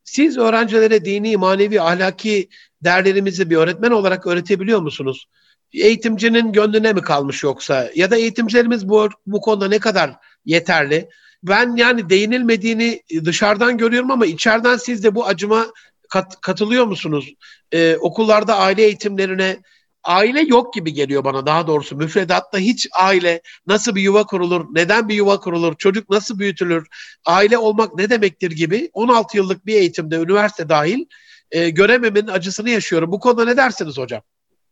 Siz 0.05 0.39
öğrencilere 0.39 1.05
dini, 1.05 1.37
manevi, 1.37 1.81
ahlaki 1.81 2.49
değerlerimizi 2.85 3.51
bir 3.51 3.57
öğretmen 3.57 3.91
olarak 3.91 4.27
öğretebiliyor 4.27 4.81
musunuz? 4.81 5.29
Eğitimcinin 5.73 6.53
gönlüne 6.53 6.93
mi 6.93 7.03
kalmış 7.03 7.43
yoksa? 7.43 7.91
Ya 7.95 8.11
da 8.11 8.17
eğitimcilerimiz 8.17 8.89
bu, 8.89 9.09
bu 9.27 9.41
konuda 9.41 9.69
ne 9.69 9.79
kadar 9.79 10.17
yeterli. 10.47 11.09
Ben 11.43 11.77
yani 11.77 12.11
değinilmediğini 12.11 13.03
dışarıdan 13.25 13.79
görüyorum 13.79 14.11
ama 14.11 14.27
içeriden 14.27 14.77
siz 14.77 15.05
de 15.05 15.15
bu 15.15 15.27
acıma 15.27 15.67
kat, 16.09 16.41
katılıyor 16.41 16.85
musunuz? 16.87 17.35
Ee, 17.73 17.97
okullarda 17.97 18.59
aile 18.59 18.83
eğitimlerine 18.83 19.57
aile 20.05 20.41
yok 20.41 20.75
gibi 20.75 20.93
geliyor 20.93 21.25
bana 21.25 21.47
daha 21.47 21.67
doğrusu. 21.67 21.97
Müfredatta 21.97 22.59
hiç 22.59 22.89
aile 22.93 23.41
nasıl 23.67 23.95
bir 23.95 24.03
yuva 24.03 24.27
kurulur, 24.27 24.67
neden 24.73 25.09
bir 25.09 25.15
yuva 25.15 25.41
kurulur, 25.41 25.75
çocuk 25.77 26.11
nasıl 26.11 26.39
büyütülür, 26.39 26.87
aile 27.25 27.59
olmak 27.59 27.95
ne 27.95 28.11
demektir 28.11 28.51
gibi 28.51 28.91
16 28.93 29.37
yıllık 29.37 29.67
bir 29.67 29.75
eğitimde 29.75 30.17
üniversite 30.17 30.69
dahil 30.69 31.05
e, 31.51 31.71
görememenin 31.71 32.29
acısını 32.29 32.71
yaşıyorum. 32.71 33.13
Bu 33.13 33.21
konuda 33.21 33.45
ne 33.45 33.57
dersiniz 33.57 33.99
hocam? 33.99 34.23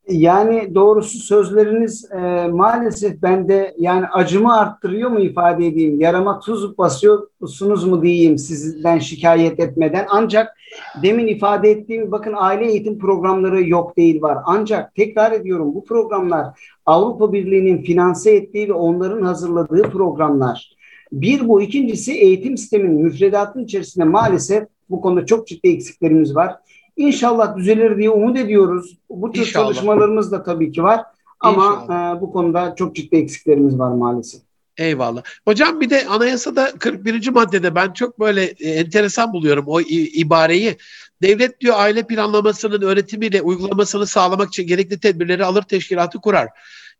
Yani 0.09 0.75
doğrusu 0.75 1.19
sözleriniz 1.19 2.11
e, 2.13 2.49
maalesef 2.49 3.23
bende 3.23 3.75
yani 3.79 4.07
acımı 4.07 4.59
arttırıyor 4.59 5.11
mu 5.11 5.21
ifade 5.21 5.67
edeyim, 5.67 6.01
yarama 6.01 6.41
tuz 6.41 6.79
basıyorsunuz 6.79 7.85
mu 7.85 8.03
diyeyim 8.03 8.39
sizden 8.39 8.99
şikayet 8.99 9.61
etmeden. 9.61 10.07
Ancak 10.09 10.57
demin 11.03 11.27
ifade 11.27 11.71
ettiğim 11.71 12.13
bakın 12.13 12.35
aile 12.37 12.71
eğitim 12.71 12.99
programları 12.99 13.69
yok 13.69 13.97
değil 13.97 14.23
var. 14.23 14.39
Ancak 14.45 14.95
tekrar 14.95 15.33
ediyorum 15.33 15.75
bu 15.75 15.85
programlar 15.85 16.61
Avrupa 16.87 17.33
Birliği'nin 17.33 17.83
finanse 17.83 18.35
ettiği 18.35 18.69
ve 18.69 18.73
onların 18.73 19.23
hazırladığı 19.23 19.83
programlar. 19.83 20.75
Bir 21.13 21.49
bu 21.49 21.63
ikincisi 21.63 22.13
eğitim 22.13 22.57
sisteminin 22.57 23.03
müfredatının 23.03 23.65
içerisinde 23.65 24.05
maalesef 24.05 24.65
bu 24.91 25.01
konuda 25.01 25.27
çok 25.27 25.47
ciddi 25.47 25.69
eksiklerimiz 25.69 26.37
var. 26.37 26.57
İnşallah 26.97 27.57
düzelir 27.57 27.99
diye 27.99 28.11
umut 28.11 28.39
ediyoruz. 28.39 28.99
Bu 29.11 29.33
tür 29.33 29.41
İnşallah. 29.41 29.67
çalışmalarımız 29.67 30.33
da 30.33 30.43
tabii 30.43 30.73
ki 30.73 30.83
var. 30.83 31.01
Ama 31.41 31.85
e, 31.85 32.21
bu 32.21 32.33
konuda 32.33 32.75
çok 32.75 32.97
ciddi 32.97 33.17
eksiklerimiz 33.17 33.79
var 33.79 33.91
maalesef. 33.91 34.41
Eyvallah. 34.77 35.23
Hocam 35.45 35.81
bir 35.81 35.91
de 35.91 36.07
anayasada 36.07 36.73
41. 36.79 37.29
maddede 37.29 37.75
ben 37.75 37.93
çok 37.93 38.21
böyle 38.21 38.45
e, 38.45 38.71
enteresan 38.71 39.33
buluyorum 39.33 39.65
o 39.67 39.81
ibareyi. 39.81 40.77
Devlet 41.23 41.61
diyor 41.61 41.75
aile 41.79 42.07
planlamasının 42.07 42.83
öğretimiyle 42.83 43.43
uygulamasını 43.43 44.07
sağlamak 44.07 44.49
için 44.49 44.67
gerekli 44.67 45.01
tedbirleri 45.01 45.45
alır 45.45 45.63
teşkilatı 45.63 46.21
kurar. 46.21 46.49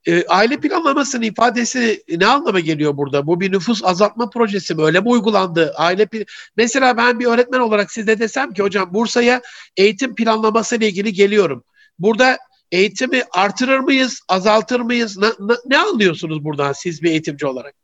E, 0.07 0.27
aile 0.27 0.57
planlamasının 0.57 1.23
ifadesi 1.23 2.03
ne 2.19 2.27
anlama 2.27 2.61
geliyor 2.61 2.97
burada? 2.97 3.27
Bu 3.27 3.41
bir 3.41 3.53
nüfus 3.53 3.85
azaltma 3.85 4.31
projesi 4.31 4.75
mi? 4.75 4.83
Öyle 4.83 5.01
mi 5.01 5.09
uygulandı? 5.09 5.75
Aile 5.77 6.09
Mesela 6.57 6.97
ben 6.97 7.21
bir 7.21 7.27
öğretmen 7.27 7.61
olarak 7.61 7.93
size 7.93 8.19
desem 8.19 8.53
ki 8.53 8.63
hocam 8.63 8.95
Bursa'ya 8.95 9.41
eğitim 9.77 10.15
planlaması 10.15 10.77
ile 10.77 10.89
ilgili 10.89 11.13
geliyorum. 11.13 11.65
Burada 11.99 12.39
eğitimi 12.73 13.23
artırır 13.33 13.79
mıyız, 13.79 14.21
azaltır 14.29 14.81
mıyız? 14.81 15.19
Ne, 15.19 15.27
ne, 15.27 15.55
ne 15.67 15.79
anlıyorsunuz 15.79 16.45
buradan 16.45 16.73
siz 16.73 17.03
bir 17.03 17.11
eğitimci 17.11 17.47
olarak? 17.47 17.75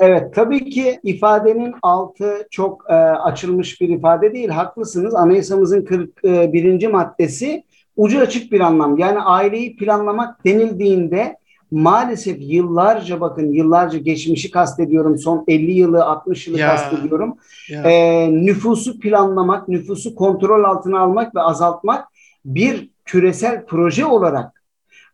Evet 0.00 0.34
tabii 0.34 0.70
ki 0.70 1.00
ifadenin 1.02 1.74
altı 1.82 2.48
çok 2.50 2.84
e, 2.88 2.94
açılmış 2.94 3.80
bir 3.80 3.88
ifade 3.88 4.34
değil. 4.34 4.48
Haklısınız. 4.48 5.14
Anayasamızın 5.14 5.84
41. 5.84 6.86
maddesi 6.86 7.64
ucu 7.96 8.20
açık 8.20 8.52
bir 8.52 8.60
anlam. 8.60 8.98
Yani 8.98 9.18
aileyi 9.20 9.76
planlamak 9.76 10.44
denildiğinde 10.44 11.36
maalesef 11.70 12.36
yıllarca 12.40 13.20
bakın 13.20 13.52
yıllarca 13.52 13.98
geçmişi 13.98 14.50
kastediyorum 14.50 15.18
son 15.18 15.44
50 15.48 15.72
yılı 15.72 16.04
60 16.04 16.46
yılı 16.48 16.58
ya, 16.58 16.68
kastediyorum. 16.68 17.36
Ya. 17.70 17.82
E, 17.82 18.28
nüfusu 18.32 19.00
planlamak, 19.00 19.68
nüfusu 19.68 20.14
kontrol 20.14 20.64
altına 20.64 21.00
almak 21.00 21.34
ve 21.34 21.40
azaltmak 21.40 22.08
bir 22.44 22.90
küresel 23.04 23.66
proje 23.66 24.06
olarak 24.06 24.62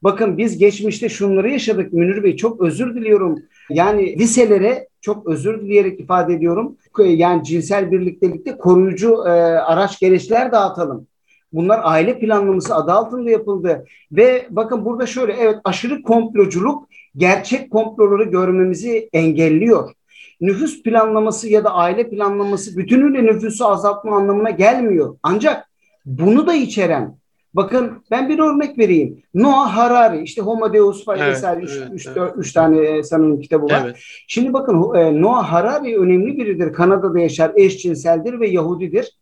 bakın 0.03 0.39
biz 0.39 0.59
geçmişte 0.59 1.09
şunları 1.09 1.51
yaşadık 1.51 1.93
Münir 1.93 2.23
Bey 2.23 2.37
çok 2.37 2.61
özür 2.61 2.95
diliyorum. 2.95 3.39
Yani 3.71 4.19
liselere 4.19 4.89
çok 5.01 5.27
özür 5.27 5.61
dileyerek 5.61 6.01
ifade 6.01 6.35
ediyorum. 6.35 6.77
Yani 6.99 7.45
cinsel 7.45 7.93
birliktelikte 7.93 8.57
koruyucu 8.57 9.25
e, 9.27 9.31
araç 9.59 10.01
gereçler 10.01 10.53
dağıtalım. 10.53 11.07
Bunlar 11.55 11.81
aile 11.83 12.19
planlaması 12.19 12.75
adı 12.75 12.93
altında 12.93 13.31
yapıldı. 13.31 13.85
Ve 14.13 14.47
bakın 14.51 14.85
burada 14.85 15.07
şöyle 15.07 15.33
evet 15.33 15.57
aşırı 15.65 16.03
komploculuk 16.03 16.89
gerçek 17.17 17.71
komploları 17.71 18.25
görmemizi 18.25 19.09
engelliyor. 19.13 19.93
Nüfus 20.41 20.83
planlaması 20.83 21.49
ya 21.49 21.65
da 21.65 21.75
aile 21.75 22.11
planlaması 22.11 22.77
bütünüyle 22.77 23.25
nüfusu 23.25 23.67
azaltma 23.67 24.17
anlamına 24.17 24.51
gelmiyor. 24.51 25.17
Ancak 25.23 25.71
bunu 26.07 26.47
da 26.47 26.55
içeren 26.55 27.17
Bakın 27.55 27.93
ben 28.11 28.29
bir 28.29 28.39
örnek 28.39 28.79
vereyim. 28.79 29.23
Noah 29.35 29.77
Harari 29.77 30.23
işte 30.23 30.43
Homo 30.43 30.73
Deus 30.73 31.05
evet, 31.09 31.21
vesaire 31.21 31.61
3 31.61 31.71
evet, 31.79 31.89
üç, 31.93 32.09
evet. 32.17 32.33
üç 32.37 32.53
tane 32.53 32.79
e, 32.79 33.03
sanırım 33.03 33.41
kitabı 33.41 33.65
var. 33.65 33.83
Evet. 33.85 33.97
Şimdi 34.29 34.53
bakın 34.53 34.95
e, 34.95 35.23
Noah 35.23 35.53
Harari 35.53 35.99
önemli 35.99 36.37
biridir. 36.37 36.73
Kanada'da 36.73 37.19
yaşar, 37.19 37.53
eşcinseldir 37.57 38.41
ve 38.41 38.49
Yahudidir 38.49 39.13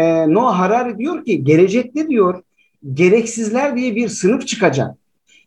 e, 0.00 0.34
Noah 0.34 0.58
Harari 0.58 0.98
diyor 0.98 1.24
ki 1.24 1.44
gelecekte 1.44 2.08
diyor 2.08 2.42
gereksizler 2.94 3.76
diye 3.76 3.96
bir 3.96 4.08
sınıf 4.08 4.46
çıkacak. 4.46 4.96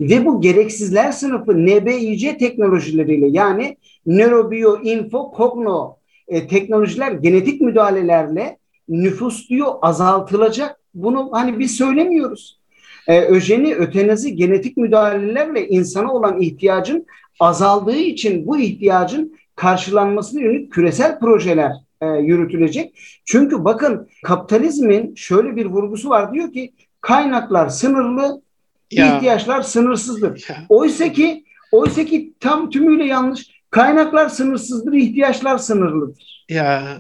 Ve 0.02 0.26
bu 0.26 0.42
gereksizler 0.42 1.12
sınıfı 1.12 1.66
NBIC 1.66 2.38
teknolojileriyle 2.38 3.28
yani 3.28 3.78
nörobiyo, 4.06 4.82
info, 4.84 5.32
kogno 5.32 5.98
e, 6.28 6.48
teknolojiler 6.48 7.12
genetik 7.12 7.62
müdahalelerle 7.62 8.58
nüfus 8.90 9.50
diyor 9.50 9.74
azaltılacak. 9.82 10.80
Bunu 10.94 11.30
hani 11.32 11.60
biz 11.60 11.72
söylemiyoruz. 11.78 12.60
E, 13.08 13.22
öjeni, 13.22 13.76
ötenazi 13.76 14.36
genetik 14.36 14.78
müdahalelerle 14.78 15.68
insana 15.68 16.14
olan 16.14 16.42
ihtiyacın 16.42 17.06
azaldığı 17.40 17.96
için 17.96 18.48
bu 18.48 18.58
ihtiyacın 18.58 19.36
karşılanmasına 19.56 20.42
yönelik 20.42 20.72
küresel 20.72 21.20
projeler 21.20 21.72
e, 22.04 22.22
yürütülecek. 22.22 23.00
Çünkü 23.26 23.64
bakın 23.64 24.10
kapitalizmin 24.24 25.16
şöyle 25.16 25.56
bir 25.56 25.66
vurgusu 25.66 26.10
var 26.10 26.34
diyor 26.34 26.54
ki 26.54 26.74
kaynaklar 27.02 27.70
sınırlı, 27.70 28.42
ya. 28.92 29.18
ihtiyaçlar 29.18 29.62
sınırsızdır. 29.62 30.46
Ya. 30.50 30.66
Oysa 30.70 31.12
ki 31.12 31.46
oysa 31.72 32.06
ki 32.06 32.34
tam 32.40 32.70
tümüyle 32.70 33.06
yanlış. 33.06 33.54
Kaynaklar 33.70 34.30
sınırsızdır, 34.30 34.94
ihtiyaçlar 34.94 35.58
sınırlıdır. 35.58 36.46
Ya. 36.50 36.98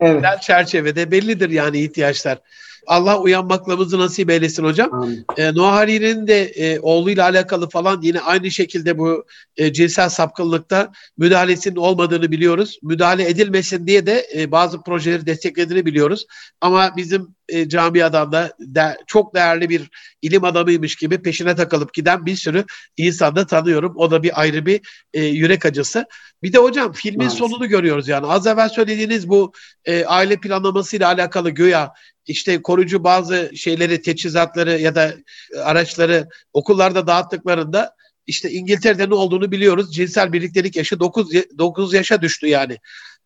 Evet. 0.00 0.24
çerçevede 0.42 1.10
bellidir 1.10 1.50
yani 1.50 1.78
ihtiyaçlar. 1.78 2.38
Allah 2.86 3.20
uyanmaklamızı 3.20 3.98
nasip 3.98 4.30
eylesin 4.30 4.64
hocam. 4.64 5.16
E, 5.36 5.54
Noah 5.54 5.72
Hariri'nin 5.72 6.26
de 6.26 6.42
e, 6.44 6.80
oğluyla 6.80 7.24
alakalı 7.24 7.68
falan 7.68 8.00
yine 8.02 8.20
aynı 8.20 8.50
şekilde 8.50 8.98
bu 8.98 9.24
e, 9.56 9.72
cinsel 9.72 10.08
sapkınlıkta 10.08 10.92
müdahalesinin 11.18 11.76
olmadığını 11.76 12.30
biliyoruz. 12.30 12.78
Müdahale 12.82 13.28
edilmesin 13.28 13.86
diye 13.86 14.06
de 14.06 14.26
e, 14.36 14.50
bazı 14.50 14.82
projeleri 14.82 15.26
desteklediğini 15.26 15.86
biliyoruz. 15.86 16.26
Ama 16.60 16.96
bizim 16.96 17.34
e, 17.48 17.68
camiadan 17.68 18.32
da 18.32 18.52
de, 18.60 18.96
çok 19.06 19.34
değerli 19.34 19.68
bir 19.68 19.90
ilim 20.22 20.44
adamıymış 20.44 20.96
gibi 20.96 21.22
peşine 21.22 21.54
takılıp 21.56 21.94
giden 21.94 22.26
bir 22.26 22.36
sürü 22.36 22.64
insan 22.96 23.36
da 23.36 23.46
tanıyorum. 23.46 23.92
O 23.96 24.10
da 24.10 24.22
bir 24.22 24.40
ayrı 24.40 24.66
bir 24.66 24.80
e, 25.14 25.24
yürek 25.24 25.66
acısı. 25.66 26.06
Bir 26.42 26.52
de 26.52 26.58
hocam 26.58 26.92
filmin 26.92 27.18
Maalesef. 27.18 27.38
sonunu 27.38 27.68
görüyoruz 27.68 28.08
yani. 28.08 28.26
Az 28.26 28.46
evvel 28.46 28.68
söylediğiniz 28.68 29.28
bu 29.28 29.52
e, 29.84 30.04
aile 30.04 30.36
planlamasıyla 30.36 31.08
alakalı 31.08 31.50
göya 31.50 31.92
işte 32.26 32.62
koruyucu 32.62 33.04
bazı 33.04 33.50
şeyleri, 33.56 34.02
teçhizatları 34.02 34.80
ya 34.80 34.94
da 34.94 35.14
araçları 35.64 36.28
okullarda 36.52 37.06
dağıttıklarında 37.06 37.94
işte 38.26 38.50
İngiltere'de 38.50 39.08
ne 39.10 39.14
olduğunu 39.14 39.52
biliyoruz. 39.52 39.94
Cinsel 39.94 40.32
birliktelik 40.32 40.76
yaşı 40.76 41.00
9, 41.00 41.30
9 41.58 41.94
yaşa 41.94 42.22
düştü 42.22 42.46
yani. 42.46 42.78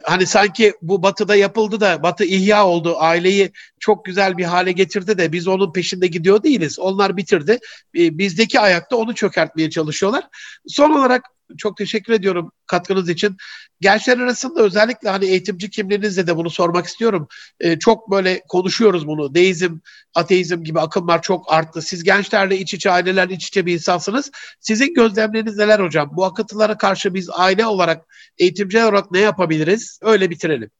Hani 0.02 0.26
sanki 0.26 0.72
bu 0.82 1.02
batıda 1.02 1.36
yapıldı 1.36 1.80
da 1.80 2.02
batı 2.02 2.24
ihya 2.24 2.66
oldu. 2.66 2.96
Aileyi 2.98 3.52
çok 3.80 4.04
güzel 4.04 4.38
bir 4.38 4.44
hale 4.44 4.72
getirdi 4.72 5.18
de 5.18 5.32
biz 5.32 5.48
onun 5.48 5.72
peşinde 5.72 6.06
gidiyor 6.06 6.42
değiliz. 6.42 6.78
Onlar 6.78 7.16
bitirdi. 7.16 7.58
Bizdeki 7.94 8.60
ayakta 8.60 8.96
onu 8.96 9.14
çökertmeye 9.14 9.70
çalışıyorlar. 9.70 10.24
Son 10.66 10.90
olarak 10.90 11.22
çok 11.58 11.76
teşekkür 11.76 12.12
ediyorum 12.12 12.52
katkınız 12.66 13.08
için. 13.08 13.36
Gençler 13.80 14.18
arasında 14.18 14.62
özellikle 14.62 15.08
hani 15.08 15.24
eğitimci 15.24 15.70
kimliğinizle 15.70 16.26
de 16.26 16.36
bunu 16.36 16.50
sormak 16.50 16.86
istiyorum. 16.86 17.28
Ee, 17.60 17.78
çok 17.78 18.10
böyle 18.10 18.42
konuşuyoruz 18.48 19.06
bunu. 19.06 19.34
Deizm, 19.34 19.78
ateizm 20.14 20.62
gibi 20.62 20.80
akımlar 20.80 21.22
çok 21.22 21.52
arttı. 21.52 21.82
Siz 21.82 22.02
gençlerle 22.02 22.58
iç 22.58 22.74
içe, 22.74 22.90
ailelerle 22.90 23.34
iç 23.34 23.48
içe 23.48 23.66
bir 23.66 23.72
insansınız. 23.72 24.30
Sizin 24.60 24.94
gözlemleriniz 24.94 25.56
neler 25.56 25.80
hocam? 25.80 26.10
Bu 26.12 26.24
akıntılara 26.24 26.78
karşı 26.78 27.14
biz 27.14 27.30
aile 27.30 27.66
olarak, 27.66 28.06
eğitimciler 28.38 28.84
olarak 28.84 29.10
ne 29.10 29.20
yapabiliriz? 29.20 30.00
Öyle 30.02 30.30
bitirelim. 30.30 30.70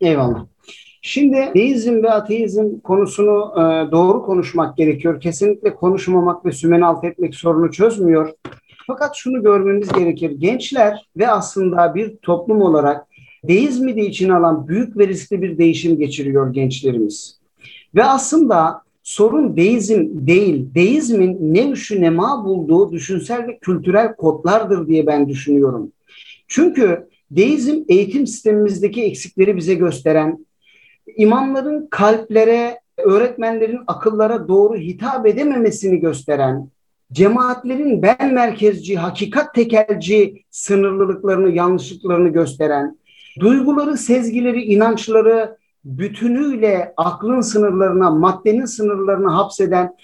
Eyvallah. 0.00 0.46
Şimdi 1.04 1.50
deizm 1.54 2.02
ve 2.02 2.10
ateizm 2.10 2.80
konusunu 2.80 3.52
e, 3.56 3.90
doğru 3.90 4.22
konuşmak 4.22 4.76
gerekiyor. 4.76 5.20
Kesinlikle 5.20 5.74
konuşmamak 5.74 6.46
ve 6.46 6.52
sümen 6.52 6.80
alt 6.80 7.04
etmek 7.04 7.34
sorunu 7.34 7.72
çözmüyor. 7.72 8.32
Fakat 8.86 9.16
şunu 9.16 9.42
görmemiz 9.42 9.88
gerekir. 9.88 10.30
Gençler 10.30 11.06
ve 11.16 11.28
aslında 11.28 11.94
bir 11.94 12.16
toplum 12.16 12.62
olarak 12.62 13.06
deizmi 13.44 13.96
de 13.96 14.06
içine 14.06 14.34
alan 14.34 14.68
büyük 14.68 14.98
ve 14.98 15.08
riskli 15.08 15.42
bir 15.42 15.58
değişim 15.58 15.98
geçiriyor 15.98 16.52
gençlerimiz. 16.52 17.38
Ve 17.94 18.04
aslında 18.04 18.82
sorun 19.02 19.56
deizm 19.56 20.08
değil, 20.12 20.66
deizmin 20.74 21.54
ne 21.54 21.70
üşü 21.70 22.00
ne 22.00 22.10
ma 22.10 22.44
bulduğu 22.44 22.92
düşünsel 22.92 23.46
ve 23.48 23.58
kültürel 23.58 24.16
kodlardır 24.16 24.86
diye 24.86 25.06
ben 25.06 25.28
düşünüyorum. 25.28 25.92
Çünkü 26.48 27.08
deizm 27.30 27.82
eğitim 27.88 28.26
sistemimizdeki 28.26 29.02
eksikleri 29.02 29.56
bize 29.56 29.74
gösteren, 29.74 30.46
imamların 31.16 31.88
kalplere, 31.90 32.80
öğretmenlerin 32.98 33.80
akıllara 33.86 34.48
doğru 34.48 34.76
hitap 34.76 35.26
edememesini 35.26 36.00
gösteren, 36.00 36.68
cemaatlerin 37.12 38.02
ben 38.02 38.34
merkezci, 38.34 38.96
hakikat 38.96 39.54
tekelci 39.54 40.42
sınırlılıklarını, 40.50 41.50
yanlışlıklarını 41.50 42.28
gösteren, 42.28 42.98
duyguları, 43.40 43.96
sezgileri, 43.96 44.62
inançları 44.62 45.56
bütünüyle 45.84 46.94
aklın 46.96 47.40
sınırlarına, 47.40 48.10
maddenin 48.10 48.64
sınırlarına 48.64 49.36
hapseden 49.36 49.96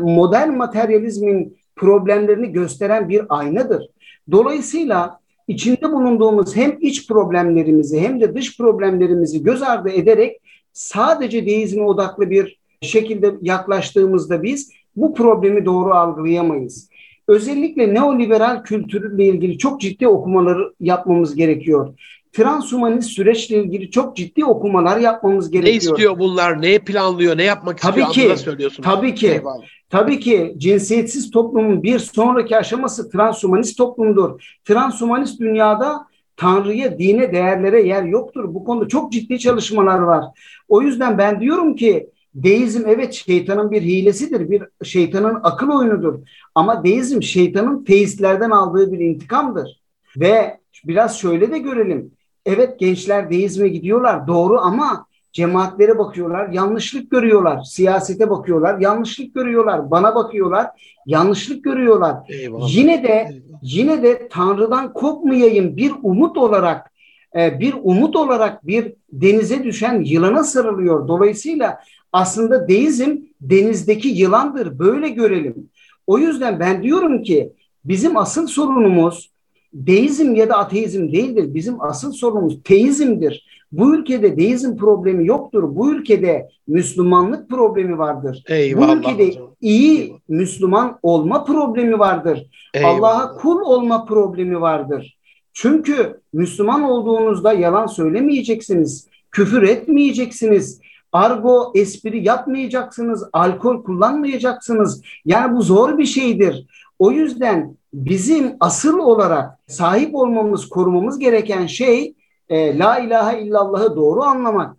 modern 0.00 0.56
materyalizmin 0.56 1.56
problemlerini 1.76 2.52
gösteren 2.52 3.08
bir 3.08 3.22
aynadır. 3.28 3.86
Dolayısıyla 4.30 5.20
içinde 5.48 5.92
bulunduğumuz 5.92 6.56
hem 6.56 6.76
iç 6.80 7.08
problemlerimizi 7.08 8.00
hem 8.00 8.20
de 8.20 8.34
dış 8.34 8.58
problemlerimizi 8.58 9.42
göz 9.42 9.62
ardı 9.62 9.90
ederek 9.90 10.40
sadece 10.72 11.46
deizme 11.46 11.82
odaklı 11.82 12.30
bir 12.30 12.58
şekilde 12.80 13.34
yaklaştığımızda 13.42 14.42
biz 14.42 14.70
bu 14.96 15.14
problemi 15.14 15.64
doğru 15.64 15.94
algılayamayız. 15.94 16.88
Özellikle 17.28 17.94
neoliberal 17.94 18.62
kültürle 18.62 19.24
ilgili 19.24 19.58
çok 19.58 19.80
ciddi 19.80 20.08
okumaları 20.08 20.74
yapmamız 20.80 21.34
gerekiyor. 21.34 21.94
Transhumanist 22.32 23.10
süreçle 23.10 23.56
ilgili 23.56 23.90
çok 23.90 24.16
ciddi 24.16 24.44
okumalar 24.44 24.98
yapmamız 24.98 25.50
gerekiyor. 25.50 25.72
Ne 25.72 25.76
istiyor 25.76 26.18
bunlar? 26.18 26.62
Ne 26.62 26.78
planlıyor? 26.78 27.38
Ne 27.38 27.44
yapmak 27.44 27.78
tabii 27.78 28.02
istiyor? 28.02 28.36
Ki, 28.36 28.42
söylüyorsun. 28.42 28.82
Tabii 28.82 29.14
ki. 29.14 29.28
Eyvallah. 29.28 29.64
Tabii 29.90 30.20
ki 30.20 30.54
cinsiyetsiz 30.56 31.30
toplumun 31.30 31.82
bir 31.82 31.98
sonraki 31.98 32.56
aşaması 32.56 33.10
transhumanist 33.10 33.78
toplumdur. 33.78 34.58
Transhumanist 34.64 35.40
dünyada 35.40 36.06
Tanrı'ya, 36.36 36.98
dine, 36.98 37.32
değerlere 37.32 37.82
yer 37.82 38.02
yoktur. 38.02 38.54
Bu 38.54 38.64
konuda 38.64 38.88
çok 38.88 39.12
ciddi 39.12 39.38
çalışmalar 39.38 39.98
var. 39.98 40.24
O 40.68 40.82
yüzden 40.82 41.18
ben 41.18 41.40
diyorum 41.40 41.76
ki 41.76 42.10
deizm 42.34 42.82
evet 42.86 43.12
şeytanın 43.14 43.70
bir 43.70 43.82
hilesidir, 43.82 44.50
bir 44.50 44.62
şeytanın 44.84 45.40
akıl 45.42 45.68
oyunudur. 45.68 46.18
Ama 46.54 46.84
deizm 46.84 47.22
şeytanın 47.22 47.84
teistlerden 47.84 48.50
aldığı 48.50 48.92
bir 48.92 48.98
intikamdır. 48.98 49.80
Ve 50.16 50.58
biraz 50.84 51.18
şöyle 51.18 51.52
de 51.52 51.58
görelim. 51.58 52.12
Evet 52.46 52.78
gençler 52.78 53.30
deizme 53.30 53.68
gidiyorlar 53.68 54.26
doğru 54.26 54.60
ama 54.60 55.06
Cemaatlere 55.34 55.98
bakıyorlar, 55.98 56.48
yanlışlık 56.48 57.10
görüyorlar. 57.10 57.62
Siyasete 57.62 58.30
bakıyorlar, 58.30 58.78
yanlışlık 58.78 59.34
görüyorlar. 59.34 59.90
Bana 59.90 60.14
bakıyorlar, 60.14 60.66
yanlışlık 61.06 61.64
görüyorlar. 61.64 62.16
Eyvallah. 62.28 62.74
Yine 62.76 63.02
de 63.02 63.08
Eyvallah. 63.08 63.58
yine 63.62 64.02
de 64.02 64.28
Tanrı'dan 64.28 64.92
kopmayayım 64.92 65.76
bir 65.76 65.92
umut 66.02 66.36
olarak 66.36 66.92
e, 67.36 67.60
bir 67.60 67.74
umut 67.82 68.16
olarak 68.16 68.66
bir 68.66 68.92
denize 69.12 69.64
düşen 69.64 70.02
yılana 70.04 70.44
sarılıyor. 70.44 71.08
Dolayısıyla 71.08 71.78
aslında 72.14 72.68
deizm 72.68 73.16
denizdeki 73.40 74.08
yılandır. 74.08 74.78
Böyle 74.78 75.08
görelim. 75.08 75.70
O 76.06 76.18
yüzden 76.18 76.60
ben 76.60 76.82
diyorum 76.82 77.22
ki 77.22 77.52
bizim 77.84 78.16
asıl 78.16 78.46
sorunumuz 78.46 79.30
deizm 79.72 80.34
ya 80.34 80.48
da 80.48 80.58
ateizm 80.58 81.12
değildir. 81.12 81.54
Bizim 81.54 81.82
asıl 81.82 82.12
sorunumuz 82.12 82.62
teizmdir. 82.64 83.46
Bu 83.72 83.96
ülkede 83.96 84.36
deizm 84.36 84.76
problemi 84.76 85.26
yoktur. 85.26 85.76
Bu 85.76 85.92
ülkede 85.92 86.48
Müslümanlık 86.66 87.50
problemi 87.50 87.98
vardır. 87.98 88.44
Eyvallah 88.48 88.88
Bu 88.88 88.98
ülkede 88.98 89.28
hocam. 89.28 89.50
iyi 89.60 90.00
Eyvallah. 90.00 90.18
Müslüman 90.28 90.98
olma 91.02 91.44
problemi 91.44 91.98
vardır. 91.98 92.46
Allah'a 92.84 93.36
kul 93.36 93.60
olma 93.60 94.04
problemi 94.04 94.60
vardır. 94.60 95.16
Çünkü 95.52 96.20
Müslüman 96.32 96.82
olduğunuzda 96.82 97.52
yalan 97.52 97.86
söylemeyeceksiniz, 97.86 99.08
küfür 99.30 99.62
etmeyeceksiniz, 99.62 100.80
argo 101.14 101.72
espri 101.74 102.26
yapmayacaksınız, 102.26 103.24
alkol 103.32 103.82
kullanmayacaksınız. 103.82 105.02
Yani 105.24 105.56
bu 105.56 105.62
zor 105.62 105.98
bir 105.98 106.06
şeydir. 106.06 106.66
O 106.98 107.10
yüzden 107.10 107.76
bizim 107.94 108.56
asıl 108.60 108.98
olarak 108.98 109.58
sahip 109.66 110.14
olmamız, 110.14 110.68
korumamız 110.68 111.18
gereken 111.18 111.66
şey 111.66 112.14
e, 112.48 112.78
La 112.78 112.98
ilahe 112.98 113.42
illallah'ı 113.42 113.96
doğru 113.96 114.22
anlamak, 114.22 114.76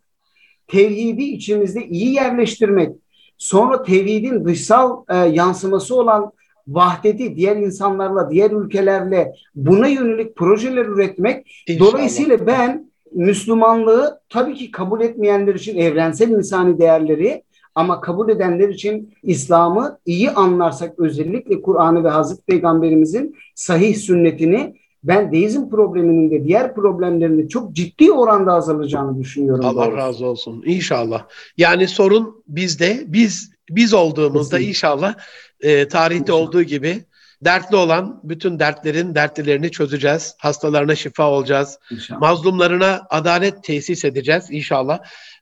tevhidi 0.67 1.23
içimizde 1.23 1.87
iyi 1.87 2.13
yerleştirmek, 2.13 2.95
sonra 3.37 3.83
tevhidin 3.83 4.45
dışsal 4.45 5.03
e, 5.09 5.15
yansıması 5.15 5.95
olan 5.95 6.31
vahdeti 6.67 7.35
diğer 7.35 7.55
insanlarla, 7.55 8.29
diğer 8.29 8.51
ülkelerle 8.51 9.33
buna 9.55 9.87
yönelik 9.87 10.35
projeler 10.35 10.85
üretmek. 10.85 11.63
İnşallah. 11.67 11.91
Dolayısıyla 11.91 12.47
ben 12.47 12.91
Müslümanlığı 13.15 14.19
tabii 14.29 14.55
ki 14.55 14.71
kabul 14.71 15.01
etmeyenler 15.01 15.55
için 15.55 15.77
evrensel 15.77 16.29
insani 16.29 16.79
değerleri 16.79 17.43
ama 17.75 18.01
kabul 18.01 18.29
edenler 18.29 18.69
için 18.69 19.13
İslam'ı 19.23 19.99
iyi 20.05 20.31
anlarsak 20.31 20.99
özellikle 20.99 21.61
Kur'an'ı 21.61 22.03
ve 22.03 22.09
Hazreti 22.09 22.41
Peygamberimizin 22.41 23.35
sahih 23.55 23.95
sünnetini 23.95 24.75
ben 25.03 25.31
deizm 25.31 25.69
probleminin 25.69 26.31
de 26.31 26.43
diğer 26.43 26.75
problemlerinde 26.75 27.47
çok 27.47 27.73
ciddi 27.73 28.11
oranda 28.11 28.53
azalacağını 28.53 29.19
düşünüyorum. 29.19 29.65
Allah 29.65 29.85
doğrusu. 29.85 29.97
razı 29.97 30.25
olsun. 30.25 30.63
İnşallah. 30.65 31.25
Yani 31.57 31.87
sorun 31.87 32.43
bizde. 32.47 33.03
Biz 33.07 33.51
biz 33.69 33.93
olduğumuzda 33.93 34.57
Kesinlikle. 34.57 34.69
inşallah 34.69 35.15
e, 35.61 35.87
tarihte 35.87 36.21
inşallah. 36.21 36.47
olduğu 36.47 36.63
gibi 36.63 37.03
dertli 37.45 37.75
olan 37.75 38.19
bütün 38.23 38.59
dertlerin 38.59 39.15
dertlerini 39.15 39.71
çözeceğiz. 39.71 40.35
Hastalarına 40.39 40.95
şifa 40.95 41.29
olacağız. 41.29 41.79
İnşallah. 41.91 42.19
Mazlumlarına 42.19 43.01
adalet 43.09 43.63
tesis 43.63 44.05
edeceğiz 44.05 44.45
inşallah. 44.49 44.99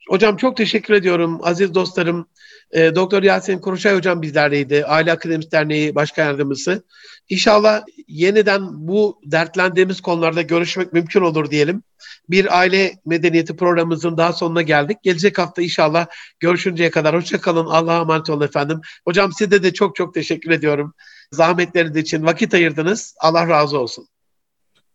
Hocam 0.10 0.38
çok 0.38 0.58
teşekkür 0.58 0.94
ediyorum. 0.94 1.40
Aziz 1.44 1.74
dostlarım, 1.74 2.28
e, 2.72 2.96
Doktor 2.96 3.24
Yasin 3.24 3.60
Kuruşay 3.60 3.96
hocam 3.96 4.22
bizlerleydi. 4.22 4.86
Aile 4.86 5.12
Akademisi 5.12 5.52
Derneği 5.52 5.96
Başkan 5.96 6.26
Yardımcısı. 6.26 6.84
İnşallah 7.30 7.84
yeniden 8.08 8.88
bu 8.88 9.22
dertlendiğimiz 9.26 10.02
konularda 10.02 10.42
görüşmek 10.42 10.94
mümkün 10.94 11.22
olur 11.22 11.52
diyelim. 11.52 11.84
Bir 12.30 12.60
aile 12.60 12.94
medeniyeti 13.06 13.56
programımızın 13.56 14.18
daha 14.18 14.34
sonuna 14.34 14.62
geldik. 14.62 14.98
Gelecek 15.04 15.38
hafta 15.38 15.62
inşallah 15.62 16.06
görüşünceye 16.40 16.90
kadar 16.90 17.16
hoşçakalın. 17.16 17.66
Allah'a 17.66 18.02
emanet 18.02 18.30
olun 18.30 18.46
efendim. 18.46 18.82
Hocam 19.06 19.32
size 19.32 19.64
de 19.64 19.74
çok 19.74 19.96
çok 19.96 20.14
teşekkür 20.14 20.52
ediyorum. 20.52 20.94
Zahmetleriniz 21.34 21.98
için 21.98 22.26
vakit 22.26 22.54
ayırdınız. 22.54 23.16
Allah 23.22 23.48
razı 23.48 23.80
olsun. 23.80 24.08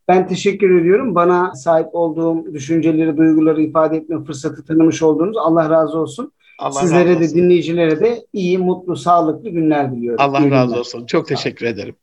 Ben 0.07 0.27
teşekkür 0.27 0.81
ediyorum. 0.81 1.15
Bana 1.15 1.55
sahip 1.55 1.87
olduğum 1.93 2.53
düşünceleri, 2.53 3.17
duyguları 3.17 3.61
ifade 3.61 3.97
etme 3.97 4.23
fırsatı 4.23 4.65
tanımış 4.65 5.01
olduğunuz 5.03 5.37
Allah 5.37 5.69
razı 5.69 5.97
olsun. 5.97 6.31
Allah 6.59 6.71
Sizlere 6.71 7.09
razı 7.09 7.19
olsun. 7.19 7.35
de 7.35 7.41
dinleyicilere 7.41 7.99
de 7.99 8.25
iyi, 8.33 8.57
mutlu, 8.57 8.95
sağlıklı 8.95 9.49
günler 9.49 9.95
diliyorum. 9.95 10.25
Allah 10.25 10.39
iyi 10.39 10.51
razı 10.51 10.67
günler. 10.67 10.79
olsun. 10.79 11.05
Çok 11.05 11.27
teşekkür 11.27 11.65
ederim. 11.65 11.95